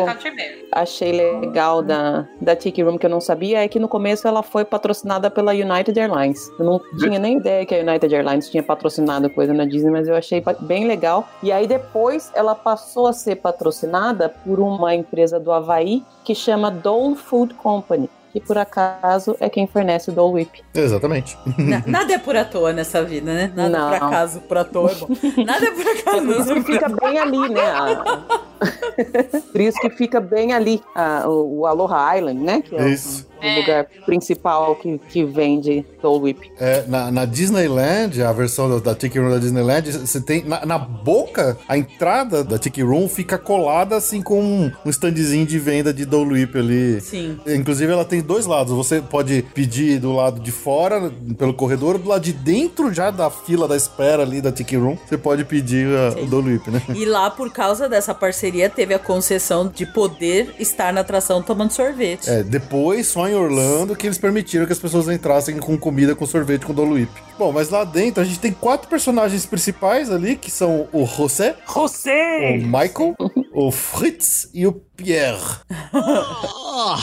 [0.73, 4.43] achei legal da, da Tiki Room que eu não sabia é que no começo ela
[4.43, 6.49] foi patrocinada pela United Airlines.
[6.59, 10.07] Eu não tinha nem ideia que a United Airlines tinha patrocinado coisa na Disney, mas
[10.07, 11.29] eu achei bem legal.
[11.43, 16.71] E aí depois ela passou a ser patrocinada por uma empresa do Havaí que chama
[16.71, 18.09] Dole Food Company.
[18.33, 20.63] Que por acaso é quem fornece o Dole Whip.
[20.75, 21.37] Exatamente.
[21.59, 23.53] Na- nada é por à toa nessa vida, né?
[23.57, 23.89] Nada Não.
[23.89, 25.09] por acaso, por à toa é bom.
[25.45, 26.27] Nada é por acaso.
[26.27, 27.61] Por isso que fica bem ali, né?
[27.71, 28.41] a-
[29.53, 32.63] Por isso que fica bem ali a- o, o Aloha Island, né?
[32.63, 33.57] Que é o- Isso.
[33.57, 36.53] o, lugar principal que, que vende Dole Whip.
[36.59, 40.65] É, na, na Disneyland, a versão da, da Tiki Room da Disneyland, você tem na,
[40.67, 45.59] na boca, a entrada da Tiki Room fica colada assim com um, um standzinho de
[45.59, 47.01] venda de Dole Whip ali.
[47.01, 47.39] Sim.
[47.47, 48.73] Inclusive, ela tem dois lados.
[48.75, 53.31] Você pode pedir do lado de fora, pelo corredor, do lado de dentro já da
[53.31, 56.83] fila da espera ali da Tiki Room, você pode pedir a, o Dole Whip, né?
[56.95, 61.71] E lá, por causa dessa parceria, teve a concessão de poder estar na atração tomando
[61.71, 62.29] sorvete.
[62.29, 66.27] É, depois, só em Orlando, que eles permitiram que as pessoas entrassem com comida com
[66.27, 67.13] sorvete com Dole Whip.
[67.39, 71.57] Bom, mas lá dentro a gente tem quatro personagens principais ali, que são o José,
[71.73, 72.59] José!
[72.59, 73.17] o Michael,
[73.53, 75.61] o Fritz e o Pierre.
[75.93, 76.97] Oh,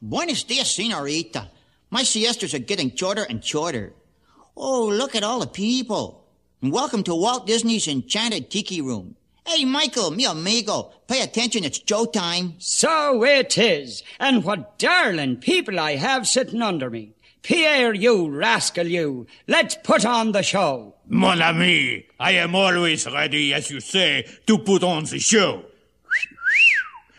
[0.00, 1.50] buenos dias, senorita.
[1.90, 3.94] My siestas are getting shorter and shorter.
[4.54, 6.22] Oh, look at all the people.
[6.62, 9.14] And welcome to Walt Disney's Enchanted Tiki Room.
[9.54, 12.54] Hey, Michael, mi amigo, pay attention, it's showtime.
[12.58, 14.02] So it is.
[14.18, 17.12] And what darling people I have sitting under me.
[17.42, 19.26] Pierre, you rascal, you.
[19.46, 20.94] Let's put on the show.
[21.06, 25.66] Mon ami, I am always ready, as you say, to put on the show.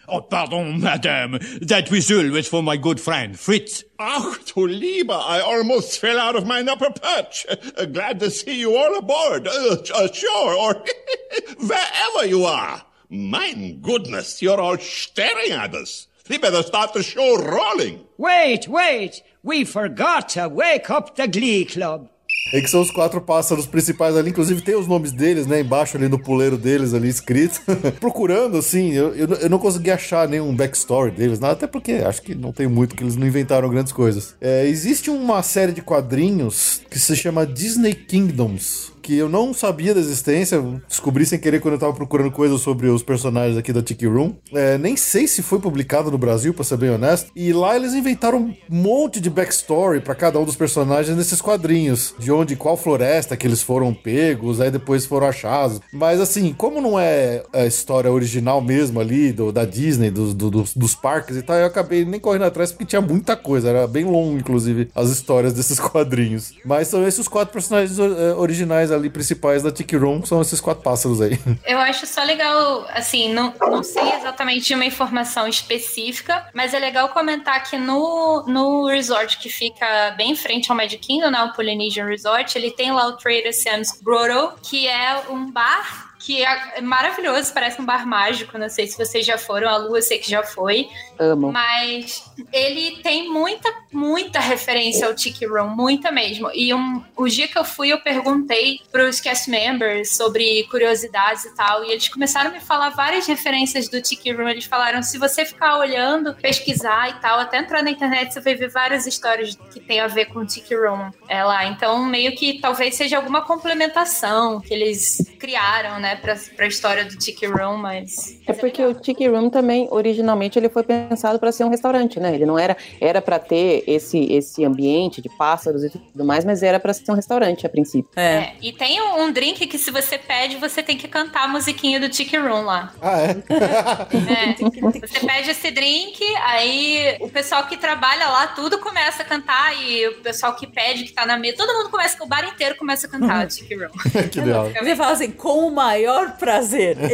[0.08, 1.40] Oh, pardon, madame.
[1.62, 3.84] That whistle was for my good friend, Fritz.
[4.00, 7.46] Ach, du Lieber, I almost fell out of my upper perch.
[7.78, 10.84] Uh, glad to see you all aboard, uh, ashore, or
[11.60, 12.82] wherever you are.
[13.10, 16.08] My goodness, you're all staring at us.
[16.30, 18.06] We better start the show rolling.
[18.18, 19.22] Wait, wait.
[19.42, 22.10] We forgot to wake up the Glee Club.
[22.52, 25.98] É que são os quatro pássaros principais ali, inclusive tem os nomes deles, né, embaixo
[25.98, 27.62] ali no puleiro deles ali escrito.
[28.00, 32.22] Procurando, assim, eu, eu, eu, não consegui achar nenhum backstory deles, nada, até porque acho
[32.22, 34.36] que não tem muito, que eles não inventaram grandes coisas.
[34.40, 39.94] É, existe uma série de quadrinhos que se chama Disney Kingdoms, que eu não sabia
[39.94, 43.82] da existência, descobri sem querer quando eu tava procurando coisas sobre os personagens aqui da
[43.82, 44.36] Tiki Room.
[44.54, 47.32] É, nem sei se foi publicado no Brasil, pra ser bem honesto.
[47.36, 52.14] E lá eles inventaram um monte de backstory para cada um dos personagens nesses quadrinhos.
[52.20, 55.82] De onde, qual floresta que eles foram pegos, aí depois foram achados.
[55.92, 60.52] Mas assim, como não é a história original mesmo ali, do, da Disney, do, do,
[60.52, 63.70] dos, dos parques e tal, eu acabei nem correndo atrás porque tinha muita coisa.
[63.70, 66.54] Era bem longo, inclusive, as histórias desses quadrinhos.
[66.64, 70.62] Mas são esses os quatro personagens uh, originais ali principais da Tiki Room são esses
[70.62, 71.40] quatro pássaros aí.
[71.66, 76.80] Eu acho só legal, assim, não, não sei exatamente de uma informação específica, mas é
[76.80, 81.44] legal comentar que no, no resort que fica bem em frente ao Magic Kingdom, né,
[81.44, 86.42] o Polynesian Resort, ele tem lá o Trader Sam's Grotto, que é um bar que
[86.42, 88.58] é maravilhoso, parece um bar mágico.
[88.58, 90.88] Não sei se vocês já foram, a Lua eu sei que já foi.
[91.20, 91.52] Amo.
[91.52, 96.50] Mas ele tem muita, muita referência ao Tiki Room, muita mesmo.
[96.54, 101.56] E um, o dia que eu fui, eu perguntei pros cast members sobre curiosidades e
[101.56, 104.50] tal, e eles começaram a me falar várias referências do Tiki Room.
[104.50, 108.56] Eles falaram: se você ficar olhando, pesquisar e tal, até entrar na internet, você vai
[108.56, 111.66] ver várias histórias que tem a ver com o Tiki Room é, lá.
[111.66, 116.16] Então, meio que talvez seja alguma complementação que eles criaram, né?
[116.16, 118.40] pra, pra história do Tiki Room, mas.
[118.48, 121.03] É porque o Tiki Room também, originalmente, ele foi pensado
[121.40, 122.34] para ser um restaurante, né?
[122.34, 122.76] Ele não era.
[123.00, 127.12] Era para ter esse, esse ambiente de pássaros e tudo mais, mas era para ser
[127.12, 128.10] um restaurante a princípio.
[128.16, 128.22] É.
[128.22, 128.56] é.
[128.62, 132.00] E tem um, um, drink que, se você pede, você tem que cantar a musiquinha
[132.00, 132.94] do Tiki Room lá.
[133.02, 133.32] Ah, é?
[133.32, 135.00] é.
[135.00, 140.08] Você pede esse drink, aí o pessoal que trabalha lá, tudo começa a cantar, e
[140.08, 143.08] o pessoal que pede, que tá na mesa, todo mundo começa, o bar inteiro começa
[143.08, 143.90] a cantar o Tiki Room.
[144.32, 144.70] que legal.
[144.70, 146.98] Você fala assim, com o maior maior prazer.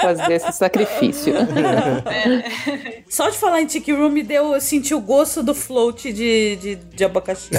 [0.00, 1.25] Fazer esse sacrifício.
[1.30, 3.02] É.
[3.08, 6.56] Só de falar em Tiki Room me deu, eu senti o gosto do float de,
[6.56, 7.50] de, de abacaxi.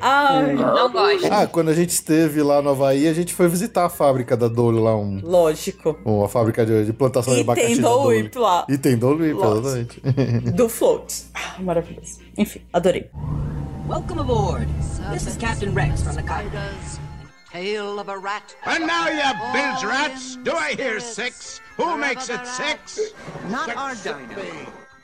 [0.00, 1.26] Ai, não gosto.
[1.30, 4.48] Ah, quando a gente esteve lá no Havaí, a gente foi visitar a fábrica da
[4.48, 4.96] Dole lá.
[4.96, 5.98] Um, Lógico.
[6.04, 7.66] Uma fábrica de, de plantação e de abacaxi.
[7.74, 8.66] Tem Dole Whip lá.
[8.68, 10.00] E tem Dole Whip, exatamente.
[10.52, 11.24] Do float.
[11.34, 12.20] Ah, maravilhoso.
[12.36, 13.10] Enfim, adorei.
[13.88, 14.68] Welcome aboard.
[15.12, 17.00] This is Captain Rex from the Cockpit.
[17.52, 18.54] Tail of a rat.
[18.66, 19.22] And now, you
[19.52, 21.60] bilge rats, do I hear six?
[21.76, 23.12] Who makes it six?
[23.50, 24.26] Not our dino.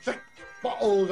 [0.01, 0.17] Six
[0.63, 1.11] bottles.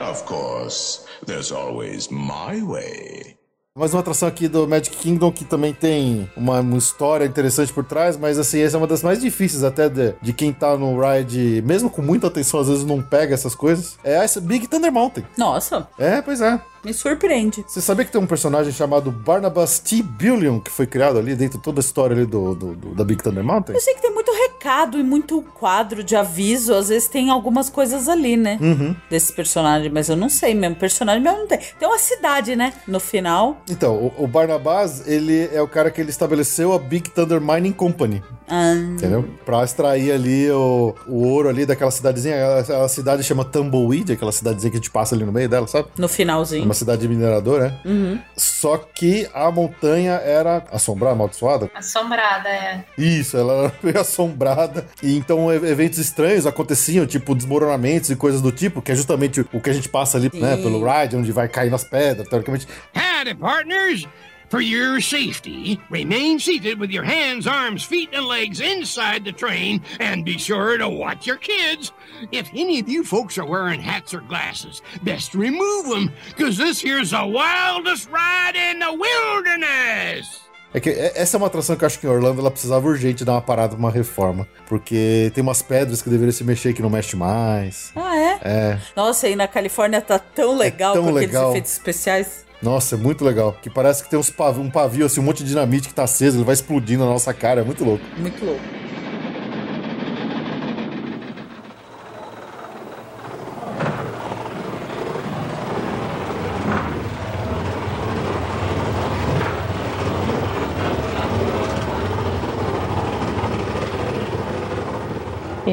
[0.00, 3.36] Of course, there's always my way.
[3.76, 7.84] Mais uma atração aqui do Magic Kingdom que também tem uma, uma, história interessante por
[7.84, 10.98] trás, mas assim, essa é uma das mais difíceis até de, de quem tá no
[11.00, 13.96] ride, mesmo com muita atenção, às vezes não pega essas coisas.
[14.02, 15.24] É essa Big Thunder Mountain.
[15.36, 15.86] Nossa.
[15.96, 16.60] É, pois é.
[16.84, 17.64] Me surpreende.
[17.66, 20.02] Você sabia que tem um personagem chamado Barnabas T.
[20.02, 23.04] Billion que foi criado ali dentro de toda a história ali do, do, do, da
[23.04, 23.74] Big Thunder Mountain?
[23.74, 26.74] Eu sei que tem muito recado e muito quadro de aviso.
[26.74, 28.58] Às vezes tem algumas coisas ali, né?
[28.60, 28.94] Uhum.
[29.10, 30.76] Desse personagem, mas eu não sei mesmo.
[30.76, 31.58] Personagem mesmo não tem.
[31.78, 32.72] Tem uma cidade, né?
[32.86, 33.60] No final.
[33.68, 37.72] Então, o, o Barnabas, ele é o cara que ele estabeleceu a Big Thunder Mining
[37.72, 38.22] Company.
[38.48, 38.72] Ah.
[38.74, 39.28] Entendeu?
[39.44, 42.36] Pra extrair ali o, o ouro ali daquela cidadezinha.
[42.36, 45.66] A, a cidade chama Tumbleweed, aquela cidadezinha que a gente passa ali no meio dela,
[45.66, 45.88] sabe?
[45.96, 46.64] No finalzinho.
[46.64, 47.88] Uma cidade mineradora, é?
[47.88, 48.18] Uhum.
[48.36, 51.70] Só que a montanha era assombrada, amaldiçoada?
[51.74, 52.84] Assombrada, é.
[52.96, 54.86] Isso, ela era meio assombrada.
[55.02, 59.60] E então eventos estranhos aconteciam, tipo desmoronamentos e coisas do tipo, que é justamente o
[59.60, 60.40] que a gente passa ali, Sim.
[60.40, 62.66] né, pelo ride, onde vai cair nas pedras, teoricamente.
[62.94, 64.06] Howdy, partners!
[64.48, 69.82] For your safety, remain seated with your hands, arms, feet, and legs inside the train,
[70.00, 71.92] and be sure to watch your kids.
[72.32, 76.80] If any of you folks are wearing hats or glasses, best remove them, because this
[76.80, 80.40] here's the wildest ride in the wilderness.
[80.72, 83.24] É que essa é uma atração que eu acho que em Orlando ela precisava urgente
[83.24, 84.46] dar uma parada uma reforma.
[84.66, 87.90] Porque tem umas pedras que deveriam se mexer que não mexe mais.
[87.96, 88.38] Ah, é?
[88.42, 88.78] É.
[88.94, 91.50] Nossa, e na Califórnia tá tão legal é tão com legal.
[91.50, 92.47] aqueles efeitos especiais.
[92.62, 93.56] Nossa, é muito legal.
[93.62, 96.38] Que parece que tem uns um pavio, assim, um monte de dinamite que tá aceso,
[96.38, 97.60] ele vai explodindo na nossa cara.
[97.60, 98.04] É muito louco.
[98.18, 98.60] Muito louco.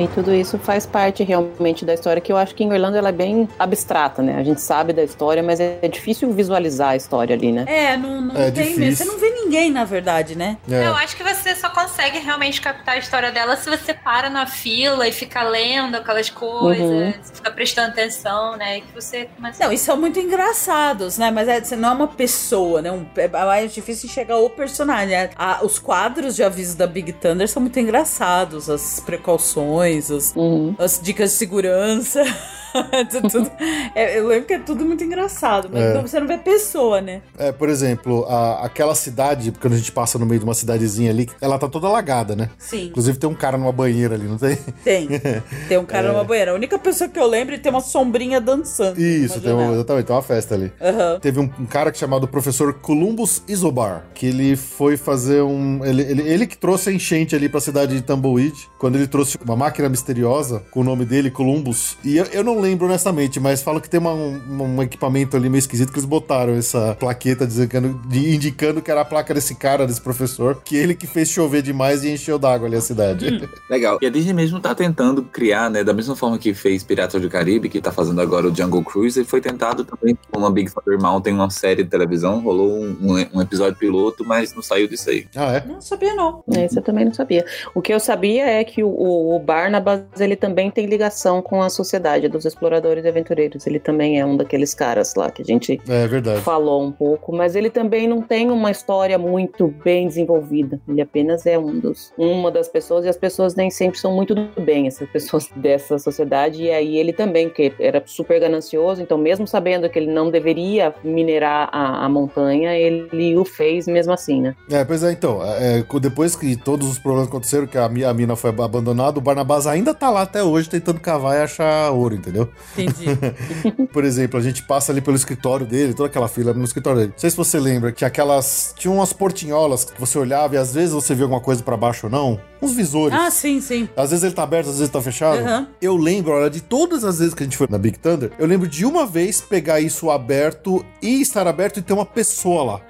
[0.04, 3.10] E tudo isso faz parte realmente da história, que eu acho que em Orlando ela
[3.10, 4.36] é bem abstrata, né?
[4.38, 7.66] A gente sabe da história, mas é é difícil visualizar a história ali, né?
[7.68, 8.80] É, não, não É tem difícil.
[8.80, 8.96] mesmo.
[8.98, 10.58] Você não vê ninguém, na verdade, né?
[10.70, 10.88] É.
[10.88, 14.46] Eu acho que você só consegue realmente captar a história dela se você para na
[14.46, 17.14] fila e fica lendo aquelas coisas, Uhum.
[17.34, 18.78] fica prestando atenção, né?
[18.78, 21.32] E que você começa Não, e são muito engraçados, né?
[21.32, 22.92] Mas é, você não é uma pessoa, né?
[22.92, 24.96] Um- é mais difícil enxergar o personagem.
[25.16, 25.30] né?
[25.36, 28.70] A- os quadros de aviso da Big Thunder são muito engraçados.
[28.70, 30.34] As precauções, as,
[30.80, 32.24] as dicas de segurança.
[33.32, 33.52] Tudo-
[33.96, 36.02] é, eu lembro que é tudo muito engraçado, mas É.
[36.02, 37.22] você não vê pessoa, né?
[37.38, 41.12] É, por exemplo, a- aquela cidade, quando a gente passa no meio de uma cidadezinha
[41.12, 42.50] ali, ela tá toda alagada, né?
[42.58, 42.88] Sim.
[42.88, 44.58] Inclusive tem um cara numa banheira ali, não tem?
[44.84, 45.08] Tem.
[45.68, 46.12] Tem um cara É.
[46.12, 46.52] numa banheira.
[46.52, 49.00] A única pessoa que eu lembro é tem uma sombrinha dançando.
[49.00, 50.72] Isso, tem exatamente, tem uma festa ali.
[50.82, 51.20] Aham.
[51.20, 55.84] Teve um, um cara chamado professor Columbus Isobar, que ele foi fazer um.
[55.86, 59.38] Ele, ele, ele que trouxe a enchente ali pra cidade de Tumbleweed, quando ele trouxe
[59.44, 61.98] uma máquina misteriosa com o nome dele, Columbus.
[62.04, 65.50] E eu, eu não lembro honestamente, mas falam que tem uma- um, um equipamento ali
[65.50, 69.86] meio esquisito que eles botaram essa plaqueta dizendo, indicando que era a placa desse cara,
[69.86, 73.26] desse professor, que ele que fez chover demais e encheu d'água ali a cidade.
[73.70, 73.98] Legal.
[74.02, 75.84] E a Disney mesmo tá tentando criar, né?
[75.84, 79.20] Da mesma forma que fez Piratas do Caribe, que tá fazendo agora o Jungle Cruise,
[79.20, 82.40] ele foi tentado também com uma Big Thunder Mountain, uma série de televisão.
[82.42, 85.28] Rolou um, um- episódio piloto, mas não saiu disso aí.
[85.36, 85.66] Ah, é?
[85.66, 86.44] Não sabia, não.
[86.52, 87.46] Esse eu também não sabia.
[87.76, 91.62] O que eu sabia é que o, o, o Barnabas, ele também tem ligação com
[91.62, 93.68] a sociedade dos exploradores e aventureiros.
[93.68, 96.42] Ele também é um daqueles caras lá que a gente É verdade.
[96.42, 100.80] falou um pouco, mas ele também não tem uma história muito bem desenvolvida.
[100.88, 104.34] Ele apenas é um dos, uma das pessoas e as pessoas nem sempre são muito
[104.34, 106.64] do bem, essas pessoas dessa sociedade.
[106.64, 110.94] E aí ele também, que era super ganancioso, então mesmo sabendo que ele não deveria
[111.04, 114.56] minerar a, a montanha, ele o fez mesmo assim, né?
[114.70, 115.44] É, pois é, então.
[115.44, 119.22] é, é, depois que todos os problemas aconteceram, que a, a mina foi abandonada, o
[119.22, 122.45] Barnabás ainda tá lá até hoje tentando cavar e achar ouro, entendeu?
[122.78, 123.06] Entendi.
[123.92, 127.12] Por exemplo, a gente passa ali pelo escritório dele, toda aquela fila no escritório dele.
[127.14, 128.74] Não sei se você lembra que aquelas.
[128.78, 132.08] Tinha umas portinholas que você olhava e às vezes você via alguma coisa pra baixo
[132.08, 132.40] ou não.
[132.62, 133.18] Uns visores.
[133.18, 133.88] Ah, sim, sim.
[133.96, 135.40] Às vezes ele tá aberto, às vezes tá fechado.
[135.40, 135.68] Aham.
[135.82, 138.48] Eu lembro, olha, de todas as vezes que a gente foi na Big Thunder, eu
[138.48, 142.82] lembro de uma vez pegar isso aberto e estar aberto e ter uma pessoa lá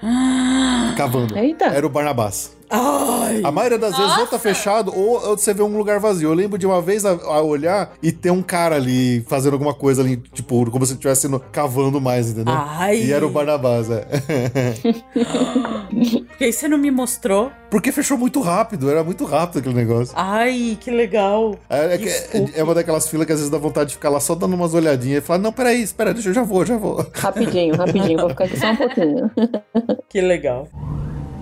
[0.95, 1.37] cavando.
[1.37, 1.65] Eita.
[1.65, 2.54] Era o Barnabás.
[2.69, 3.41] Ai.
[3.43, 6.29] A maioria das vezes ou tá fechado ou você vê um lugar vazio.
[6.29, 9.73] Eu lembro de uma vez a, a olhar e ter um cara ali fazendo alguma
[9.73, 12.53] coisa ali, tipo, como se estivesse cavando mais, entendeu?
[12.57, 12.97] Ai.
[13.03, 14.05] E era o Barnabás, é.
[16.27, 17.51] Por que você não me mostrou?
[17.69, 20.13] Porque fechou muito rápido, era muito rápido aquele negócio.
[20.17, 21.55] Ai, que legal.
[21.69, 24.09] É, é que- é- é uma daquelas filas que às vezes dá vontade de ficar
[24.09, 26.77] lá só dando umas olhadinhas e falar, não, peraí, espera, deixa eu já vou, já
[26.77, 27.05] vou.
[27.13, 29.31] Rapidinho, rapidinho, vou ficar aqui só um pouquinho.
[30.09, 30.67] Que legal.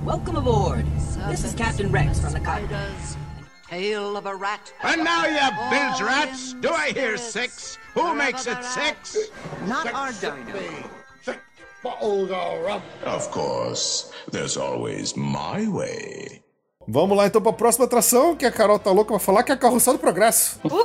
[0.04, 0.86] Welcome aboard.
[1.30, 2.92] This is Captain Rex from the cockpit.
[3.70, 4.74] Tail of a rat.
[4.84, 5.40] And now you
[5.72, 7.78] bilge rats, do I hear six?
[7.94, 9.18] Who makes it six?
[9.66, 10.84] Not our dino.
[13.06, 16.43] Of course, there's always my way.
[16.88, 19.56] Vamos lá então pra próxima atração, que a Carol tá louca pra falar, que é
[19.56, 20.60] a Carroçel do Progresso.
[20.64, 20.84] Uhul!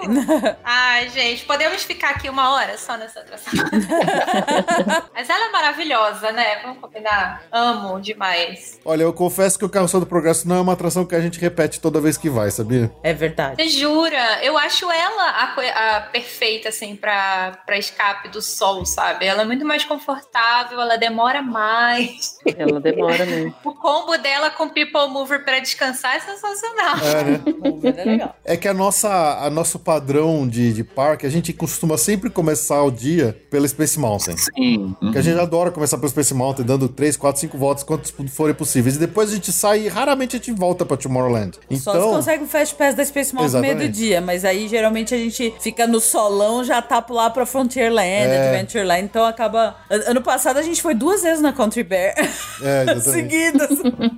[0.64, 3.52] Ai, gente, podemos ficar aqui uma hora só nessa atração.
[5.12, 6.60] Mas ela é maravilhosa, né?
[6.62, 7.42] Vamos combinar?
[7.50, 8.78] Amo demais.
[8.84, 11.40] Olha, eu confesso que o Carroçel do Progresso não é uma atração que a gente
[11.40, 12.90] repete toda vez que vai, sabia?
[13.02, 13.62] É verdade.
[13.62, 14.42] Você jura?
[14.42, 19.26] Eu acho ela a, a perfeita, assim, pra, pra escape do sol, sabe?
[19.26, 22.38] Ela é muito mais confortável, ela demora mais.
[22.56, 23.54] Ela demora mesmo.
[23.64, 26.96] O combo dela com People Mover pra descansar é sensacional.
[26.98, 27.40] É, né?
[28.00, 28.36] É legal.
[28.44, 32.82] É que a nossa, a nosso padrão de, de parque, a gente costuma sempre começar
[32.82, 34.36] o dia pela Space Mountain.
[34.36, 34.94] Sim.
[35.12, 38.54] Que a gente adora começar pelo Space Mountain, dando 3, 4, 5 voltas, quantos forem
[38.54, 38.96] possíveis.
[38.96, 41.56] E depois a gente sai e raramente a gente volta pra Tomorrowland.
[41.56, 43.98] Só se Então, consegue o Fast Pass da Space Mountain no meio do Exatamente.
[43.98, 48.48] dia, mas aí geralmente a gente fica no solão, já tá lá pra Frontierland, É.
[48.50, 49.76] Adventureland, então acaba...
[49.90, 52.14] An- Ano passado a gente foi duas vezes na Country Bear.
[52.62, 53.02] É, exatamente.
[53.10, 53.70] Seguidas.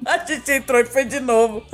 [0.04, 1.64] a gente entrou e foi de novo.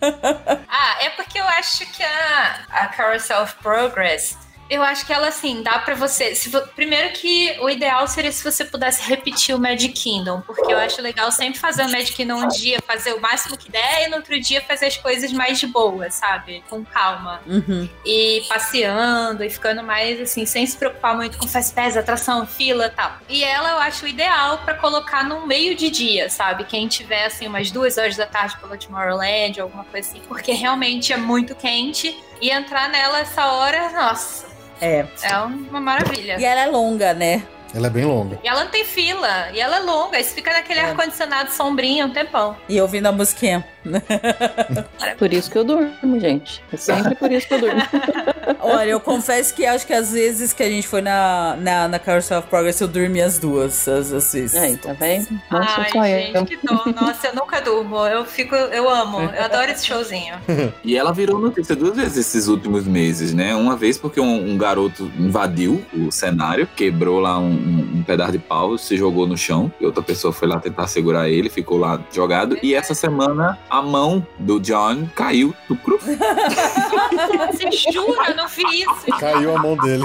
[0.70, 4.36] Ah, é porque eu acho que a, a Carousel of Progress,
[4.70, 6.34] eu acho que ela, assim, dá pra você...
[6.34, 10.78] Se primeiro que o ideal seria se você pudesse repetir o Magic Kingdom, porque eu
[10.78, 14.08] acho legal sempre fazer o Magic Kingdom um dia, fazer o máximo que der, e
[14.08, 16.62] no outro dia fazer as coisas mais de boa, sabe?
[16.68, 17.40] Com calma.
[17.46, 17.88] Uhum.
[18.04, 22.86] E passeando e ficando mais, assim, sem se preocupar muito com fast pass, atração, fila
[22.86, 23.18] e tal.
[23.28, 26.64] E ela eu acho ideal pra colocar no meio de dia, sabe?
[26.64, 31.12] Quem tiver, assim, umas duas horas da tarde pelo Tomorrowland, alguma coisa assim, porque realmente
[31.12, 32.16] é muito quente.
[32.40, 34.46] E entrar nela essa hora, nossa,
[34.80, 35.04] É.
[35.22, 36.36] é uma maravilha.
[36.38, 37.42] E ela é longa, né?
[37.74, 38.38] Ela é bem longa.
[38.42, 42.10] E ela não tem fila, e ela é longa, você fica naquele ar-condicionado sombrinho um
[42.10, 42.56] tempão.
[42.68, 43.64] E ouvindo a musiquinha.
[45.18, 46.62] Por isso que eu durmo, gente.
[46.72, 47.80] É sempre por isso que eu durmo.
[48.60, 51.98] Olha, eu confesso que acho que às vezes que a gente foi na, na, na
[51.98, 54.54] Carousel of Progress, eu dormi as duas, às, às vezes.
[54.54, 55.28] Aí, tá vendo?
[55.50, 56.44] Nossa, Ai, só gente, eu.
[56.44, 56.84] que dó.
[57.00, 58.06] Nossa, eu nunca durmo.
[58.06, 59.20] Eu fico, eu amo.
[59.20, 60.34] Eu adoro esse showzinho.
[60.84, 63.54] E ela virou notícia duas vezes esses últimos meses, né?
[63.54, 68.32] Uma vez porque um, um garoto invadiu o cenário, quebrou lá um, um- um pedaço
[68.32, 71.78] de pau, se jogou no chão, e outra pessoa foi lá tentar segurar ele, ficou
[71.78, 72.56] lá jogado.
[72.62, 76.04] E essa semana a mão do John caiu do cruf.
[77.52, 78.30] Você jura?
[78.30, 79.18] Eu não vi isso.
[79.18, 80.04] Caiu a mão dele.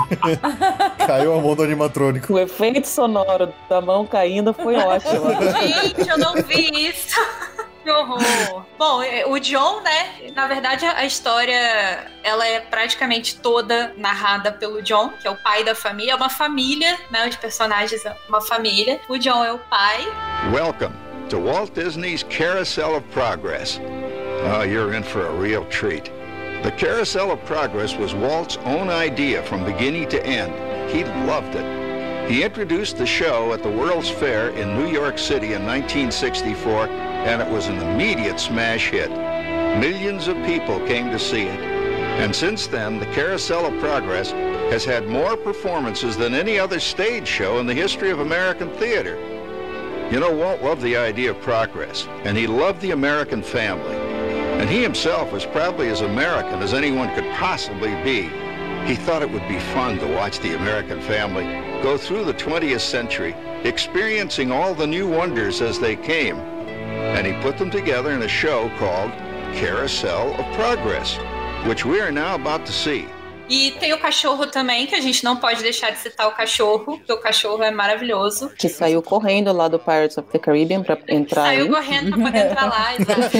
[1.05, 2.33] Caiu a mão do animatrônico.
[2.33, 5.25] O efeito sonoro da mão caindo foi ótimo.
[5.61, 7.19] Gente, eu não vi isso.
[7.83, 8.65] Que horror.
[8.79, 10.31] Bom, eh, o John, né?
[10.33, 15.65] Na verdade, a história ela é praticamente toda narrada pelo John, que é o pai
[15.65, 16.13] da família.
[16.13, 17.27] É uma família, né?
[17.27, 19.01] Os personagens é uma família.
[19.09, 20.07] O John é o pai.
[20.53, 20.95] Welcome
[21.29, 23.81] to Walt Disney's Carousel of Progress.
[24.45, 26.09] Oh, you're in for a real treat.
[26.63, 30.53] The Carousel of Progress was Walt's own idea from beginning to end.
[30.89, 32.31] He loved it.
[32.31, 36.87] He introduced the show at the World's Fair in New York City in 1964,
[37.25, 39.09] and it was an immediate smash hit.
[39.79, 41.59] Millions of people came to see it.
[42.19, 44.31] And since then, the Carousel of Progress
[44.71, 49.17] has had more performances than any other stage show in the history of American theater.
[50.11, 53.95] You know, Walt loved the idea of progress, and he loved the American family.
[54.59, 58.29] And he himself was probably as American as anyone could possibly be.
[58.85, 61.45] He thought it would be fun to watch the American family
[61.81, 66.52] go through the 20th century, experiencing all the new wonders as they came.
[67.17, 69.11] And he put them together in a show called
[69.55, 71.17] Carousel of Progress,
[71.67, 73.07] which we are now about to see.
[73.49, 76.97] E tem o cachorro também, que a gente não pode deixar de citar o cachorro,
[76.97, 78.49] porque o cachorro é maravilhoso.
[78.57, 81.69] Que saiu correndo lá do Pirates of the Caribbean pra entrar Saiu aí.
[81.69, 83.37] correndo pra poder entrar lá, exato.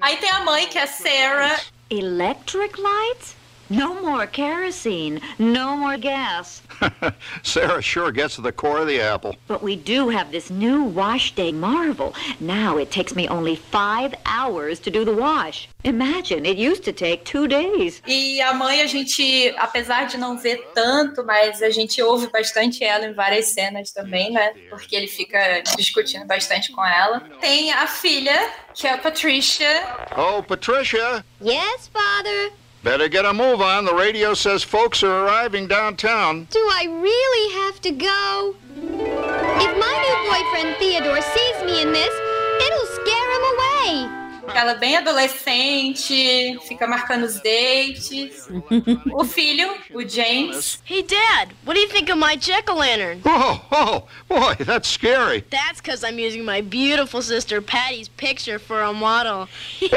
[0.00, 1.60] Aí tem a mãe, que é a Sarah.
[1.90, 3.36] Electric lights?
[3.70, 6.60] No more kerosene, no more gas.
[7.44, 9.36] Sarah sure gets to the core of the apple.
[9.46, 12.12] But we do have this new wash day marvel.
[12.40, 15.68] Now it takes me only five hours to do the wash.
[15.84, 18.02] Imagine, it used to take two days.
[18.08, 22.82] E a mãe, a gente, apesar de não ver tanto, mas a gente ouve bastante
[22.82, 24.52] ela em várias cenas também, né?
[24.68, 27.20] Porque ele fica discutindo bastante com ela.
[27.40, 29.68] Tem a filha, que é a Patricia.
[30.16, 32.52] Oh, Patricia, Yes, Father?
[32.82, 33.84] Better get a move on.
[33.84, 36.46] The radio says folks are arriving downtown.
[36.50, 38.54] Do I really have to go?
[38.76, 42.14] If my new boyfriend Theodore sees me in this,
[42.66, 44.20] it'll scare him away.
[44.52, 48.48] Ela é bem adolescente, fica marcando os dates.
[49.12, 50.80] o filho, o James.
[50.84, 53.20] Hey, Dad, what do you think of my jack-o'-lantern?
[53.24, 55.44] Oh, oh, boy, that's scary.
[55.50, 59.48] That's because I'm using my beautiful sister Patty's picture for a model.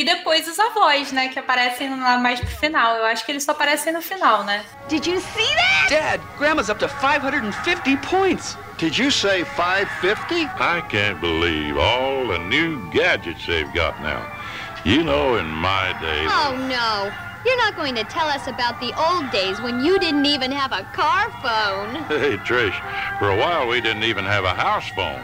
[0.00, 1.28] E depois os avós, né?
[1.28, 2.96] Que aparecem lá mais pro final.
[2.96, 4.64] Eu acho que eles só aparecem no final, né?
[4.88, 5.90] Did you see that?
[5.90, 8.56] Dad, Grandma's up to 550 points.
[8.78, 10.48] Did you say 550?
[10.58, 14.24] I can't believe all the new gadgets they've got now.
[14.86, 16.24] You know, in my day.
[16.30, 17.12] Oh, no.
[17.44, 20.72] You're not going to tell us about the old days when you didn't even have
[20.72, 22.04] a car phone.
[22.08, 22.78] Hey, Trish,
[23.18, 25.20] for a while we didn't even have a house phone.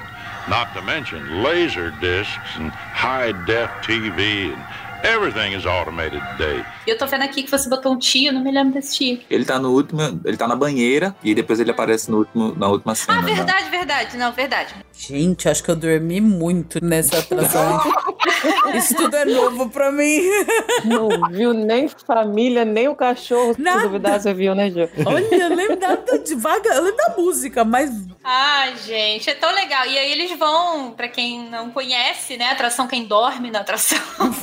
[0.48, 4.62] Not to mention laser discs and high def TV and
[5.02, 6.64] everything is automated today.
[6.86, 9.20] Eu tô vendo aqui que você botou um tio, não me lembro desse tio.
[9.28, 12.68] Ele tá no último, ele tá na banheira e depois ele aparece no último, na
[12.68, 13.18] última cena.
[13.18, 13.34] Ah, né?
[13.34, 14.16] verdade, verdade.
[14.16, 14.72] Não, verdade.
[14.98, 17.80] Gente, acho que eu dormi muito nessa atração.
[18.74, 20.22] Isso tudo é novo pra mim.
[20.84, 23.54] Não viu nem família, nem o cachorro.
[23.54, 23.82] Se Nada.
[23.82, 24.88] duvidar, você viu, né, Gil?
[25.04, 27.90] Olha, eu lembro da, devagar, eu lembro da música, mas
[28.28, 29.86] Ai, gente, é tão legal.
[29.86, 34.00] E aí eles vão, pra quem não conhece, né, atração, quem dorme na atração,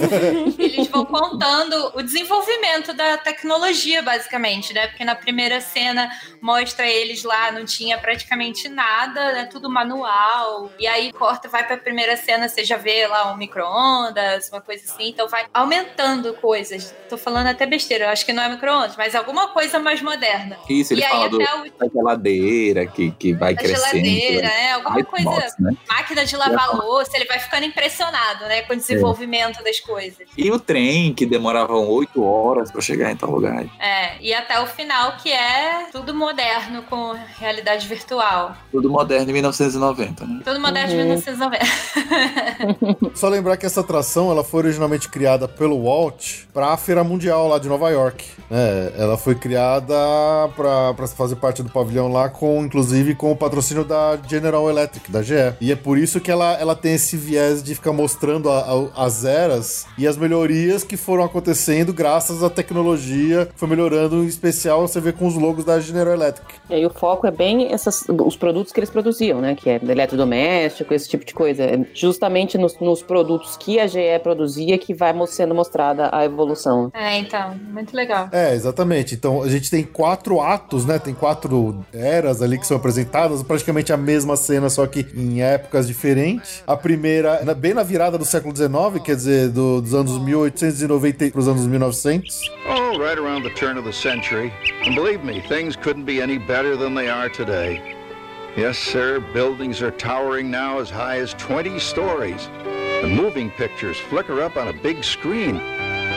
[0.58, 4.88] eles vão contando o desenvolvimento da tecnologia, basicamente, né?
[4.88, 6.10] Porque na primeira cena
[6.40, 9.46] mostra eles lá, não tinha praticamente nada, né?
[9.52, 10.43] Tudo manual.
[10.80, 14.84] E aí corta, vai pra primeira cena, você já vê lá um micro-ondas, uma coisa
[14.86, 15.10] assim.
[15.10, 16.94] Então vai aumentando coisas.
[17.10, 20.58] Tô falando até besteira, eu acho que não é micro-ondas, mas alguma coisa mais moderna.
[20.70, 24.04] Isso, ele e aí fala do, até o da geladeira que, que vai da crescendo.
[24.04, 25.74] geladeira, vai- é, alguma coisa, né?
[25.88, 30.28] máquina de lavar louça, ele vai ficando impressionado, né, com o desenvolvimento das coisas.
[30.38, 33.66] E o trem, que demoravam oito horas pra chegar em tal lugar.
[33.80, 38.56] É, e até o final, que é tudo moderno com realidade virtual.
[38.72, 40.33] Tudo moderno em 1990, né?
[40.38, 40.42] Sim.
[40.44, 41.04] Tudo moderno de Uhum.
[41.04, 41.66] 1990.
[43.16, 47.48] Só lembrar que essa atração ela foi originalmente criada pelo Walt para a Feira Mundial
[47.48, 48.26] lá de Nova York.
[48.50, 48.92] né?
[48.98, 49.94] ela foi criada
[50.56, 55.22] para fazer parte do pavilhão lá, com inclusive com o patrocínio da General Electric, da
[55.22, 55.34] GE.
[55.60, 58.60] E é por isso que ela, ela tem esse viés de ficar mostrando a-
[58.96, 63.48] a- as eras e as melhorias que foram acontecendo graças à tecnologia.
[63.56, 66.54] Foi melhorando, em especial você vê com os logos da General Electric.
[66.70, 69.56] E aí o foco é bem essas, os produtos que eles produziam, né?
[69.56, 69.80] Que é
[70.24, 71.64] eletrodoméstico, esse tipo de coisa.
[71.64, 76.92] É justamente nos, nos produtos que a GE produzia que vai sendo mostrada a evolução.
[76.94, 78.30] É, então, muito legal.
[78.32, 79.16] É, exatamente.
[79.16, 80.98] Então a gente tem quatro atos, né?
[81.00, 85.88] Tem quatro eras ali que são apresentadas, praticamente a mesma cena, só que em épocas
[85.88, 86.64] diferentes.
[86.66, 91.30] A primeira, na- bem na virada do século XIX, quer dizer, do- dos anos 1890
[91.32, 92.40] para os anos 1900.
[92.68, 94.52] Oh, right around the turn of the century.
[94.86, 97.82] And believe me, things couldn't be any better than they are today.
[98.56, 102.48] Yes, sir, buildings are towering now as high as 20 stories.
[103.02, 105.56] The moving pictures flicker up on a big screen.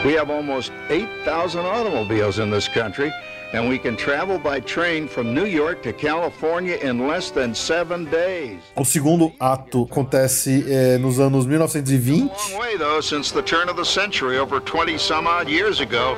[0.04, 3.10] We have almost 8,000 automobiles in this country,
[3.52, 8.04] and we can travel by train from New York to California in less than seven
[8.10, 8.60] days.
[8.74, 12.22] O segundo ato acontece é, nos anos 1920.
[12.22, 16.16] long way, though, since the turn of the century, over 20 some odd years ago.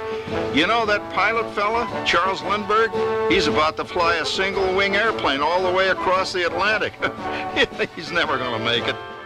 [0.54, 2.90] You know that pilot fella, Charles Lindbergh?
[3.30, 6.92] He's about to fly a single wing airplane all the way across the Atlantic.
[7.96, 8.96] He's never going to make it.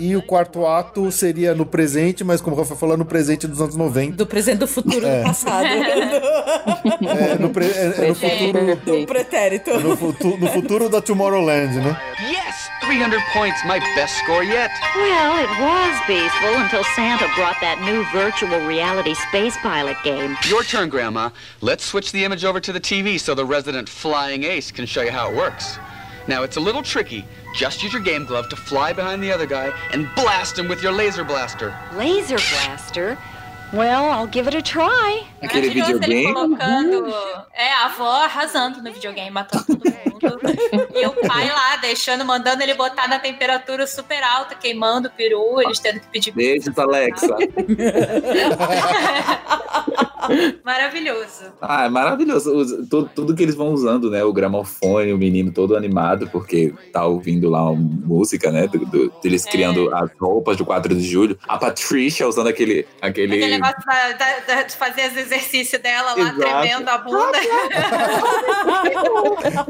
[0.00, 3.60] E o quarto ato seria no presente, mas como o Rafa falou, no presente dos
[3.60, 4.16] anos 90.
[4.16, 5.18] Do presente do futuro É.
[5.20, 5.66] do passado.
[7.02, 8.76] É, no, pre- é- é no futuro.
[8.76, 9.78] do pretérito.
[9.80, 11.96] No, futu- no futuro da Tomorrowland, né?
[12.20, 12.70] Yes!
[12.80, 14.70] 300 points, my best score yet.
[14.96, 20.36] Well, it was peaceful until Santa brought that new virtual reality space pilot game.
[20.48, 21.30] Your turn, Grandma.
[21.60, 25.02] Let's switch the image over to the TV so the resident flying ace can show
[25.02, 25.78] you how it works.
[26.28, 27.24] Now, it's a little tricky.
[27.54, 30.82] Just use your game glove to fly behind the other guy and blast him with
[30.82, 31.74] your laser blaster.
[31.96, 33.18] Laser blaster?
[33.72, 35.24] Well, I'll give it a try.
[35.42, 36.34] Aquele Maravilhoso ele videogame.
[36.34, 37.14] colocando.
[37.54, 39.92] É, a avó arrasando no videogame, matando todo mundo.
[40.94, 45.60] e o pai lá, deixando, mandando ele botar na temperatura super alta, queimando o peru,
[45.62, 46.32] eles tendo que pedir.
[46.32, 47.34] Beijos, Alexa.
[50.64, 51.52] Maravilhoso.
[51.60, 52.54] Ah, é maravilhoso.
[52.54, 54.22] Os- tudo, tudo que eles vão usando, né?
[54.24, 58.66] O gramofone, o menino todo animado, porque tá ouvindo lá uma música, né?
[58.66, 61.38] Do, do- deles criando as roupas do 4 de julho.
[61.46, 62.86] A Patricia usando aquele.
[63.00, 63.34] aquele...
[63.34, 66.38] Aquele negócio da- da- de fazer os exercícios dela lá, Exato.
[66.40, 67.38] tremendo a bunda.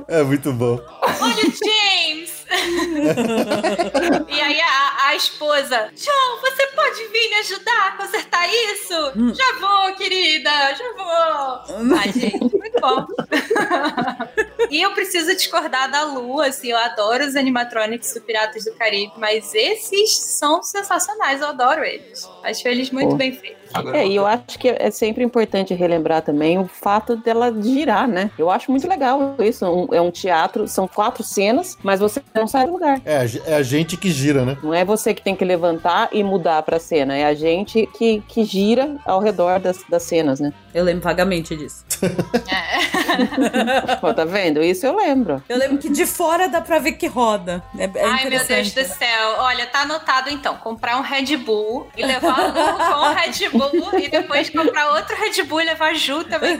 [0.09, 0.81] É muito bom.
[1.03, 2.42] Olha o James!
[4.29, 9.35] e aí a, a esposa, John, você pode vir me ajudar a consertar isso?
[9.35, 11.99] Já vou, querida, já vou.
[11.99, 13.07] Ai, gente, muito bom.
[14.71, 19.13] e eu preciso discordar da Lu, assim, eu adoro os animatronics do Piratas do Caribe,
[19.17, 22.29] mas esses são sensacionais, eu adoro eles.
[22.43, 23.17] Acho eles muito Pô.
[23.17, 23.62] bem feitos.
[23.93, 28.31] É, e eu acho que é sempre importante relembrar também o fato dela girar, né?
[28.39, 29.65] Eu acho muito legal isso.
[29.67, 33.01] Um- é um teatro, são quatro cenas, mas você não sai do lugar.
[33.05, 34.57] É, é a gente que gira, né?
[34.63, 38.23] Não é você que tem que levantar e mudar pra cena, é a gente que,
[38.29, 40.53] que gira ao redor das, das cenas, né?
[40.75, 41.85] Eu lembro vagamente disso.
[44.01, 44.63] Pô, tá vendo?
[44.63, 45.43] Isso eu lembro.
[45.49, 47.63] Eu lembro que de fora dá pra ver que roda.
[47.79, 49.35] É, é Ai, meu Deus do céu.
[49.39, 50.57] Olha, tá anotado então.
[50.57, 53.62] Comprar um Red Bull e levar a Lu com o Red Bull
[53.99, 56.57] e depois comprar outro Red Bull e levar Ju também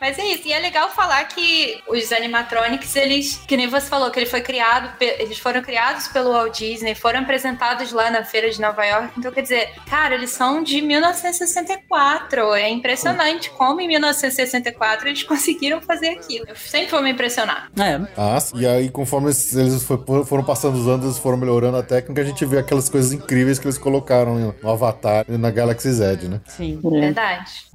[0.00, 0.48] Mas é isso.
[0.48, 4.40] E é legal falar que os animatronics, eles, que nem você falou, que ele foi
[4.40, 9.12] criado, eles foram criados pelo Walt Disney, foram apresentados lá na feira de Nova York.
[9.18, 12.54] Então, quer dizer, cara, eles são de 1964.
[12.54, 16.46] É impressionante como em 1964 eles conseguiram fazer aquilo.
[16.48, 17.70] Eu sempre vou me impressionar.
[17.78, 18.00] É.
[18.16, 18.58] Ah, sim.
[18.58, 19.84] e aí, conforme eles
[20.26, 23.58] foram passando os anos, eles foram melhorando a técnica, a gente vê aquelas coisas incríveis
[23.58, 26.40] que eles colocaram no- Avatar e na Galaxy Z, né?
[26.46, 26.80] Sim.
[26.82, 27.66] Verdade.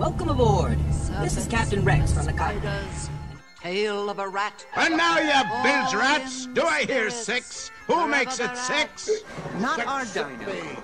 [0.00, 0.78] Welcome aboard.
[1.20, 2.72] This is Captain Rex from the cockpit.
[3.60, 4.64] Tale of a rat.
[4.74, 7.70] And now, you bilge rats, do I hear six?
[7.86, 9.10] Who makes it six?
[9.58, 10.82] Not our dino.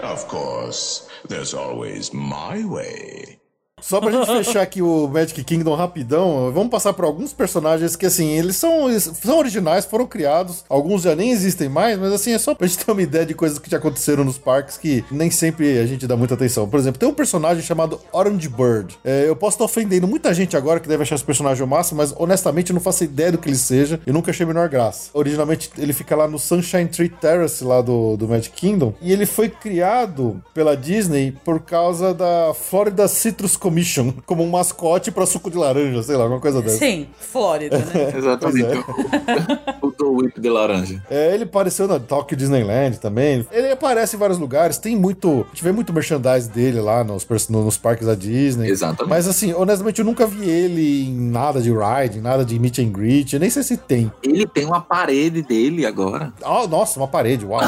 [0.00, 3.38] Of course, there's always my way.
[3.80, 8.06] Só pra gente fechar aqui o Magic Kingdom rapidão, vamos passar por alguns personagens que,
[8.06, 12.32] assim, eles são, eles são originais, foram criados, alguns já nem existem mais, mas assim,
[12.32, 15.04] é só pra gente ter uma ideia de coisas que já aconteceram nos parques que
[15.10, 16.68] nem sempre a gente dá muita atenção.
[16.68, 18.96] Por exemplo, tem um personagem chamado Orange Bird.
[19.04, 21.98] É, eu posso estar ofendendo muita gente agora que deve achar esse personagem o máximo,
[21.98, 24.68] mas honestamente eu não faço ideia do que ele seja e nunca achei a menor
[24.68, 25.10] graça.
[25.12, 29.26] Originalmente ele fica lá no Sunshine Tree Terrace, lá do, do Magic Kingdom, e ele
[29.26, 35.50] foi criado pela Disney por causa da Florida Citrus Commission, como um mascote pra suco
[35.50, 36.76] de laranja, sei lá, alguma coisa dessa.
[36.76, 38.12] Sim, Flórida, né?
[38.14, 38.84] Exatamente.
[38.84, 39.44] Pois
[39.80, 41.02] O do whip de laranja.
[41.10, 43.46] É, ele apareceu na Tokyo Disneyland também.
[43.50, 44.76] Ele aparece em vários lugares.
[44.76, 45.46] Tem muito.
[45.46, 48.68] A gente vê muito merchandise dele lá nos, nos parques da Disney.
[48.68, 49.08] Exatamente.
[49.08, 52.78] Mas assim, honestamente, eu nunca vi ele em nada de ride, em nada de meet
[52.78, 53.32] and greet.
[53.32, 54.12] Eu nem sei se tem.
[54.22, 56.32] Ele tem uma parede dele agora.
[56.42, 57.60] Ah, nossa, uma parede, uau.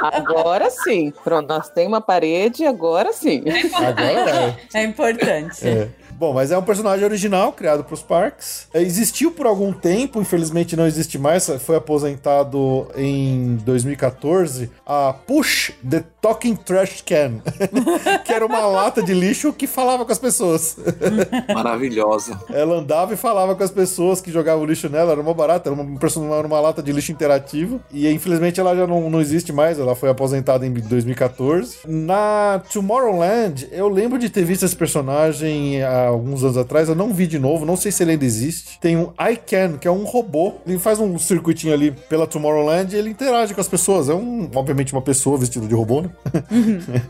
[0.00, 1.12] Agora sim.
[1.22, 3.42] Pronto, nós temos uma parede, agora sim.
[3.74, 4.80] Agora é.
[4.80, 5.66] É importante.
[5.66, 5.88] É.
[6.16, 8.68] Bom, mas é um personagem original criado para os parques.
[8.72, 11.46] É, existiu por algum tempo, infelizmente não existe mais.
[11.60, 17.42] Foi aposentado em 2014 a Push the Talking Trash Can,
[18.24, 20.76] que era uma lata de lixo que falava com as pessoas.
[21.52, 22.40] Maravilhosa.
[22.50, 25.80] Ela andava e falava com as pessoas que jogavam lixo nela, era uma barata, era
[25.80, 25.98] uma,
[26.38, 27.80] era uma lata de lixo interativo.
[27.92, 31.78] E infelizmente ela já não, não existe mais, ela foi aposentada em 2014.
[31.86, 37.12] Na Tomorrowland, eu lembro de ter visto esse personagem há alguns anos atrás, eu não
[37.12, 38.78] vi de novo, não sei se ele ainda existe.
[38.80, 42.94] Tem um I Can, que é um robô, ele faz um circuitinho ali pela Tomorrowland
[42.94, 44.08] e ele interage com as pessoas.
[44.08, 46.10] É um, obviamente, uma pessoa vestida de robô, né?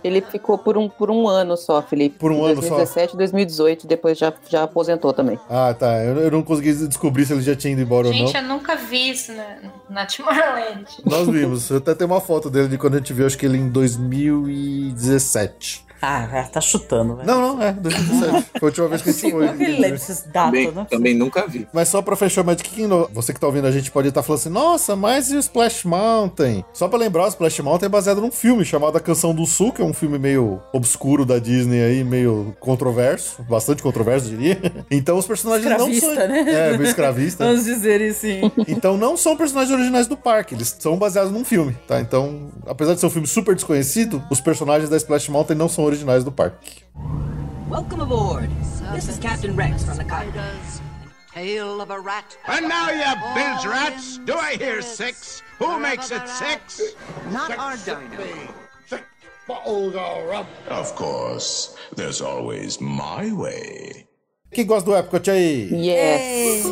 [0.02, 2.18] Ele ficou por um, por um ano só, Felipe.
[2.18, 2.76] Por um ano só.
[2.76, 5.38] 2017, 2018, depois já, já aposentou também.
[5.48, 6.02] Ah, tá.
[6.02, 8.26] Eu, eu não consegui descobrir se ele já tinha ido embora ou não.
[8.26, 9.56] Gente, eu nunca vi isso na,
[9.88, 10.84] na Tomorrowland.
[11.04, 11.70] Nós vimos.
[11.70, 13.68] Eu até tenho uma foto dele de quando a gente viu, acho que ele em
[13.68, 15.84] 2017.
[16.06, 17.26] Ah, tá chutando, velho.
[17.26, 18.50] Não, não, é, 2017.
[18.60, 19.48] Foi a última vez que a gente foi.
[19.48, 20.86] Ele lembra esses dados, Também, né?
[20.90, 21.66] também nunca vi.
[21.72, 24.22] Mas só pra fechar o Magic Kingdom, você que tá ouvindo a gente pode estar
[24.22, 26.64] falando assim, nossa, mas e o Splash Mountain?
[26.72, 29.72] Só pra lembrar, o Splash Mountain é baseado num filme chamado A Canção do Sul,
[29.72, 34.60] que é um filme meio obscuro da Disney aí, meio controverso, bastante controverso, eu diria.
[34.90, 36.28] Então os personagens não Escravista, são...
[36.28, 36.44] né?
[36.46, 37.44] É, meio escravista.
[37.46, 38.40] Vamos dizer assim.
[38.68, 42.00] Então não são personagens originais do parque, eles são baseados num filme, tá?
[42.00, 45.84] Então, apesar de ser um filme super desconhecido, os personagens da Splash Mountain não são
[45.84, 46.84] originais do parque.
[47.68, 48.50] Welcome aboard.
[48.92, 50.42] This is Captain Rex from the cockpit.
[51.32, 52.36] Tail of a rat.
[52.46, 55.42] And now, you bilge rats, do I hear six?
[55.58, 56.94] Who makes it six?
[57.30, 58.54] Not our dino.
[60.68, 64.06] of course, there's always my way.
[64.52, 65.68] Quem gosta do Epcot aí?
[65.72, 66.64] Yes.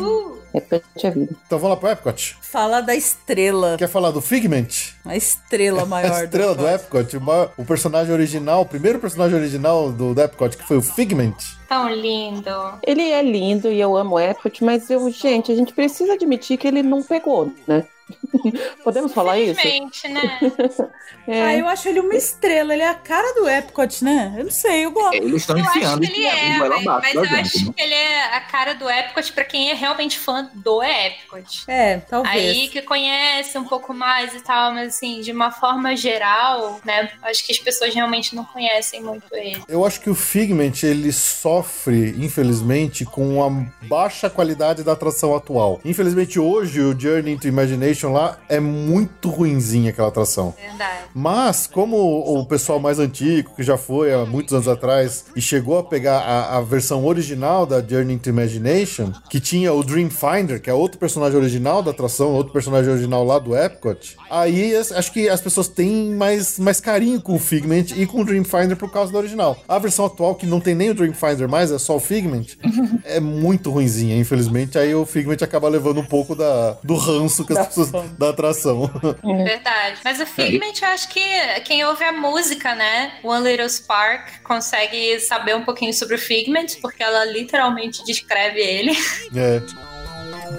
[0.53, 1.35] Repete a vida.
[1.47, 2.37] Então vamos lá pro Epcot.
[2.41, 3.75] Fala da estrela.
[3.77, 4.67] Quer falar do Figment?
[5.03, 9.35] A estrela maior A estrela do Epcot, o, maior- o personagem original, o primeiro personagem
[9.37, 11.35] original do, do Epcot, que foi o Figment.
[11.67, 12.51] Tão lindo.
[12.85, 16.57] Ele é lindo e eu amo o Epcot, mas eu, gente, a gente precisa admitir
[16.57, 17.83] que ele não pegou, né?
[18.83, 19.59] Podemos falar isso?
[19.59, 20.39] Infelizmente, né?
[21.25, 21.41] É.
[21.41, 22.73] Ah, eu acho ele uma estrela.
[22.73, 24.33] Ele é a cara do Epcot, né?
[24.37, 25.15] Eu não sei, eu gosto.
[25.15, 27.73] Eles estão Eu acho enfiando que ele é, mas, mas eu gente, acho né?
[27.77, 31.63] que ele é a cara do Epcot pra quem é realmente fã do Epcot.
[31.65, 32.35] É, talvez.
[32.35, 37.09] Aí que conhece um pouco mais e tal, mas assim, de uma forma geral, né?
[37.21, 39.63] Acho que as pessoas realmente não conhecem muito ele.
[39.69, 43.49] Eu acho que o Figment, ele sofre, infelizmente, com a
[43.87, 45.79] baixa qualidade da atração atual.
[45.85, 50.53] Infelizmente, hoje, o Journey into Imagination lá é muito ruinzinha aquela atração.
[50.59, 51.05] Verdade.
[51.13, 55.77] Mas, como o pessoal mais antigo, que já foi há muitos anos atrás, e chegou
[55.77, 60.69] a pegar a, a versão original da Journey into Imagination, que tinha o Dreamfinder, que
[60.69, 65.29] é outro personagem original da atração, outro personagem original lá do Epcot, aí acho que
[65.29, 69.11] as pessoas têm mais, mais carinho com o Figment e com o Dreamfinder por causa
[69.11, 69.57] do original.
[69.67, 72.45] A versão atual, que não tem nem o Dreamfinder mais, é só o Figment,
[73.05, 74.77] é muito ruinzinha, infelizmente.
[74.77, 78.89] Aí o Figment acaba levando um pouco da, do ranço que as pessoas da atração.
[79.23, 79.99] Verdade.
[80.03, 81.21] Mas o Figment, eu acho que
[81.65, 83.13] quem ouve a música, né?
[83.23, 88.91] One Little Spark, consegue saber um pouquinho sobre o Figment, porque ela literalmente descreve ele.
[89.35, 89.59] É.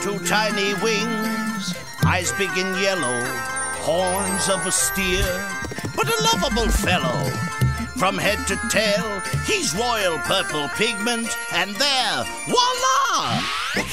[0.03, 1.75] Two tiny wings,
[2.07, 3.25] eyes big and yellow,
[3.87, 5.25] horns of a steer,
[5.95, 7.54] but a lovable fellow.
[7.97, 13.41] From head to tail, he's royal purple pigment, and there, voila!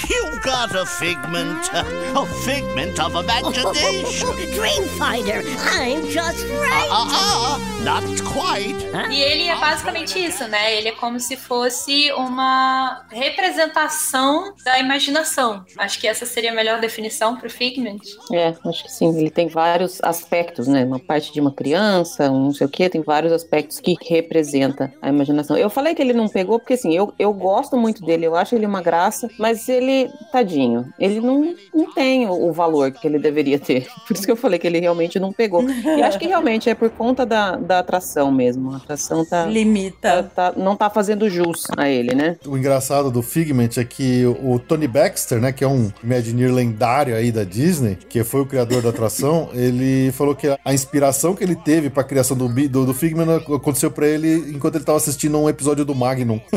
[0.09, 4.27] You've got a figment, a figment of imagination.
[4.57, 5.43] Dreamfinder,
[5.77, 6.89] I'm just right.
[6.91, 8.75] Ah, ah, not quite.
[9.11, 10.75] E ele é basicamente isso, né?
[10.75, 15.63] Ele é como se fosse uma representação da imaginação.
[15.77, 18.01] Acho que essa seria a melhor definição pro Figment.
[18.31, 19.17] É, acho que sim.
[19.17, 20.83] Ele tem vários aspectos, né?
[20.83, 24.93] Uma parte de uma criança, um não sei o quê, tem vários aspectos que representa
[25.01, 25.57] a imaginação.
[25.57, 28.55] Eu falei que ele não pegou porque, assim, eu, eu gosto muito dele, eu acho
[28.55, 33.19] ele uma graça, mas ele, tadinho, ele não, não tem o, o valor que ele
[33.19, 33.87] deveria ter.
[34.07, 35.63] Por isso que eu falei que ele realmente não pegou.
[35.69, 38.71] E acho que realmente é por conta da, da atração mesmo.
[38.73, 39.45] A atração tá.
[39.45, 40.23] Limita.
[40.35, 42.37] tá- não tá fazendo jus a ele, né?
[42.45, 47.15] O engraçado do Figment é que o Tony Baxter, né, que é um Imagineer lendário
[47.15, 51.43] aí da Disney, que foi o criador da atração, ele falou que a inspiração que
[51.43, 55.37] ele teve pra criação do, do, do Figment aconteceu pra ele enquanto ele tava assistindo
[55.37, 56.39] um episódio do Magnum.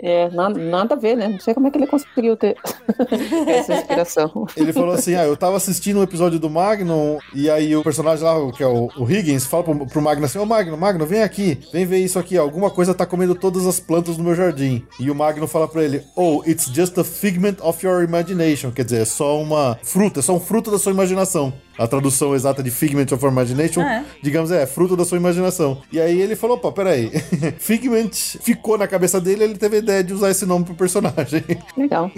[0.00, 1.28] É, nada, nada a ver, né?
[1.28, 2.56] Não sei como é que ele conseguiu ter
[3.46, 4.46] essa inspiração.
[4.56, 8.24] Ele falou assim: Ah, eu tava assistindo um episódio do Magnum, e aí o personagem
[8.24, 11.22] lá, que é o, o Higgins, fala pro, pro Magnum assim: Ô Magnum, Magnum, vem
[11.22, 14.84] aqui, vem ver isso aqui, alguma coisa tá comendo todas as plantas no meu jardim.
[15.00, 18.70] E o Magnum fala pra ele: Oh, it's just a figment of your imagination.
[18.70, 21.52] Quer dizer, é só uma fruta, é só um fruto da sua imaginação.
[21.78, 24.04] A tradução exata de figment of imagination, É.
[24.22, 25.80] digamos, é fruto da sua imaginação.
[25.92, 27.10] E aí ele falou: Pô, peraí,
[27.58, 28.10] figment
[28.40, 31.44] ficou na cabeça dele, ele teve a ideia de usar esse nome pro personagem.
[31.76, 32.10] Legal.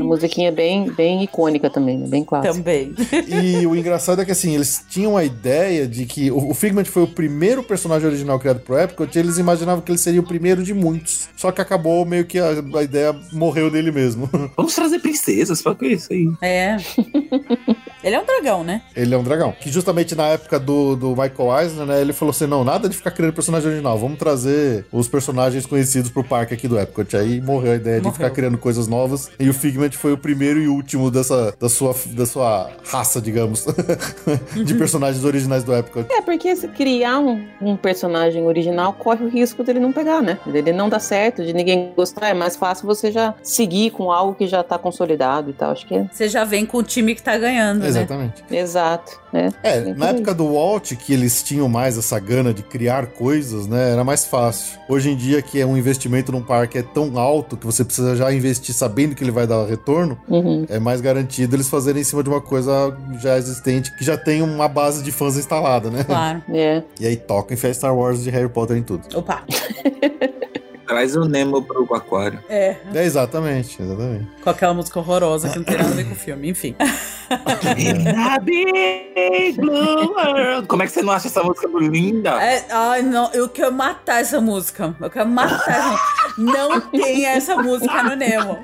[0.00, 2.06] A musiquinha é bem, bem icônica também, né?
[2.06, 2.54] Bem clássica.
[2.54, 2.94] Também.
[3.28, 7.02] E o engraçado é que assim, eles tinham a ideia de que o, Figment foi
[7.02, 10.62] o primeiro personagem original criado pro Epcot, e eles imaginavam que ele seria o primeiro
[10.62, 11.28] de muitos.
[11.36, 14.28] Só que acabou meio que a, a ideia morreu dele mesmo.
[14.56, 16.28] Vamos trazer princesas, para que isso aí?
[16.40, 16.76] É.
[18.02, 18.82] Ele é um dragão, né?
[18.96, 19.52] Ele é um dragão.
[19.60, 22.96] Que justamente na época do, do Michael Eisner, né, ele falou assim: não, nada de
[22.96, 27.16] ficar criando personagem original, vamos trazer os personagens conhecidos pro parque aqui do Epcot.
[27.16, 28.14] Aí morreu a ideia de Morreu.
[28.14, 29.30] ficar criando coisas novas.
[29.38, 33.66] E o Figment foi o primeiro e último dessa, da, sua, da sua raça, digamos,
[34.64, 36.06] de personagens originais do Epcot.
[36.10, 40.38] É, porque se criar um, um personagem original corre o risco dele não pegar, né?
[40.46, 42.28] Dele não dar certo, de ninguém gostar.
[42.28, 45.72] É mais fácil você já seguir com algo que já tá consolidado e tal.
[45.72, 46.08] Acho que é.
[46.10, 47.91] Você já vem com o time que tá ganhando, né?
[47.98, 48.44] Exatamente.
[48.50, 49.50] Exato, né?
[49.62, 50.14] É, Bem na por aí.
[50.16, 53.92] época do Walt, que eles tinham mais essa gana de criar coisas, né?
[53.92, 54.78] Era mais fácil.
[54.88, 58.14] Hoje em dia, que é um investimento num parque é tão alto que você precisa
[58.16, 60.66] já investir sabendo que ele vai dar retorno, Uhum.
[60.68, 64.42] é mais garantido eles fazerem em cima de uma coisa já existente, que já tem
[64.42, 66.04] uma base de fãs instalada, né?
[66.04, 66.42] Claro.
[66.52, 66.82] É.
[67.00, 69.02] E aí toca em fé Star Wars de Harry Potter em tudo.
[69.14, 69.42] Opa.
[70.92, 72.38] Traz o Nemo pro aquário.
[72.50, 72.76] É.
[72.94, 74.26] É, exatamente, exatamente.
[74.44, 76.50] Com aquela música horrorosa que não tem nada a ver com o filme.
[76.50, 76.76] Enfim.
[78.42, 80.66] Big Blue World.
[80.68, 82.30] Como é que você não acha essa música linda?
[82.42, 84.94] É, ai, não, eu quero matar essa música.
[85.00, 86.12] Eu quero matar essa música.
[86.60, 88.58] Não tem essa música no Nemo.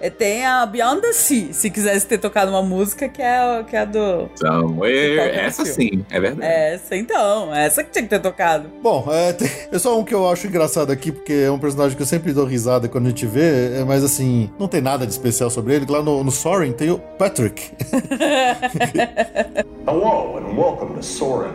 [0.00, 3.76] É, Tem a Beyond the Sea, se quisesse ter tocado uma música que é, que
[3.76, 4.28] é a do.
[4.34, 5.16] Somewhere.
[5.16, 6.52] Toca no Essa sim, é verdade.
[6.52, 8.68] Essa então, essa que tinha que ter tocado.
[8.82, 11.94] Bom, é, tem- é só um que eu acho engraçado aqui, porque é um personagem
[11.96, 15.06] que eu sempre dou risada quando a gente vê, é, mas assim, não tem nada
[15.06, 15.86] de especial sobre ele.
[15.88, 17.70] Lá no, no Soaring tem o Patrick.
[19.86, 21.52] Hello and welcome to Soren.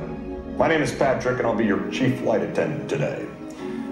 [0.57, 3.25] My name is Patrick and I'll be your chief flight attendant today.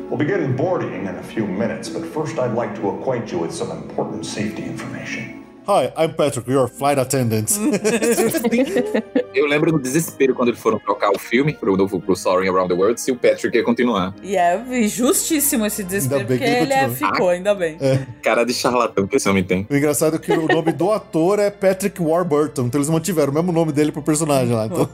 [0.09, 3.53] We'll begin boarding in a few minutes, but first I'd like to acquaint you with
[3.53, 5.44] some important safety information.
[5.67, 7.49] Hi, I'm Patrick, your flight attendant.
[9.33, 12.69] Eu lembro do desespero quando eles foram trocar o filme pro novo pro Soaring Around
[12.69, 14.13] the World se o Patrick ia continuar.
[14.21, 17.77] E é justíssimo esse desespero, Ainda bem porque que ele ele é, ficou, ainda bem.
[18.21, 19.67] Cara de charlatão que esse homem tem.
[19.69, 23.35] O engraçado é que o nome do ator é Patrick Warburton, então eles mantiveram o
[23.35, 24.67] mesmo nome dele pro personagem lá.
[24.67, 24.87] Então,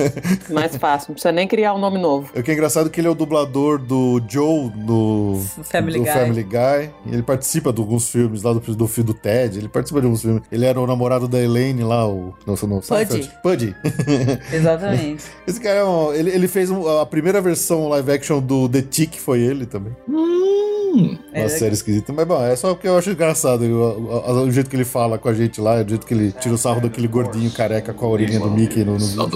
[0.52, 2.30] Mais fácil, não precisa nem criar um nome novo.
[2.36, 6.04] o que é engraçado é que ele é o dublador do Joe do Family do
[6.04, 6.12] Guy.
[6.12, 6.90] Family Guy.
[7.06, 9.58] E ele participa de alguns filmes lá do, do filme do Ted.
[9.58, 10.42] Ele participa de alguns filmes.
[10.50, 12.34] Ele era o namorado da Elaine lá, o.
[12.46, 13.30] Não, não, Seinfeld.
[13.42, 13.74] Puddy.
[14.52, 15.24] Exatamente.
[15.46, 18.82] Esse cara é um, ele, ele fez um- a primeira versão live action do The
[18.82, 19.94] Tick, foi ele também.
[20.98, 22.12] Uma É, série esquisita.
[22.12, 25.18] Mas bom, é só porque eu acho engraçado o, o- o jeito que ele fala
[25.18, 28.06] com a gente lá, o jeito que ele tira o sarro daquele gordinho careca com
[28.06, 28.98] a orelhinha do Mickey no.
[28.98, 29.28] no...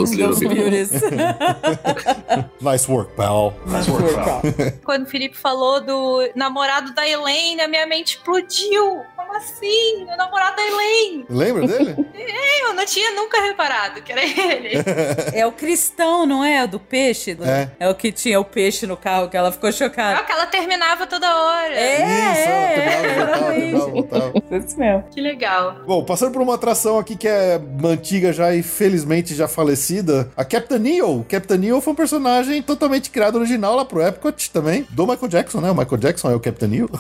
[2.61, 3.55] Nice work, pal.
[3.67, 4.43] Nice work, pal.
[4.85, 9.01] Quando o Felipe falou do namorado da Elaine, a minha mente explodiu.
[9.17, 11.25] Como Sim, o namorado da Elaine.
[11.29, 11.97] Lembra dele?
[12.15, 14.73] É, eu não tinha nunca reparado que era ele.
[15.33, 16.65] É o cristão, não é?
[16.65, 17.35] O do peixe?
[17.35, 17.71] do- É.
[17.81, 20.19] É o que tinha o peixe no carro, que ela ficou chocada.
[20.21, 21.52] Ah, que ela terminava toda hora.
[21.73, 24.33] É, Isso, é, voltava, voltava.
[24.59, 25.05] Isso mesmo.
[25.11, 25.77] Que legal.
[25.87, 30.45] Bom, passando por uma atração aqui que é antiga já e felizmente já falecida, a
[30.45, 31.25] Captain Neo.
[31.29, 35.61] Captain Neo foi um personagem totalmente criado original lá pro Epcot também, do Michael Jackson,
[35.61, 35.71] né?
[35.71, 36.91] O Michael Jackson é o Captain Neo.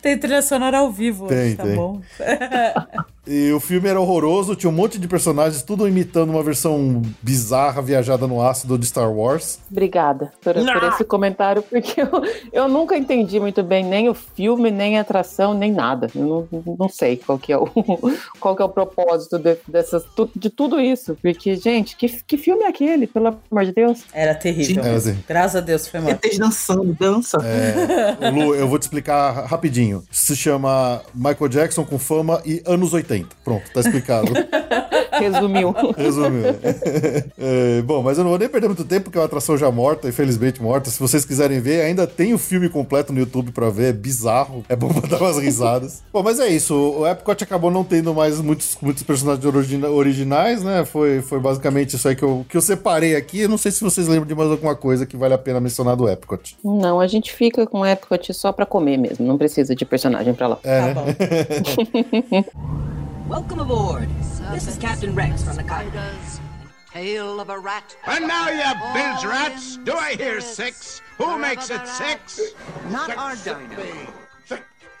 [0.00, 1.74] Tem trilha sonora ao vivo, Tem, tá tem.
[1.74, 2.00] bom.
[3.28, 7.82] E o filme era horroroso, tinha um monte de personagens, tudo imitando uma versão bizarra,
[7.82, 9.58] viajada no ácido de Star Wars.
[9.70, 12.08] Obrigada por, por esse comentário, porque eu,
[12.50, 16.10] eu nunca entendi muito bem nem o filme, nem a atração, nem nada.
[16.14, 17.68] Eu não, não sei qual que é o,
[18.40, 21.14] qual que é o propósito de, dessas, de tudo isso.
[21.20, 24.04] Porque, gente, que, que filme é aquele, pelo amor de Deus?
[24.10, 24.82] Era terrível.
[24.82, 25.18] Era assim.
[25.28, 26.12] Graças a Deus foi mal.
[26.12, 27.36] ETs dançando, dança.
[27.44, 30.02] É, Lu, eu vou te explicar rapidinho.
[30.10, 33.17] Se chama Michael Jackson com fama e anos 80.
[33.44, 34.32] Pronto, tá explicado.
[35.18, 35.74] Resumiu.
[35.96, 36.44] Resumiu.
[37.40, 39.70] É, bom, mas eu não vou nem perder muito tempo, porque é uma atração já
[39.70, 40.90] morta, infelizmente morta.
[40.90, 43.88] Se vocês quiserem ver, ainda tem o filme completo no YouTube pra ver.
[43.90, 44.64] É bizarro.
[44.68, 46.02] É bom pra dar umas risadas.
[46.12, 46.74] bom, mas é isso.
[46.74, 50.84] O Epcot acabou não tendo mais muitos, muitos personagens origina- originais, né?
[50.84, 53.40] Foi, foi basicamente isso aí que eu, que eu separei aqui.
[53.40, 55.96] Eu não sei se vocês lembram de mais alguma coisa que vale a pena mencionar
[55.96, 56.56] do Epcot.
[56.64, 59.26] Não, a gente fica com Epcot só pra comer mesmo.
[59.26, 60.58] Não precisa de personagem pra lá.
[60.64, 62.44] É, né?
[63.28, 64.08] Welcome aboard.
[64.52, 66.02] This is Captain Rex from the cockpit.
[66.90, 67.94] Tail of a rat.
[68.06, 68.62] And now, you
[68.94, 71.02] bilge rats, do I hear six?
[71.18, 72.40] Who makes it six?
[72.88, 73.86] Not our dino.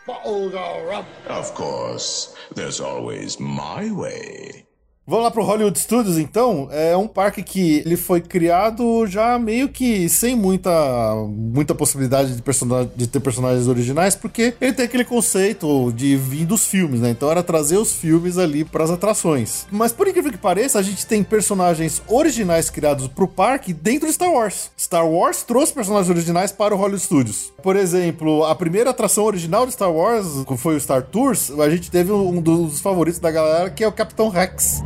[0.06, 1.06] Bottles of rum.
[1.26, 4.67] Of course, there's always my way.
[5.08, 6.68] Vamos lá pro Hollywood Studios, então.
[6.70, 10.70] É um parque que ele foi criado já meio que sem muita,
[11.30, 12.42] muita possibilidade de,
[12.94, 17.08] de ter personagens originais, porque ele tem aquele conceito de vir dos filmes, né?
[17.08, 19.66] Então era trazer os filmes ali pras atrações.
[19.70, 24.12] Mas por incrível que pareça, a gente tem personagens originais criados pro parque dentro de
[24.12, 24.70] Star Wars.
[24.78, 27.50] Star Wars trouxe personagens originais para o Hollywood Studios.
[27.60, 31.68] Por exemplo, a primeira atração original de Star Wars, que foi o Star Tours, a
[31.68, 34.80] gente teve um dos favoritos da galera, que é o Capitão Rex.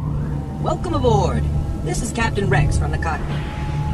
[0.64, 1.42] Welcome aboard.
[1.84, 3.36] This is Captain Rex from the cockpit.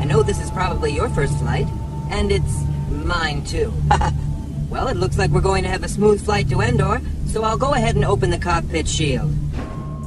[0.01, 1.67] I know this is probably your first flight,
[2.13, 2.63] and it's
[3.05, 3.73] mine too.
[4.71, 7.59] well, it looks like we're going to have a smooth flight to Endor, so I'll
[7.59, 9.35] go ahead and open the cockpit shield.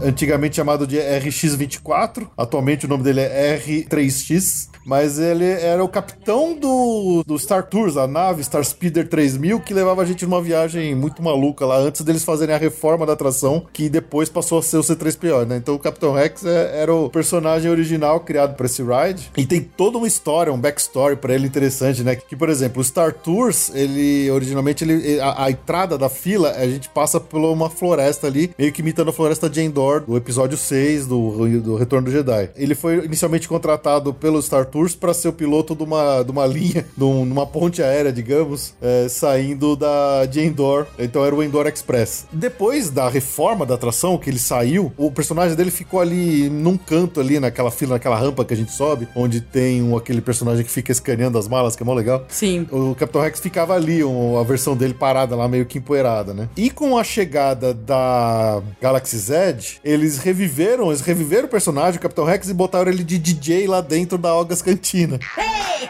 [0.04, 6.54] antigamente chamado de RX-24, atualmente o nome dele é R3X, mas ele era o capitão
[6.54, 10.96] do, do Star Tours, a nave Star Speeder 3000, que levava a gente numa viagem
[10.96, 14.78] muito maluca lá, antes deles fazerem a reforma da atração, que depois passou a ser
[14.78, 15.58] o C3PO, né?
[15.58, 19.62] Então o Capitão Rex é- era o personagem original criado para esse ride, e tem
[19.62, 22.16] toda uma história, um backstory para ele interessante, né?
[22.16, 26.68] Que, por exemplo, o Star Tours, ele, originalmente, ele, a, a entrada da fila, a
[26.68, 30.58] gente passa por uma floresta ali, meio que imitando a floresta de Endor, do episódio
[30.58, 32.50] 6 do, do Retorno do Jedi.
[32.56, 34.66] Ele foi inicialmente contratado pelo Star
[35.00, 38.74] Para ser o piloto de uma, de uma linha, de um- numa ponte aérea, digamos,
[38.82, 40.86] é, saindo da, de Endor.
[40.98, 42.26] Então era o Endor Express.
[42.32, 47.20] Depois da reforma da atração, que ele saiu, o personagem dele ficou ali num canto
[47.20, 50.72] ali, naquela fila, naquela rampa que a gente sobe, onde tem um- aquele personagem que
[50.72, 52.26] fica escaneando as malas, que é mó legal.
[52.30, 52.68] Sim.
[52.72, 56.50] O Capitão Rex ficava ali, um- a versão dele parada lá, meio que empoeirada, né?
[56.56, 62.26] E com a chegada da Galaxy Z, eles reviveram, eles reviveram o personagem, o Capitão
[62.26, 65.18] Rex, e botaram ele de DJ lá dentro da Algas Cantina.
[65.24, 65.88] Hey!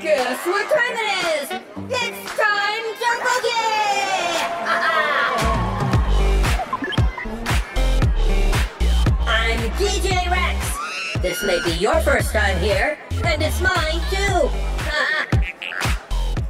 [0.00, 1.50] Guess what time it is?
[1.90, 3.72] It's time to boogie!
[4.68, 5.32] Uh-uh.
[9.26, 10.58] I'm DJ Rex.
[11.22, 14.81] This may be your first time here, and it's mine too.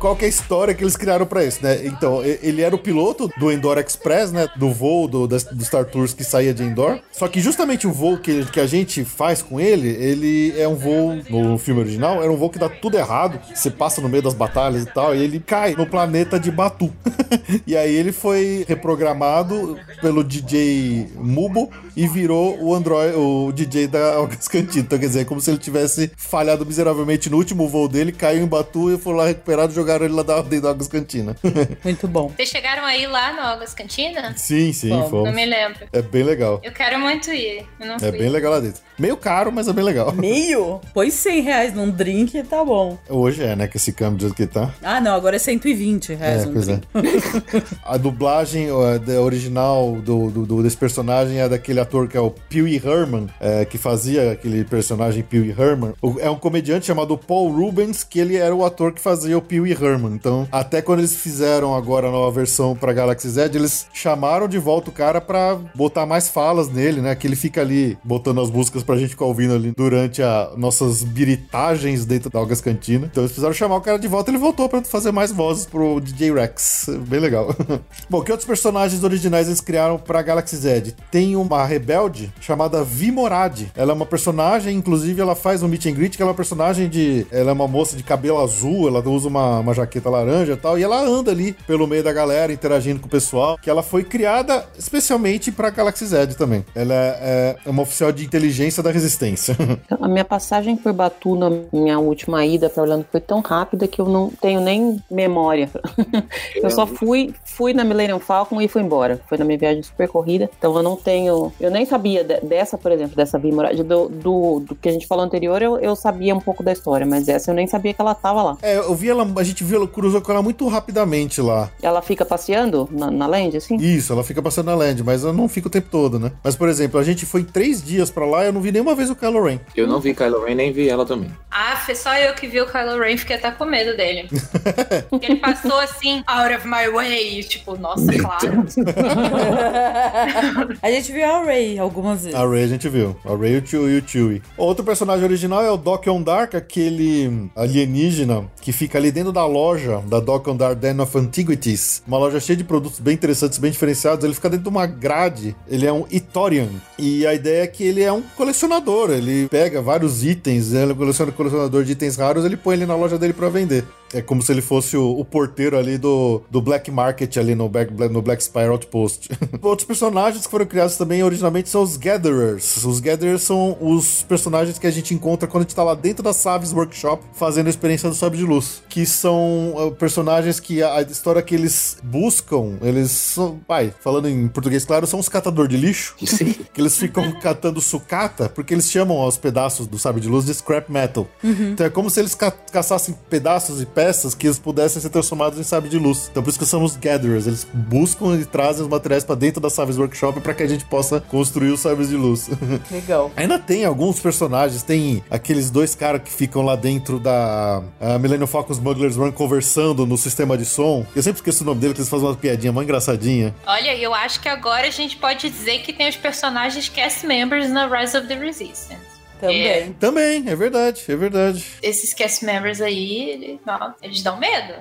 [0.02, 1.86] Qual que é a história que eles criaram pra isso, né?
[1.86, 4.48] Então, ele era o piloto do Endor Express, né?
[4.56, 6.98] Do voo do, do Star Tours que saía de Endor.
[7.12, 10.74] Só que justamente o voo que, que a gente faz com ele, ele é um
[10.74, 13.38] voo, no filme original, era um voo que dá tudo errado.
[13.54, 16.92] Você passa no meio das batalhas e tal, e ele cai no planeta de Batu.
[17.64, 24.16] e aí ele foi reprogramado pelo DJ Mubo e virou o Android, o DJ da
[24.16, 24.80] Algas Cantina.
[24.84, 28.42] Então, quer dizer, é como se ele tivesse falhado miseravelmente no último voo dele, caiu
[28.42, 31.36] em Batu e foi lá recuperado e jogaram ele lá da, dentro da Algas Cantina.
[31.84, 32.28] Muito bom.
[32.34, 34.34] Vocês chegaram aí lá no Algas Cantina?
[34.36, 35.24] sim, sim, fomos.
[35.26, 35.86] Não me lembro.
[35.92, 36.60] É bem legal.
[36.62, 37.66] Eu quero muito ir.
[37.80, 38.12] Eu não É fui.
[38.12, 38.80] bem legal lá dentro.
[38.98, 40.12] Meio caro, mas é bem legal.
[40.12, 40.80] Meio?
[40.94, 42.96] Põe 100 reais num drink e tá bom.
[43.08, 43.66] Hoje é, né?
[43.66, 44.72] Que esse câmbio do jeito que tá.
[44.82, 46.76] Ah, não, agora é 120 reais É, um pois é.
[46.76, 47.66] drink.
[47.84, 48.68] A dublagem
[49.04, 53.26] da original do, do- do- desse personagem é daquele ator que é o Pee Herman,
[53.40, 55.94] é, que fazia aquele personagem Pee Herman.
[56.20, 59.60] É um comediante chamado Paul Rubens, que ele era o ator que fazia o Pee
[59.60, 60.14] Wee Herman.
[60.14, 64.58] Então, até quando eles fizeram agora a nova versão pra Galaxy Z, eles chamaram de
[64.58, 67.14] volta o cara pra botar mais falas nele, né?
[67.14, 71.02] Que ele fica ali botando as músicas pra gente ficar ouvindo ali durante a nossas
[71.02, 73.06] biritagens dentro da Algas Cantina.
[73.10, 75.66] Então eles precisaram chamar o cara de volta e ele voltou pra fazer mais vozes
[75.66, 76.88] pro DJ Rex.
[77.08, 77.54] Bem legal.
[78.08, 80.94] Bom, que outros personagens originais eles criaram pra Galaxy Z?
[81.10, 83.66] Tem uma rebelde chamada Vi Morad.
[83.74, 86.36] Ela é uma personagem, inclusive ela faz um meet and greet, que ela é uma
[86.36, 87.26] personagem de...
[87.30, 90.78] Ela é uma moça de cabelo azul, ela usa uma, uma jaqueta laranja e tal,
[90.78, 94.04] e ela anda ali pelo meio da galera, interagindo com o pessoal, que ela foi
[94.04, 96.64] criada especialmente pra Galaxy Z também.
[96.74, 99.56] Ela é, é uma oficial de inteligência da resistência.
[100.00, 104.00] A minha passagem por Batu na minha última ida pra Orlando foi tão rápida que
[104.00, 105.70] eu não tenho nem memória.
[106.56, 109.20] eu só fui, fui na Millennium Falcon e fui embora.
[109.28, 110.50] Foi na minha viagem super corrida.
[110.58, 111.52] Então eu não tenho.
[111.60, 113.82] Eu nem sabia de- dessa, por exemplo, dessa Vimorade.
[113.82, 117.06] Do, do, do que a gente falou anterior, eu, eu sabia um pouco da história,
[117.06, 118.56] mas essa eu nem sabia que ela tava lá.
[118.62, 121.70] É, eu vi ela, a gente viu ela, cruzou com ela muito rapidamente lá.
[121.82, 123.76] Ela fica passeando na, na land, assim?
[123.76, 126.32] Isso, ela fica passando na land, mas ela não fica o tempo todo, né?
[126.42, 128.94] Mas, por exemplo, a gente foi três dias pra lá e eu não vi nenhuma
[128.94, 129.58] vez o Kylo Ren.
[129.76, 131.30] Eu não vi Kylo Ren, nem vi ela também.
[131.50, 134.28] Ah, foi só eu que vi o Kylo Ren, fiquei até com medo dele.
[135.10, 137.40] Porque ele passou assim, out of my way.
[137.40, 138.64] e, Tipo, nossa, claro.
[140.80, 142.38] a gente viu a Ray algumas vezes.
[142.38, 143.16] A Ray a gente viu.
[143.24, 143.96] A Ray e o Chewie.
[143.96, 144.42] e o Chewie.
[144.56, 150.02] Outro personagem original é o Doc Dark, aquele alienígena que fica ali dentro da loja
[150.08, 152.02] da Doc Dark Den of Antiquities.
[152.06, 154.24] Uma loja cheia de produtos bem interessantes, bem diferenciados.
[154.24, 155.54] Ele fica dentro de uma grade.
[155.68, 156.68] Ele é um Itorian.
[156.98, 159.10] E a ideia é que ele é um colecionador.
[159.10, 163.18] Ele pega vários itens, ele coleciona- colecionador de itens raros, ele põe ele na loja
[163.18, 163.84] dele pra vender.
[164.12, 167.68] É como se ele fosse o, o porteiro ali do, do Black Market, ali no
[167.68, 169.28] Black, no Black Spire Outpost.
[169.62, 172.84] Outros personagens que foram criados também originalmente são os Gatherers.
[172.84, 176.22] Os Gatherers são os personagens que a gente encontra quando a gente tá lá dentro
[176.22, 178.82] da Saves Workshop fazendo a experiência do Sabre de Luz.
[178.88, 184.28] Que são uh, personagens que a, a história que eles buscam, eles são, pai, falando
[184.28, 186.14] em português claro, são os catador de lixo.
[186.72, 190.54] que eles ficam catando sucata, porque eles chamam os pedaços do Sabre de Luz de
[190.54, 191.26] scrap metal.
[191.42, 191.70] Uhum.
[191.72, 195.60] Então é como se eles ca- caçassem pedaços e peças que eles pudessem ser transformados
[195.60, 196.28] em sabre de luz.
[196.28, 197.46] Então por isso que são os gatherers.
[197.46, 200.84] Eles buscam e trazem os materiais pra dentro da Saves Workshop para que a gente
[200.84, 202.50] possa construir os sabres de luz.
[202.90, 203.30] Legal.
[203.36, 208.48] Ainda tem alguns personagens, tem aqueles dois caras que ficam lá dentro da a Millennium
[208.48, 211.06] Falcon Smugglers Run conversando no sistema de som.
[211.14, 213.54] Eu sempre esqueço o nome dele, que eles fazem uma piadinha mó engraçadinha.
[213.64, 217.70] Olha, eu acho que agora a gente pode dizer que tem os personagens cast members
[217.70, 219.11] na Rise of the Resistance.
[219.42, 219.92] Também.
[219.94, 221.64] Também, é verdade, é verdade.
[221.82, 224.74] Esses cast members aí, ele- ó, eles dão medo.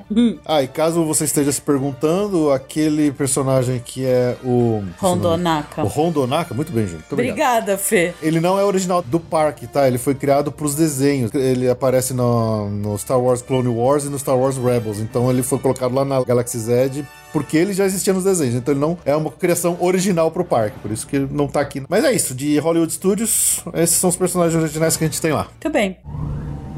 [0.45, 4.83] Ah, e caso você esteja se perguntando, aquele personagem que é o.
[4.99, 5.83] Rondonaka.
[5.83, 6.93] O Rondonaka, muito bem, gente.
[6.97, 7.13] Muito.
[7.13, 8.13] Obrigada, Fê.
[8.21, 9.87] Ele não é original do parque, tá?
[9.87, 11.33] Ele foi criado pros desenhos.
[11.33, 14.99] Ele aparece no, no Star Wars Clone Wars e no Star Wars Rebels.
[14.99, 18.55] Então ele foi colocado lá na Galaxy Z porque ele já existia nos desenhos.
[18.55, 20.79] Então ele não é uma criação original pro parque.
[20.79, 21.83] Por isso que ele não tá aqui.
[21.87, 25.31] Mas é isso, de Hollywood Studios, esses são os personagens originais que a gente tem
[25.31, 25.45] lá.
[25.45, 25.97] Muito bem.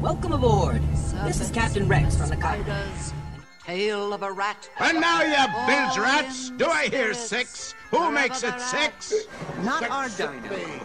[0.02, 0.82] Welcome aboard.
[1.26, 3.14] This is Captain Rex from the cockpit.
[3.64, 4.68] Tale of a rat.
[4.78, 7.74] And now, you bilge rats, do I hear six?
[7.90, 9.26] Who makes it six?
[9.62, 10.84] Not our dino.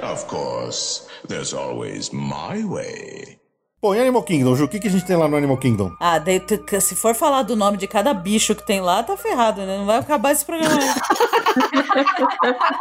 [0.00, 3.38] Of course, there's always my way.
[3.84, 4.64] Bom, e Animal Kingdom, Ju?
[4.64, 5.92] O que, que a gente tem lá no Animal Kingdom?
[6.00, 6.42] Ah, daí,
[6.80, 9.76] se for falar do nome de cada bicho que tem lá, tá ferrado, né?
[9.76, 10.80] Não vai acabar esse programa.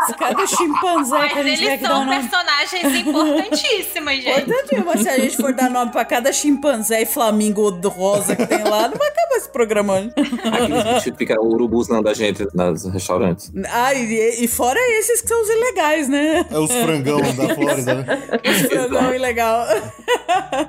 [0.07, 2.19] Se cada chimpanzé que a Mas gente eles que são nome.
[2.19, 4.49] personagens importantíssimos, gente.
[4.49, 8.35] Importante, mas se a gente for dar nome pra cada chimpanzé e flamingo do rosa
[8.35, 9.93] que tem lá, não vai acabar esse programa.
[9.93, 10.11] hoje.
[10.17, 13.51] Aqueles bichos que ficam urubuzando a gente nos restaurantes.
[13.71, 16.45] Ah, e, e fora esses que são os ilegais, né?
[16.49, 18.39] É os frangão da Flórida, né?
[18.43, 19.67] Os frangão ilegal.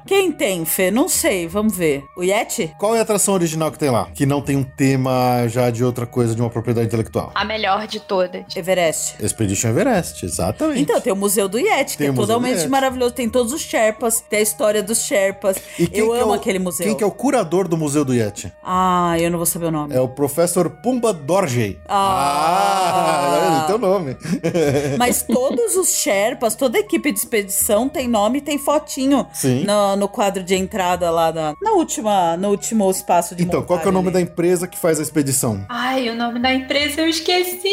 [0.06, 0.90] Quem tem, Fê?
[0.90, 2.04] Não sei, vamos ver.
[2.16, 2.74] O Yeti?
[2.78, 4.08] Qual é a atração original que tem lá?
[4.14, 7.30] Que não tem um tema já de outra coisa, de uma propriedade intelectual.
[7.34, 8.44] A melhor de todas.
[8.56, 9.16] Everest.
[9.22, 10.80] Expedition Everest, exatamente.
[10.80, 13.12] Então, tem o Museu do Yeti, Tem que é totalmente maravilhoso.
[13.14, 15.56] Tem todos os Sherpas, tem a história dos Sherpas.
[15.78, 16.86] E quem Eu que é amo o- aquele museu.
[16.86, 18.52] Quem que é o curador do Museu do Yeti?
[18.62, 19.94] Ah, eu não vou saber o nome.
[19.94, 21.78] É o professor Pumba Dorjey.
[21.88, 23.60] Ah!
[23.62, 24.16] Ah, tem o nome.
[24.98, 29.64] Mas todos os Sherpas, toda a equipe de expedição tem nome e tem fotinho Sim.
[29.64, 33.80] no, no quadro de entrada lá da, na última, no último espaço de Então, qual
[33.80, 35.66] que é o nome montagem da empresa que faz a expedição?
[35.68, 37.68] Ai, o nome da empresa eu esqueci.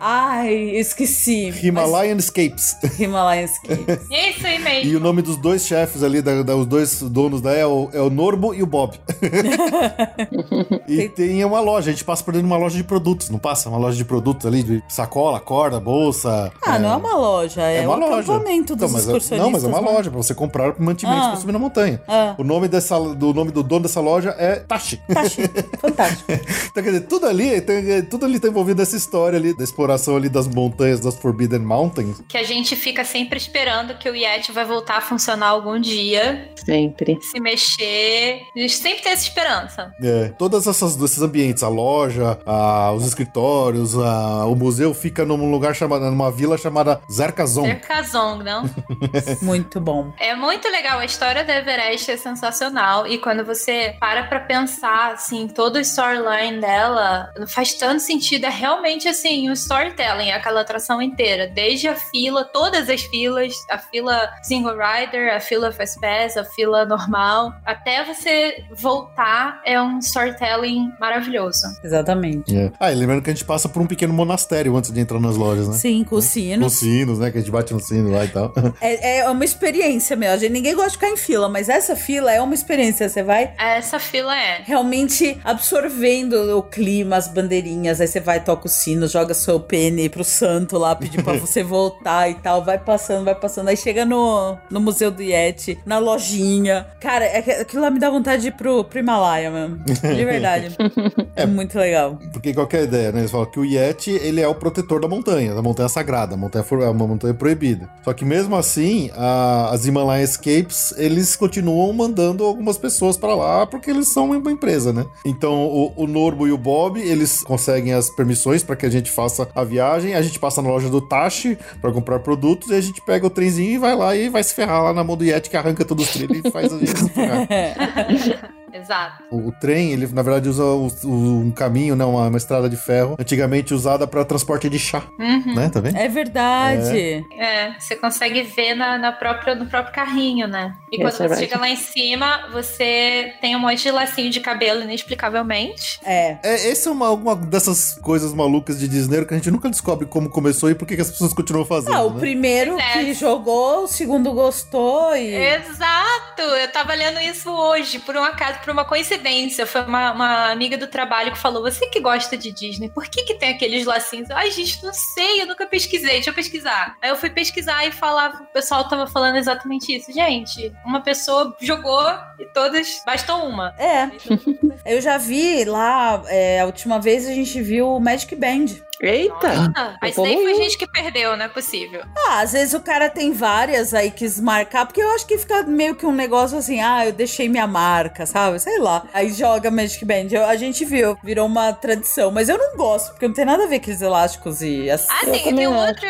[0.00, 1.52] Ai, esqueci.
[1.62, 2.76] Himalayan Escapes.
[2.82, 2.98] Mas...
[3.00, 4.06] Himalayan Escapes.
[4.10, 4.90] Isso aí mesmo.
[4.92, 7.88] E o nome dos dois chefes ali, da, da- os dois donos da é o,
[7.92, 8.96] é o Norbo e o Bob.
[10.88, 13.38] e tem uma loja, a gente passa por dentro de uma loja de produtos, não
[13.38, 13.68] passa?
[13.68, 16.52] Uma loja de produtos ali, de sacola, corda, bolsa.
[16.62, 18.32] Ah, não é uma loja, é, É uma o loja.
[18.32, 19.90] acampamento dos Então, mas é- não, mas é uma né?
[19.90, 21.30] loja pra você comprar mantimentos Ah.
[21.30, 21.71] pra subir na montanha.
[22.08, 22.34] Ah.
[22.38, 25.00] O nome dessa, do nome do dono dessa loja é Tashi.
[25.12, 25.42] Tashi,
[25.80, 26.32] fantástico.
[26.70, 30.16] então, quer dizer, tudo ali, tem- tudo ali tá envolvido nessa história ali, da exploração
[30.16, 32.20] ali das montanhas, das Forbidden Mountains.
[32.28, 36.50] Que a gente fica sempre esperando que o Yeti vai voltar a funcionar algum dia.
[36.64, 37.18] Sempre.
[37.22, 38.42] Se mexer.
[38.54, 39.92] A gente sempre tem essa esperança.
[40.02, 45.50] É, todas essas esses ambientes, a loja, a- os escritórios, a- o museu fica num
[45.50, 47.64] lugar chamado, numa vila chamada Zerkazon.
[47.64, 48.62] Cercazong, não?
[49.42, 50.12] Muito bom.
[50.18, 55.12] É muito legal, a história da Everest é sensacional e quando você para pra pensar,
[55.12, 61.00] assim, todo o storyline dela faz tanto sentido, é realmente, assim, o storytelling, aquela atração
[61.00, 66.36] inteira, desde a fila, todas as filas, a fila Single Rider, a fila Fast Pass,
[66.36, 71.62] a fila normal, até você voltar, é um storytelling maravilhoso.
[71.84, 72.56] Exatamente.
[72.56, 72.72] É.
[72.80, 75.36] Ah, e lembrando que a gente passa por um pequeno monastério antes de entrar nas
[75.36, 75.74] lojas, né?
[75.76, 76.72] Sim, com os Com sinos.
[76.74, 77.30] sinos, né?
[77.30, 78.52] Que a gente bate no sino lá e tal.
[78.80, 80.34] É, é uma experiência mesmo.
[80.34, 83.08] A gente, ninguém gosta de ficar em fila, mas essa fila é uma experiência.
[83.08, 84.62] Você vai Essa fila é.
[84.64, 88.00] realmente absorvendo o clima, as bandeirinhas.
[88.00, 91.62] Aí você vai, toca o sino, joga seu pene pro santo lá, pedir pra você
[91.62, 92.64] voltar e tal.
[92.64, 93.68] Vai passando, vai passando.
[93.68, 96.86] Aí chega no, no Museu do Yeti, na lojinha.
[97.00, 99.78] Cara, é, que- aquilo lá me dá vontade de ir pro, pro Himalaia mesmo.
[99.84, 100.76] De verdade.
[101.34, 102.18] é muito legal.
[102.32, 103.20] Porque qualquer ideia, né?
[103.20, 106.36] Eles falam que o Yeti, ele é o protetor da montanha, da montanha sagrada, a
[106.36, 107.88] montanha for- é uma montanha proibida.
[108.04, 113.66] Só que mesmo assim, a- as Himalayan Escapes, eles continuam mandando algumas pessoas pra lá
[113.66, 115.06] porque eles são uma empresa, né?
[115.24, 119.10] Então, o, o Norbo e o Bob, eles conseguem as permissões pra que a gente
[119.10, 122.80] faça a viagem, a gente passa na loja do Tashi pra comprar produtos e a
[122.80, 125.24] gente pega o trenzinho e vai lá e vai se ferrar lá na mão do
[125.24, 127.48] Yeti que arranca todos os trilhos e faz a gente se ferrar.
[128.72, 129.22] Exato.
[129.30, 132.68] O, o trem, ele na verdade usa o- o- um caminho, né, uma, uma estrada
[132.68, 135.54] de ferro, antigamente usada para transporte de chá, Uhum.
[135.54, 135.68] né?
[135.68, 135.96] Tá vendo?
[135.96, 137.24] É verdade.
[137.38, 140.74] É, você consegue ver na, na própria, no próprio carrinho, né?
[140.90, 141.38] E quando Yes, você right.
[141.40, 146.00] chega lá em cima, você tem um monte de lacinho de cabelo, inexplicavelmente.
[146.04, 146.38] É.
[146.42, 150.06] É, essa é uma, uma dessas coisas malucas de Disney que a gente nunca descobre
[150.06, 151.94] como começou e por que, que as pessoas continuam fazendo.
[151.94, 152.20] Ah, o né?
[152.20, 155.34] primeiro que jogou, o segundo gostou e.
[155.34, 156.42] Exato!
[156.42, 159.66] Eu tava lendo isso hoje, por um acaso, por uma coincidência.
[159.66, 163.24] Foi uma, uma amiga do trabalho que falou: Você que gosta de Disney, por que,
[163.24, 164.30] que tem aqueles lacinhos?
[164.30, 166.96] Ai, gente, não sei, eu nunca pesquisei, deixa eu pesquisar.
[167.02, 170.12] Aí eu fui pesquisar e falava, o pessoal tava falando exatamente isso.
[170.12, 172.04] Gente, uma pessoa jogou
[172.38, 173.74] e todas, bastou uma.
[173.78, 174.10] É.
[174.84, 178.66] Eu já vi lá, é, a última vez a gente viu o Magic Band.
[179.02, 179.72] Eita!
[179.76, 182.02] Ah, mas daí foi gente que perdeu, não é possível.
[182.28, 185.64] Ah, às vezes o cara tem várias aí quis marcar, porque eu acho que fica
[185.64, 188.60] meio que um negócio assim, ah, eu deixei minha marca, sabe?
[188.60, 189.02] Sei lá.
[189.12, 190.28] Aí joga Magic Band.
[190.30, 193.64] Eu- a gente viu, virou uma tradição, mas eu não gosto, porque não tem nada
[193.64, 195.08] a ver com aqueles elásticos e assim.
[195.10, 196.06] Ah, tem, tem um, outro,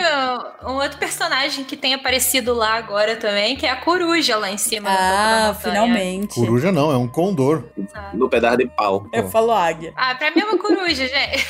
[0.66, 4.58] um outro personagem que tem aparecido lá agora também, que é a coruja lá em
[4.58, 4.90] cima.
[4.90, 6.34] Ah, finalmente.
[6.34, 7.64] Coruja não, é um condor.
[8.12, 9.06] No pedaço de pau.
[9.12, 9.94] Eu falo águia.
[9.96, 11.46] Ah, pra mim é uma coruja, gente.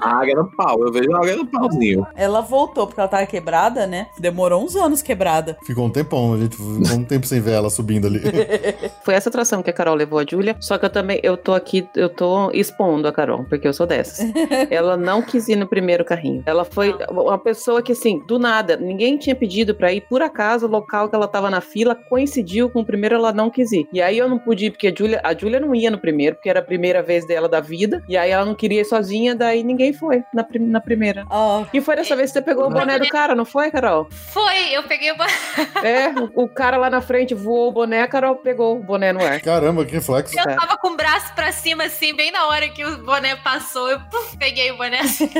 [0.00, 0.81] A águia no pau.
[0.82, 2.06] Eu vejo a águia no pauzinho.
[2.14, 4.06] Ela voltou porque ela tava quebrada, né?
[4.18, 5.56] Demorou uns anos quebrada.
[5.64, 8.20] Ficou um tempão, a gente ficou um tempo sem ver ela subindo ali.
[9.04, 11.52] Foi essa atração que a Carol levou a Júlia, só que eu também, eu tô
[11.54, 14.30] aqui, eu tô expondo a Carol, porque eu sou dessas.
[14.70, 16.42] Ela não quis ir no primeiro carrinho.
[16.46, 20.66] Ela foi uma pessoa que, assim, do nada, ninguém tinha pedido pra ir, por acaso,
[20.66, 23.88] o local que ela tava na fila coincidiu com o primeiro, ela não quis ir.
[23.92, 26.36] E aí eu não pude ir, porque a Júlia, a Júlia não ia no primeiro,
[26.36, 29.34] porque era a primeira vez dela da vida, e aí ela não queria ir sozinha,
[29.34, 31.24] daí ninguém foi na, na primeira.
[31.72, 34.08] E foi dessa vez que você pegou o boné do cara, não foi, Carol?
[34.10, 35.16] Foi, eu peguei o.
[35.84, 39.12] É, o, o cara lá na frente voou o boné, a Carol pegou o boné
[39.12, 39.40] no ar.
[39.40, 40.38] Caramba, que reflexo.
[40.38, 43.90] Eu tava com o braço pra cima, assim, bem na hora que o boné passou.
[43.90, 45.30] Eu puf, peguei o boné assim.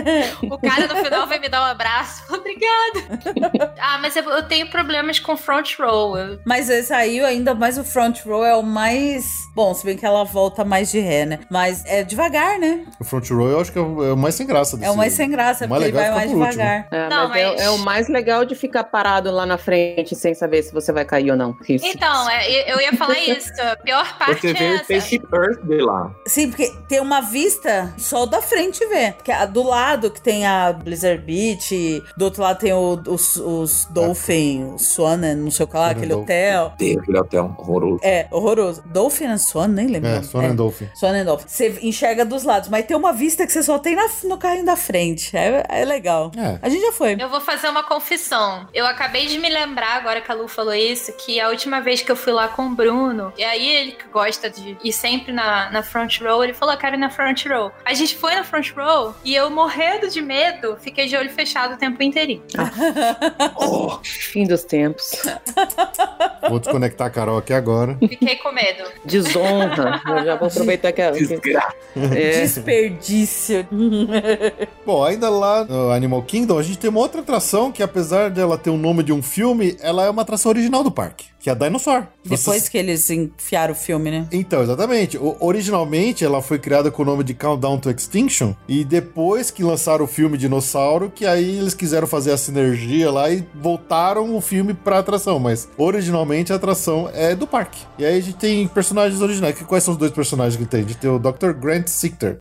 [0.50, 2.22] O cara no final vai me dar um abraço.
[2.32, 3.72] Obrigada.
[3.80, 6.16] ah, mas eu, eu tenho problemas com front row.
[6.16, 9.24] Eu- Mas esse aí, ainda mais o front row é o mais.
[9.54, 11.38] Bom, se bem que ela volta mais de ré, né?
[11.50, 12.84] Mas é devagar, né?
[13.00, 14.92] O front row eu acho que é o, é o mais sem graça desse É
[14.92, 16.86] o mais sem graça, mais porque ele legal vai é mais devagar.
[16.90, 20.14] É, Não, mas, é- mas- É, o mais legal de ficar parado lá na frente
[20.14, 21.56] sem saber se você vai cair ou não.
[21.68, 21.86] Isso.
[21.86, 23.50] Então, é, eu ia falar isso.
[23.60, 24.84] A pior parte Você é vê o essa.
[24.84, 26.10] Spaceship Earth de lá.
[26.26, 29.14] Sim, porque tem uma vista só da frente vê.
[29.24, 33.36] Que a- do lado que tem a Blizzard Beach, do outro lado tem o- os,
[33.36, 36.22] os Dolphin, o Swan, não sei o que lá, aquele Dolphin.
[36.24, 36.72] hotel.
[36.78, 38.00] Tem aquele hotel horroroso.
[38.02, 38.82] É, horroroso.
[38.86, 40.08] Dolphin and Swan, nem lembro.
[40.10, 40.22] É.
[40.22, 40.88] Swan and Dolphin.
[40.94, 41.44] Swan and Dolphin.
[41.48, 44.64] Você enxerga dos lados, mas tem uma vista que você só tem na no carrinho
[44.66, 45.01] da frente.
[45.34, 46.30] É, é legal.
[46.60, 47.16] A gente já foi.
[47.18, 48.66] Eu vou fazer uma confissão.
[48.72, 52.02] Eu acabei de me lembrar, agora que a Lu falou isso, que a última vez
[52.02, 55.32] que eu fui lá com o Bruno, e aí ele que gosta de ir sempre
[55.32, 57.72] na, na front row, ele falou, eu quero ir na front row.
[57.84, 61.74] A gente foi na front row e eu, morrendo de medo, fiquei de olho fechado
[61.74, 62.42] o tempo inteirinho.
[64.02, 65.12] Fim dos tempos.
[66.48, 67.96] Vou desconectar a Carol aqui agora.
[67.98, 68.84] Fiquei com medo.
[69.04, 70.00] Desonra.
[70.06, 71.12] Eu já vou aproveitar que a.
[72.14, 72.40] É.
[72.42, 73.66] Desperdício.
[74.84, 78.40] Bom, ainda lá no Animal Kingdom, a gente tem uma outra atração que, apesar de
[78.40, 81.48] ela ter o nome de um filme, ela é uma atração original do parque, que
[81.48, 82.06] é a Dinosaur.
[82.24, 84.26] Depois que eles enfiaram o filme, né?
[84.32, 85.16] Então, exatamente.
[85.16, 89.62] O- originalmente, ela foi criada com o nome de Countdown to Extinction, e depois que
[89.62, 94.40] lançaram o filme Dinossauro, que aí eles quiseram fazer a sinergia lá e voltaram o
[94.40, 97.80] filme pra atração, mas originalmente a atração é do parque.
[97.98, 99.54] E aí a gente tem personagens originais.
[99.62, 100.80] Quais são os dois personagens que tem?
[100.80, 101.52] A gente tem o Dr.
[101.52, 102.38] Grant Sichter.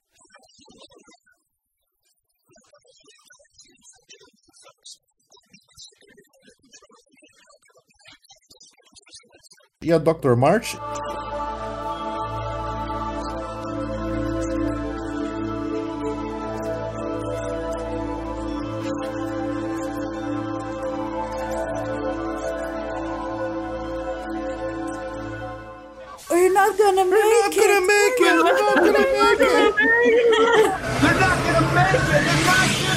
[9.84, 10.36] E a Dr.
[10.36, 10.78] March.
[26.30, 27.58] We're not gonna make it.
[27.58, 28.38] We're not gonna make it.
[28.38, 29.74] We're not gonna make it.
[31.02, 32.91] They're not gonna make it!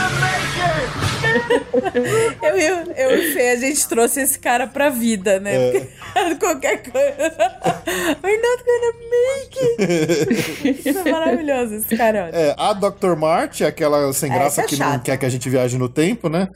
[2.42, 5.54] Eu, eu, eu e o Fê, a gente trouxe esse cara pra vida, né?
[5.54, 6.34] É.
[6.38, 7.34] Qualquer coisa.
[8.22, 10.88] We're not gonna make it.
[10.88, 12.30] Isso é maravilhoso, esse cara.
[12.32, 13.16] É, a Dr.
[13.16, 15.04] March, aquela sem graça é que não chata.
[15.04, 16.48] quer que a gente viaje no tempo, né?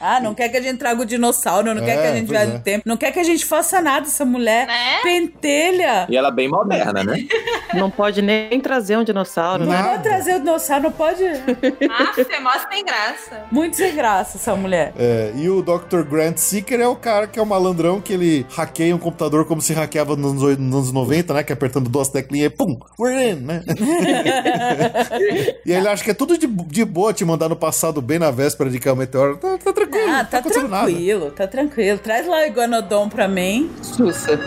[0.00, 2.28] Ah, não quer que a gente traga o dinossauro, não quer que a É, gente
[2.28, 2.54] viaje é.
[2.54, 4.66] no tempo, não quer que a gente faça nada, essa mulher
[5.02, 6.06] pentelha.
[6.08, 7.24] E ela é bem moderna, né?
[7.74, 9.64] Não pode nem trazer um dinossauro.
[9.64, 9.80] Não né?
[9.82, 11.22] pode trazer o dinossauro, não pode.
[11.24, 13.44] Aff, é mó sem graça.
[13.52, 14.92] Muito sem graça essa mulher.
[14.98, 16.02] É, e o Dr.
[16.02, 19.60] Grant Seeker é o cara que é o malandrão que ele hackeia um computador como
[19.62, 21.44] se hackeava nos anos, oit- nos anos 90, né?
[21.44, 23.62] Que é apertando duas teclinhas e pum, we're in, né?
[25.64, 28.30] e ele acha que é tudo de, de boa te mandar no passado bem na
[28.32, 29.36] véspera de cair o meteoro.
[29.36, 30.86] Tá, tá tranquilo, Ah, não tá acontecendo nada.
[30.86, 31.98] tranquilo, tá tranquilo.
[31.98, 33.70] Traz lá o Iguanodon pra mim.
[33.82, 34.38] Sussa.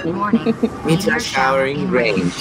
[0.85, 2.31] Meteor showering rain.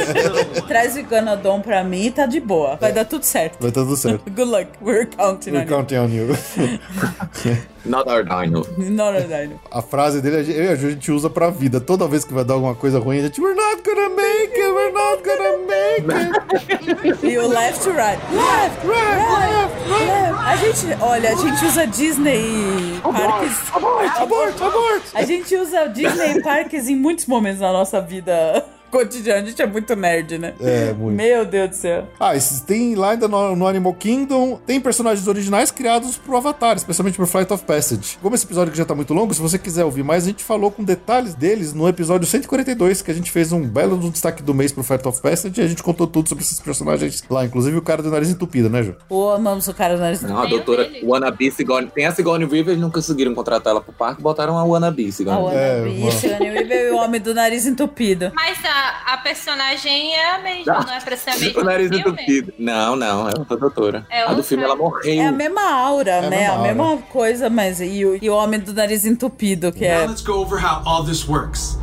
[0.68, 2.76] Traz o Iguanodon pra mim e tá de boa.
[2.76, 3.58] Vai dar tudo certo.
[3.60, 4.22] Vai tá tudo certo.
[4.30, 4.66] Good luck.
[4.82, 6.28] We're counting on We're counting on you.
[7.84, 8.66] Not our dino.
[8.78, 8.90] you.
[8.90, 9.60] No, no, no.
[9.70, 11.80] A frase dele, a gente- eu e a Ju, a gente usa pra vida.
[11.80, 14.74] Toda vez que vai dar alguma coisa ruim, a gente, we're not gonna make it,
[14.74, 17.24] we're not gonna make it.
[17.24, 18.18] E o left to right.
[18.32, 20.46] Left, right, left, left.
[20.46, 23.74] A gente, olha, a gente usa Disney parques.
[23.74, 25.02] Abort, abort, abort.
[25.14, 29.42] A gente usa Disney parques em muitos momentos da nossa vida cotidiana.
[29.42, 30.54] A gente é muito nerd, né?
[30.60, 31.16] É, muito.
[31.16, 32.08] Meu Deus do céu.
[32.18, 36.76] Ah, esses, tem lá ainda no, no Animal Kingdom, tem personagens originais criados pro Avatar,
[36.76, 38.18] especialmente pro Flight of Passage.
[38.20, 40.42] Como esse episódio aqui já tá muito longo, se você quiser ouvir mais, a gente
[40.44, 44.54] falou com detalhes deles no episódio 142, que a gente fez um belo destaque do
[44.54, 47.76] mês pro Flight of Passage e a gente contou tudo sobre esses personagens lá, inclusive
[47.76, 48.96] o cara do nariz entupido, né, Ju?
[49.08, 50.22] Ô, amamos o cara do nariz.
[50.22, 51.90] Não, a doutora Wannabe Sigourney.
[51.90, 55.12] Tem a Sigourney Weaver, eles não conseguiram contratar ela pro parque, botaram a Wannabe A
[55.12, 55.44] Sigourney.
[55.44, 58.32] Wannabe, Sigourney Weaver e o homem do nariz entupido.
[58.34, 61.90] Mas a, a personagem é a mesma, não é pra ser a mesma O nariz
[61.90, 62.12] do filme?
[62.12, 62.52] entupido.
[62.58, 64.06] Não, não, é outra doutora.
[64.10, 64.44] É a do outra?
[64.44, 65.00] filme ela morreu.
[65.12, 66.38] É a mesma aura, É a né?
[66.38, 67.80] mesma A mesma coisa, mas.
[67.80, 70.00] E o, e o homem do nariz entupido, que é.
[70.02, 71.78] Now let's go over how all this works.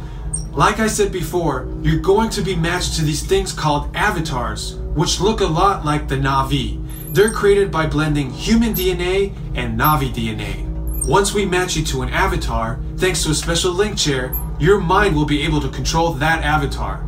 [0.56, 5.20] Like I said before, you're going to be matched to these things called avatars, which
[5.20, 6.80] look a lot like the Navi.
[7.12, 10.64] They're created by blending human DNA and Navi DNA.
[11.08, 15.16] Once we match you to an avatar, thanks to a special link chair, your mind
[15.16, 17.08] will be able to control that avatar.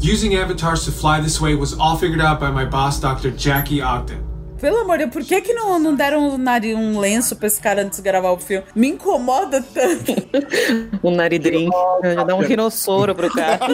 [0.00, 3.30] Using avatars to fly this way was all figured out by my boss, Dr.
[3.30, 4.29] Jackie Ogden.
[4.60, 7.46] Pelo amor de Deus, por que, que não, não deram um, nariz, um lenço pra
[7.46, 8.66] esse cara antes de gravar o filme?
[8.74, 10.12] Me incomoda tanto.
[11.02, 11.70] Um naridrim.
[12.02, 13.58] Já dá um rinossoro pro cara.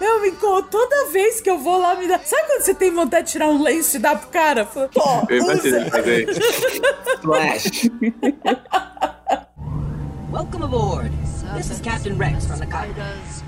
[0.00, 0.66] Meu, me incomoda.
[0.70, 2.18] Toda vez que eu vou lá, me dá.
[2.20, 4.64] Sabe quando você tem vontade de tirar um lenço e dar pro cara?
[4.64, 5.90] Fala, Pô, Eu usa.
[7.20, 7.90] Flash.
[10.32, 11.12] Welcome aboard.
[11.54, 13.43] This is Captain Rex from the cockpit.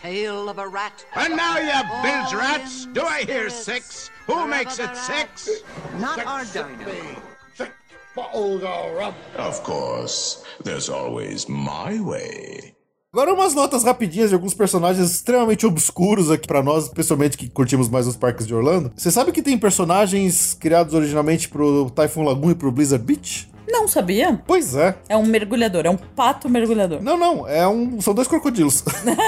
[0.00, 1.04] Tail of a rat.
[1.14, 4.10] And now, you bilge rats, do I hear six?
[4.26, 5.62] Who makes it six?
[5.98, 7.20] Not our dino.
[7.54, 7.70] Six
[8.16, 9.14] bottles of rum.
[9.36, 12.74] Of course, there's always my way.
[13.12, 17.88] Agora umas notas rapidinhas de alguns personagens extremamente obscuros aqui pra nós, especialmente que curtimos
[17.88, 18.92] mais os parques de Orlando.
[18.96, 23.49] Você sabe que tem personagens criados originalmente pro Typhoon Lagoon e pro Blizzard Beach?
[23.70, 24.40] Não sabia?
[24.46, 24.94] Pois é.
[25.08, 27.00] É um mergulhador, é um pato mergulhador.
[27.02, 28.00] Não, não, é um.
[28.00, 28.84] São dois crocodilos.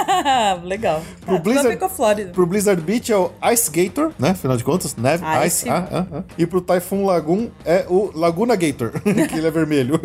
[0.64, 1.02] Legal.
[1.24, 2.32] Pro Ah, Blizzard-.
[2.32, 4.30] Pro Blizzard Beach é o Ice Gator, né?
[4.30, 5.46] Afinal de contas, neve, Ice.
[5.62, 5.68] ice.
[5.68, 6.22] ah, ah, ah.
[6.36, 10.00] E pro Typhoon Lagoon é o Laguna Gator, que ele é vermelho.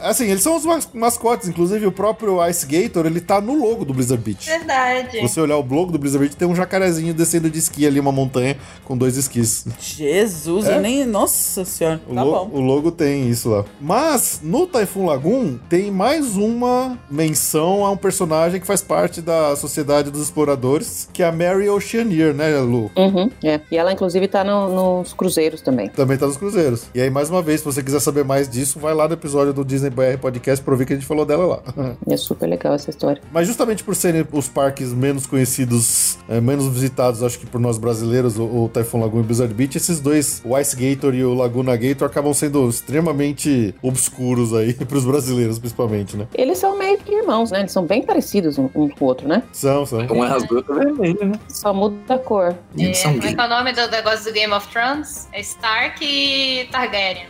[0.00, 3.84] assim, eles são os mas- mascotes, inclusive o próprio Ice Gator, ele tá no logo
[3.84, 4.46] do Blizzard Beach.
[4.48, 5.12] Verdade.
[5.12, 8.00] Se você olhar o logo do Blizzard Beach, tem um jacarezinho descendo de esqui ali,
[8.00, 9.66] uma montanha com dois esquis.
[9.78, 10.76] Jesus, É?
[10.76, 11.04] eu nem.
[11.04, 12.00] Nossa senhora.
[12.08, 12.50] O, Tá bom.
[12.52, 13.64] o logo tem isso lá.
[13.80, 19.54] Mas no Typhoon Lagoon tem mais uma menção a um personagem que faz parte da
[19.56, 22.90] Sociedade dos Exploradores, que é a Mary Oceaneer, né, Lu?
[22.96, 23.60] Uhum, é.
[23.70, 25.88] E ela, inclusive, tá no- nos cruzeiros também.
[25.88, 26.86] Também tá nos cruzeiros.
[26.94, 29.52] E aí, mais uma vez, se você quiser saber mais disso, vai lá no episódio
[29.52, 31.94] do Disney BR Podcast pra ouvir que a gente falou dela lá.
[32.08, 33.20] É super legal essa história.
[33.32, 37.78] Mas justamente por serem os parques menos conhecidos, eh, menos visitados, acho que por nós
[37.78, 41.24] brasileiros, o, o Typhoon Lagoon e o Blizzard Beach, esses dois, o Ice Gator e
[41.24, 43.50] o Laguna Gator, acabam sendo extremamente
[43.82, 46.26] obscuros aí, pros brasileiros principalmente, né?
[46.34, 47.60] Eles são meio que irmãos, né?
[47.60, 49.42] Eles são bem parecidos um, um com o outro, né?
[49.52, 50.00] São, são.
[50.00, 51.40] Um é azul, outro é vermelho, né?
[51.48, 52.54] Só muda a cor.
[52.76, 55.28] E eles são Como é que é o nome do negócio do Game of Thrones?
[55.32, 57.26] É Stark e Targaryen.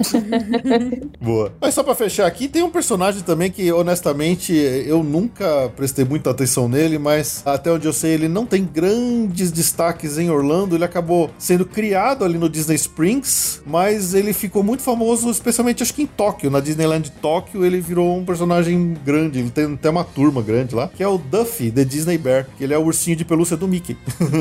[1.20, 1.52] Boa.
[1.60, 6.30] Mas só pra fechar aqui, tem um personagem também que, honestamente, eu nunca prestei muita
[6.30, 10.74] atenção nele, mas até onde eu sei, ele não tem grandes destaques em Orlando.
[10.74, 15.92] Ele acabou sendo criado ali no Disney Springs, mas ele ficou muito famoso, especialmente acho
[15.92, 19.38] que em Tóquio, na Disneyland Tóquio, ele virou um personagem grande.
[19.40, 22.64] Ele tem até uma turma grande lá, que é o Duffy, The Disney Bear, que
[22.64, 23.96] ele é o ursinho de pelúcia do Mickey.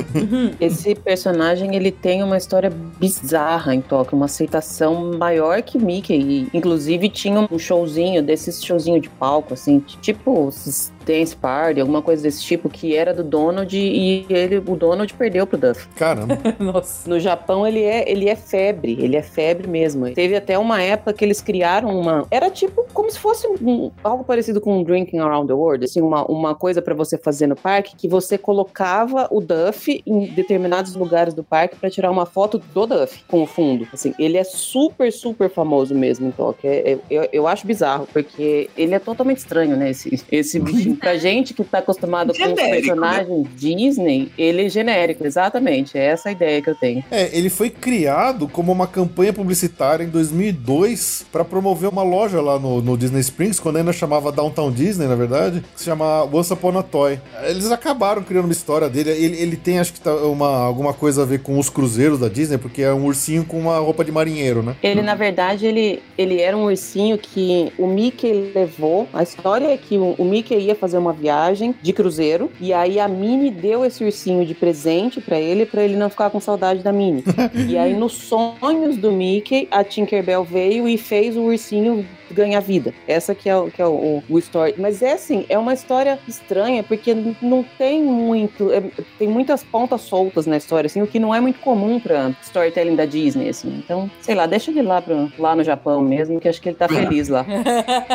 [0.59, 6.15] Esse personagem, ele tem uma história bizarra em Tóquio, uma aceitação maior que Mickey.
[6.15, 12.01] E, inclusive, tinha um showzinho, desses showzinho de palco, assim, tipo esses Dance Party, alguma
[12.01, 15.87] coisa desse tipo, que era do Donald e ele, o Donald perdeu pro Duff.
[15.95, 16.37] Caramba.
[16.59, 17.09] Nossa.
[17.09, 20.09] No Japão, ele é, ele é febre, ele é febre mesmo.
[20.13, 22.25] Teve até uma época que eles criaram uma...
[22.31, 26.01] Era tipo como se fosse um- algo parecido com um Drinking Around the World, assim,
[26.01, 30.95] uma, uma coisa pra você fazer no parque, que você colocava o Duff em determinados
[30.95, 33.87] lugares do parque pra tirar uma foto do Duff com o fundo.
[33.93, 36.69] Assim, ele é super, super famoso mesmo em Tóquio.
[36.69, 40.59] É- é- eu, eu acho bizarro, porque ele é totalmente estranho, né, esse, esse
[40.95, 45.97] Pra gente que tá acostumado com os Genérico, personagens Disney, ele é genérico, exatamente.
[45.97, 47.03] É essa a ideia que eu tenho.
[47.11, 52.59] É, ele foi criado como uma campanha publicitária em 2002 para promover uma loja lá
[52.59, 56.51] no, no Disney Springs, quando ainda chamava Downtown Disney, na verdade, que se chama Once
[56.51, 57.19] Upon a Toy.
[57.43, 59.11] Eles acabaram criando uma história dele.
[59.11, 62.27] Ele, ele tem, acho que, tá uma, alguma coisa a ver com os cruzeiros da
[62.27, 64.75] Disney, porque é um ursinho com uma roupa de marinheiro, né?
[64.81, 69.07] Ele, na verdade, ele, ele era um ursinho que o Mickey levou.
[69.13, 72.99] A história é que o, o Mickey ia fazer uma viagem de cruzeiro e aí
[72.99, 76.83] a Minnie deu esse ursinho de presente pra ele, pra ele não ficar com saudade
[76.83, 77.23] da Minnie.
[77.69, 82.93] e aí, nos sonhos do Mickey, a Tinkerbell veio e fez o ursinho ganhar vida.
[83.07, 84.75] Essa que é, o, que é o, o story.
[84.77, 88.71] Mas é assim, é uma história estranha, porque não tem muito.
[88.71, 88.83] é-
[89.17, 92.95] tem muitas pontas soltas na história, assim, o que não é muito comum pra storytelling
[92.95, 93.69] da Disney, assim.
[93.83, 96.75] Então, sei lá, deixa ele lá, pra, lá no Japão mesmo, que acho que ele
[96.75, 97.45] tá feliz lá.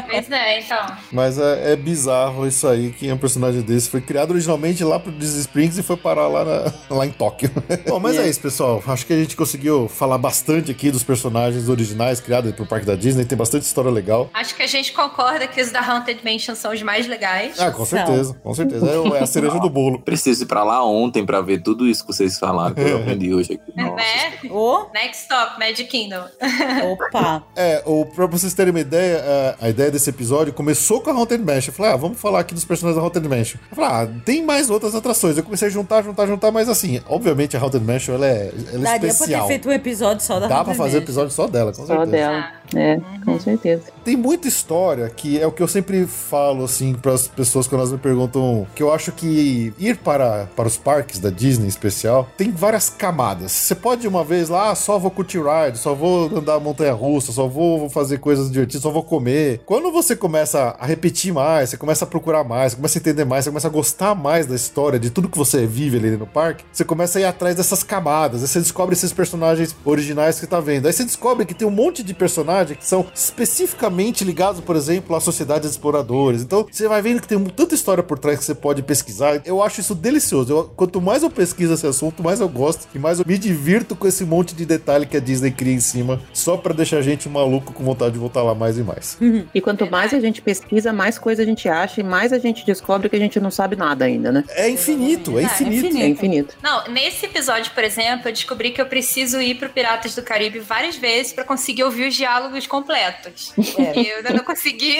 [0.08, 0.86] Pois é, então.
[1.12, 3.88] Mas é, é bizarro isso aí, que é um personagem desse.
[3.88, 7.50] Foi criado originalmente lá pro Disney Springs e foi parar lá, na- lá em Tóquio.
[7.88, 8.18] Bom, mas é.
[8.28, 8.28] É.
[8.30, 8.82] isso, pessoal.
[8.86, 12.96] Acho que a gente conseguiu falar bastante aqui dos personagens originais criados pro parque da
[12.96, 13.24] Disney.
[13.24, 14.07] Tem bastante história legal.
[14.34, 17.58] Acho que a gente concorda que os da Haunted Mansion são os mais legais.
[17.60, 18.86] Ah, com certeza, com certeza.
[18.90, 20.00] É, o- é a cereja do bolo.
[20.00, 23.32] Preciso ir pra lá ontem pra ver tudo isso que vocês falaram, que eu aprendi
[23.34, 23.72] hoje aqui.
[23.76, 23.96] Nossa.
[23.96, 24.50] Né?
[24.50, 26.24] Ô, Next stop, Magic Kingdom.
[26.92, 27.42] opa.
[27.56, 29.22] É, o, pra vocês terem uma ideia,
[29.60, 31.70] a, a ideia desse episódio começou com a Haunted Mansion.
[31.70, 33.58] Eu falei, ah, vamos falar aqui dos personagens da Haunted Mansion.
[33.70, 35.36] Eu falei, ah, tem mais outras atrações.
[35.36, 38.80] Eu comecei a juntar, juntar, juntar, mas assim, obviamente a Haunted Mansion, ela é, ela
[38.80, 39.46] é Daria pra ter especial.
[39.46, 41.02] feito um episódio só da Dá pra Haunted fazer Mansion.
[41.04, 42.10] episódio só dela, com Só certeza.
[42.10, 42.52] dela.
[42.74, 43.84] É, com certeza.
[44.04, 47.80] Tem muita história que é o que eu sempre falo, assim, para as pessoas quando
[47.80, 48.66] elas me perguntam.
[48.74, 52.90] Que eu acho que ir para, para os parques da Disney em especial tem várias
[52.90, 53.52] camadas.
[53.52, 57.32] Você pode uma vez lá, ah, só vou curtir ride, só vou andar montanha russa,
[57.32, 59.60] só vou, vou fazer coisas divertidas, só vou comer.
[59.64, 63.24] Quando você começa a repetir mais, você começa a procurar mais, você começa a entender
[63.24, 66.26] mais, você começa a gostar mais da história, de tudo que você vive ali no
[66.26, 68.42] parque, você começa a ir atrás dessas camadas.
[68.42, 70.86] Aí você descobre esses personagens originais que tá vendo.
[70.86, 74.76] Aí você descobre que tem um monte de personagens personagens que são especificamente ligados, por
[74.76, 76.42] exemplo, à sociedade dos exploradores.
[76.42, 79.40] Então, você vai vendo que tem tanta história por trás que você pode pesquisar.
[79.44, 80.52] Eu acho isso delicioso.
[80.52, 83.94] Eu- quanto mais eu pesquiso esse assunto, mais eu gosto e mais eu me divirto
[83.96, 87.02] com esse monte de detalhe que a Disney cria em cima, só pra deixar a
[87.02, 89.18] gente maluco com vontade de voltar lá mais e mais.
[89.54, 92.64] E quanto mais a gente pesquisa, mais coisa a gente acha e mais a gente
[92.64, 94.44] descobre que a gente não sabe nada ainda, né?
[94.50, 95.96] É infinito, é infinito.
[95.98, 96.56] É infinito.
[96.62, 100.58] Não, nesse episódio, por exemplo, eu descobri que eu preciso ir pro Piratas do Caribe
[100.60, 103.52] várias vezes pra conseguir ouvir os diálogos completos.
[103.78, 103.92] É.
[104.00, 104.96] Eu ainda não consegui,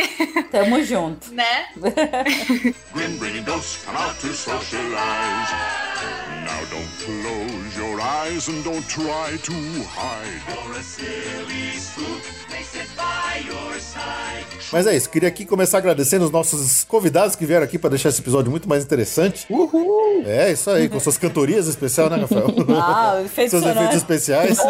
[0.52, 1.32] Tamo junto.
[1.34, 1.68] né?
[2.94, 5.52] Grim Grindos come out to socialize.
[6.44, 7.67] Now don't close
[7.98, 9.52] your eyes and don't try to
[9.84, 10.78] hide.
[14.70, 18.10] Mas é isso, queria aqui começar agradecendo os nossos convidados que vieram aqui pra deixar
[18.10, 19.46] esse episódio muito mais interessante.
[19.48, 20.24] Uhul!
[20.26, 22.48] É, isso aí, com suas cantorias especiais, né, Rafael?
[22.70, 24.58] Ah, efeitos Seus efeitos especiais.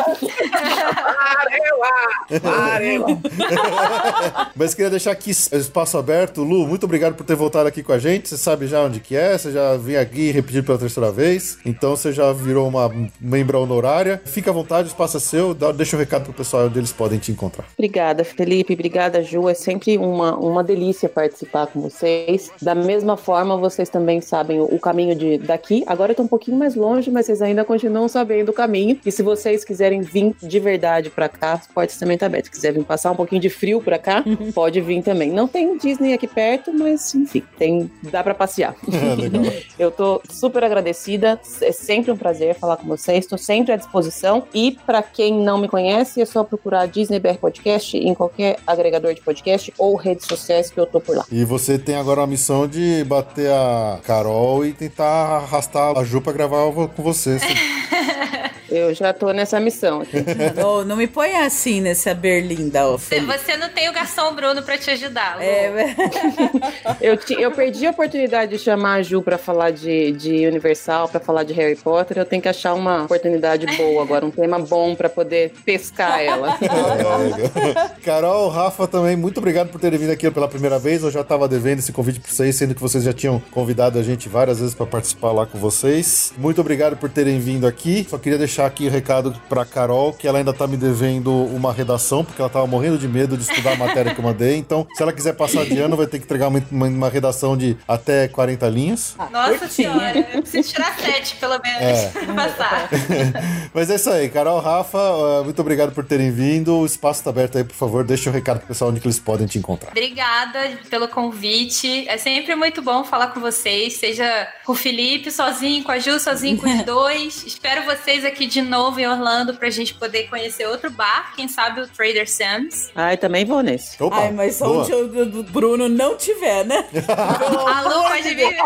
[4.54, 6.42] Mas queria deixar aqui espaço aberto.
[6.42, 8.28] Lu, muito obrigado por ter voltado aqui com a gente.
[8.28, 11.58] Você sabe já onde que é, você já veio aqui repetir pela terceira vez.
[11.64, 12.88] Então você já virou uma
[13.20, 14.20] membra honorária.
[14.24, 15.54] Fica à vontade, o espaço é seu.
[15.54, 17.66] Dá- Deixa um recado pro pessoal onde eles podem te encontrar.
[17.76, 18.72] Obrigada, Felipe.
[18.74, 19.48] Obrigada, Ju.
[19.48, 22.50] É sempre uma, uma delícia participar com vocês.
[22.60, 25.82] Da mesma forma, vocês também sabem o, o caminho de daqui.
[25.86, 28.98] Agora eu tô um pouquinho mais longe, mas vocês ainda continuam sabendo o caminho.
[29.04, 32.46] E se vocês quiserem vir de verdade pra cá, as portas também estão abertas.
[32.48, 34.24] Se quiser vir passar um pouquinho de frio pra cá,
[34.54, 35.30] pode vir também.
[35.30, 38.74] Não tem Disney aqui perto, mas enfim, tem, dá pra passear.
[39.18, 39.42] Legal.
[39.78, 41.40] Eu tô super agradecida.
[41.62, 43.07] É sempre um prazer falar com vocês.
[43.16, 44.44] Estou sempre à disposição.
[44.54, 49.14] E pra quem não me conhece, é só procurar Disney BR Podcast em qualquer agregador
[49.14, 51.24] de podcast ou redes sociais que eu tô por lá.
[51.30, 56.20] E você tem agora a missão de bater a Carol e tentar arrastar a Ju
[56.20, 57.38] pra gravar com você.
[58.70, 60.02] Eu já tô nessa missão.
[60.64, 63.38] Ô, não me põe assim nessa berlinda, ô Se Felipe.
[63.38, 65.36] Você não tem o garçom Bruno pra te ajudar.
[65.36, 65.42] Lu.
[65.42, 65.94] É,
[67.00, 71.08] Eu, ti- eu perdi a oportunidade de chamar a Ju pra falar de, de Universal,
[71.08, 72.18] pra falar de Harry Potter.
[72.18, 76.58] Eu tenho que achar uma oportunidade boa agora, um tema bom pra poder pescar ela.
[78.04, 81.02] Carol, Rafa também, muito obrigado por terem vindo aqui pela primeira vez.
[81.02, 84.02] Eu já tava devendo esse convite pra vocês, sendo que vocês já tinham convidado a
[84.02, 86.32] gente várias vezes pra participar lá com vocês.
[86.36, 88.06] Muito obrigado por terem vindo aqui.
[88.08, 91.72] Só queria deixar aqui o recado pra Carol, que ela ainda tá me devendo uma
[91.72, 94.56] redação, porque ela tava morrendo de medo de estudar a matéria que eu mandei.
[94.56, 97.56] Então, se ela quiser passar de ano, vai ter que entregar uma, uma- uma redação
[97.56, 99.14] de até 40 linhas.
[99.30, 102.08] Nossa senhora, eu preciso tirar sete, pelo menos, É.
[102.08, 102.88] pra passar.
[103.74, 104.98] Mas é isso aí, Carol, Rafa,
[105.44, 106.78] muito obrigado por terem vindo.
[106.78, 109.18] O espaço tá aberto aí, por favor, deixa o recado pro pessoal onde que eles
[109.18, 109.90] podem te encontrar.
[109.90, 110.58] Obrigada
[110.90, 112.08] pelo convite.
[112.08, 116.18] É sempre muito bom falar com vocês, seja com o Felipe sozinho, com a Ju
[116.18, 117.44] sozinho, com os dois.
[117.46, 121.80] Espero vocês aqui de novo em Orlando pra gente poder conhecer outro bar, quem sabe
[121.80, 122.90] o Trader Sam's.
[122.94, 123.96] Ai, também vou nesse.
[124.10, 126.84] Ai, mas só onde o Bruno não tiver, né?
[127.08, 128.56] A Lu pode vir.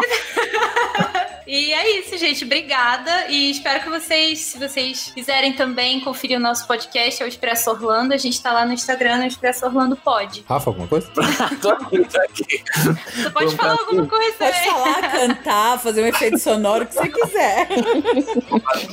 [1.46, 2.44] E é isso, gente.
[2.44, 3.26] Obrigada.
[3.28, 7.70] E espero que vocês, se vocês quiserem também conferir o nosso podcast, é o Expresso
[7.70, 8.14] Orlando.
[8.14, 10.42] A gente tá lá no Instagram, no Expresso Orlando Pod.
[10.48, 11.10] Rafa, alguma coisa?
[13.12, 14.64] Você pode falar alguma coisa Pode aí.
[14.64, 17.68] falar, cantar, fazer um efeito sonoro, o que você quiser.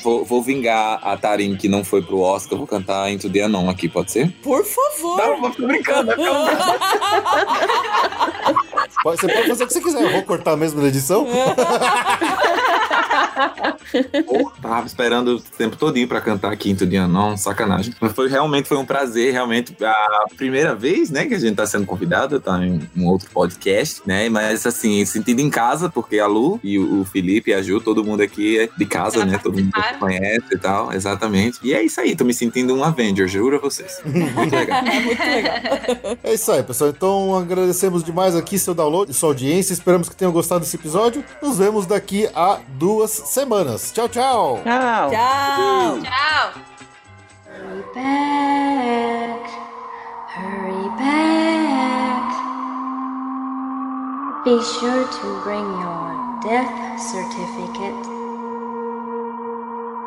[0.03, 2.58] Vou, vou vingar a Tarim que não foi pro Oscar.
[2.58, 4.32] Vou cantar Into the Unknown aqui, pode ser?
[4.44, 5.18] Por favor.
[5.18, 6.12] Não, tô brincando.
[6.16, 6.30] Pode-
[9.04, 11.26] Você pode fazer o que você quiser, eu vou cortar mesmo na edição.
[14.26, 17.94] Pô, tava esperando o tempo todinho pra cantar aqui Into the Unknown, sacanagem.
[18.00, 19.76] Mas foi realmente foi um prazer, realmente.
[19.84, 24.02] A primeira vez, né, que a gente tá sendo convidado, tá em um outro podcast,
[24.06, 24.30] né?
[24.30, 28.04] Mas assim, sentindo em casa, porque a Lu e o Felipe e a Ju, todo
[28.04, 29.40] mundo aqui é de casa, né?
[29.42, 31.60] Todo mundo que conhece e tal, exatamente.
[31.64, 34.02] E é isso aí, tô me sentindo um Avenger, juro a vocês.
[34.06, 34.80] Muito legal.
[36.24, 36.90] É isso aí, pessoal.
[36.90, 39.74] Então agradecemos demais aqui seu download e sua audiência.
[39.74, 41.24] Esperamos que tenham gostado desse episódio.
[41.41, 43.91] Nos vemos daqui a duas semanas.
[43.91, 44.61] Tchau, tchau.
[44.64, 45.10] Tchau.
[45.11, 46.02] Tchau.
[46.02, 46.61] Tchau.
[47.45, 49.49] Hurry back,
[50.36, 52.30] hurry back.
[54.44, 58.07] Be sure to bring your death certificate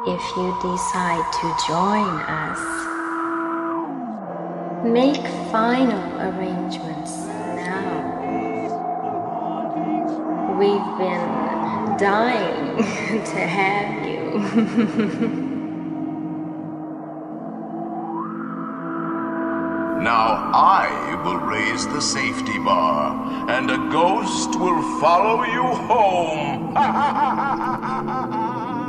[0.07, 2.61] if you decide to join us.
[4.85, 5.23] Make
[5.53, 7.32] final arrangements
[10.59, 12.77] We've been dying
[13.25, 14.23] to have you.
[20.03, 26.75] Now I will raise the safety bar, and a ghost will follow you home.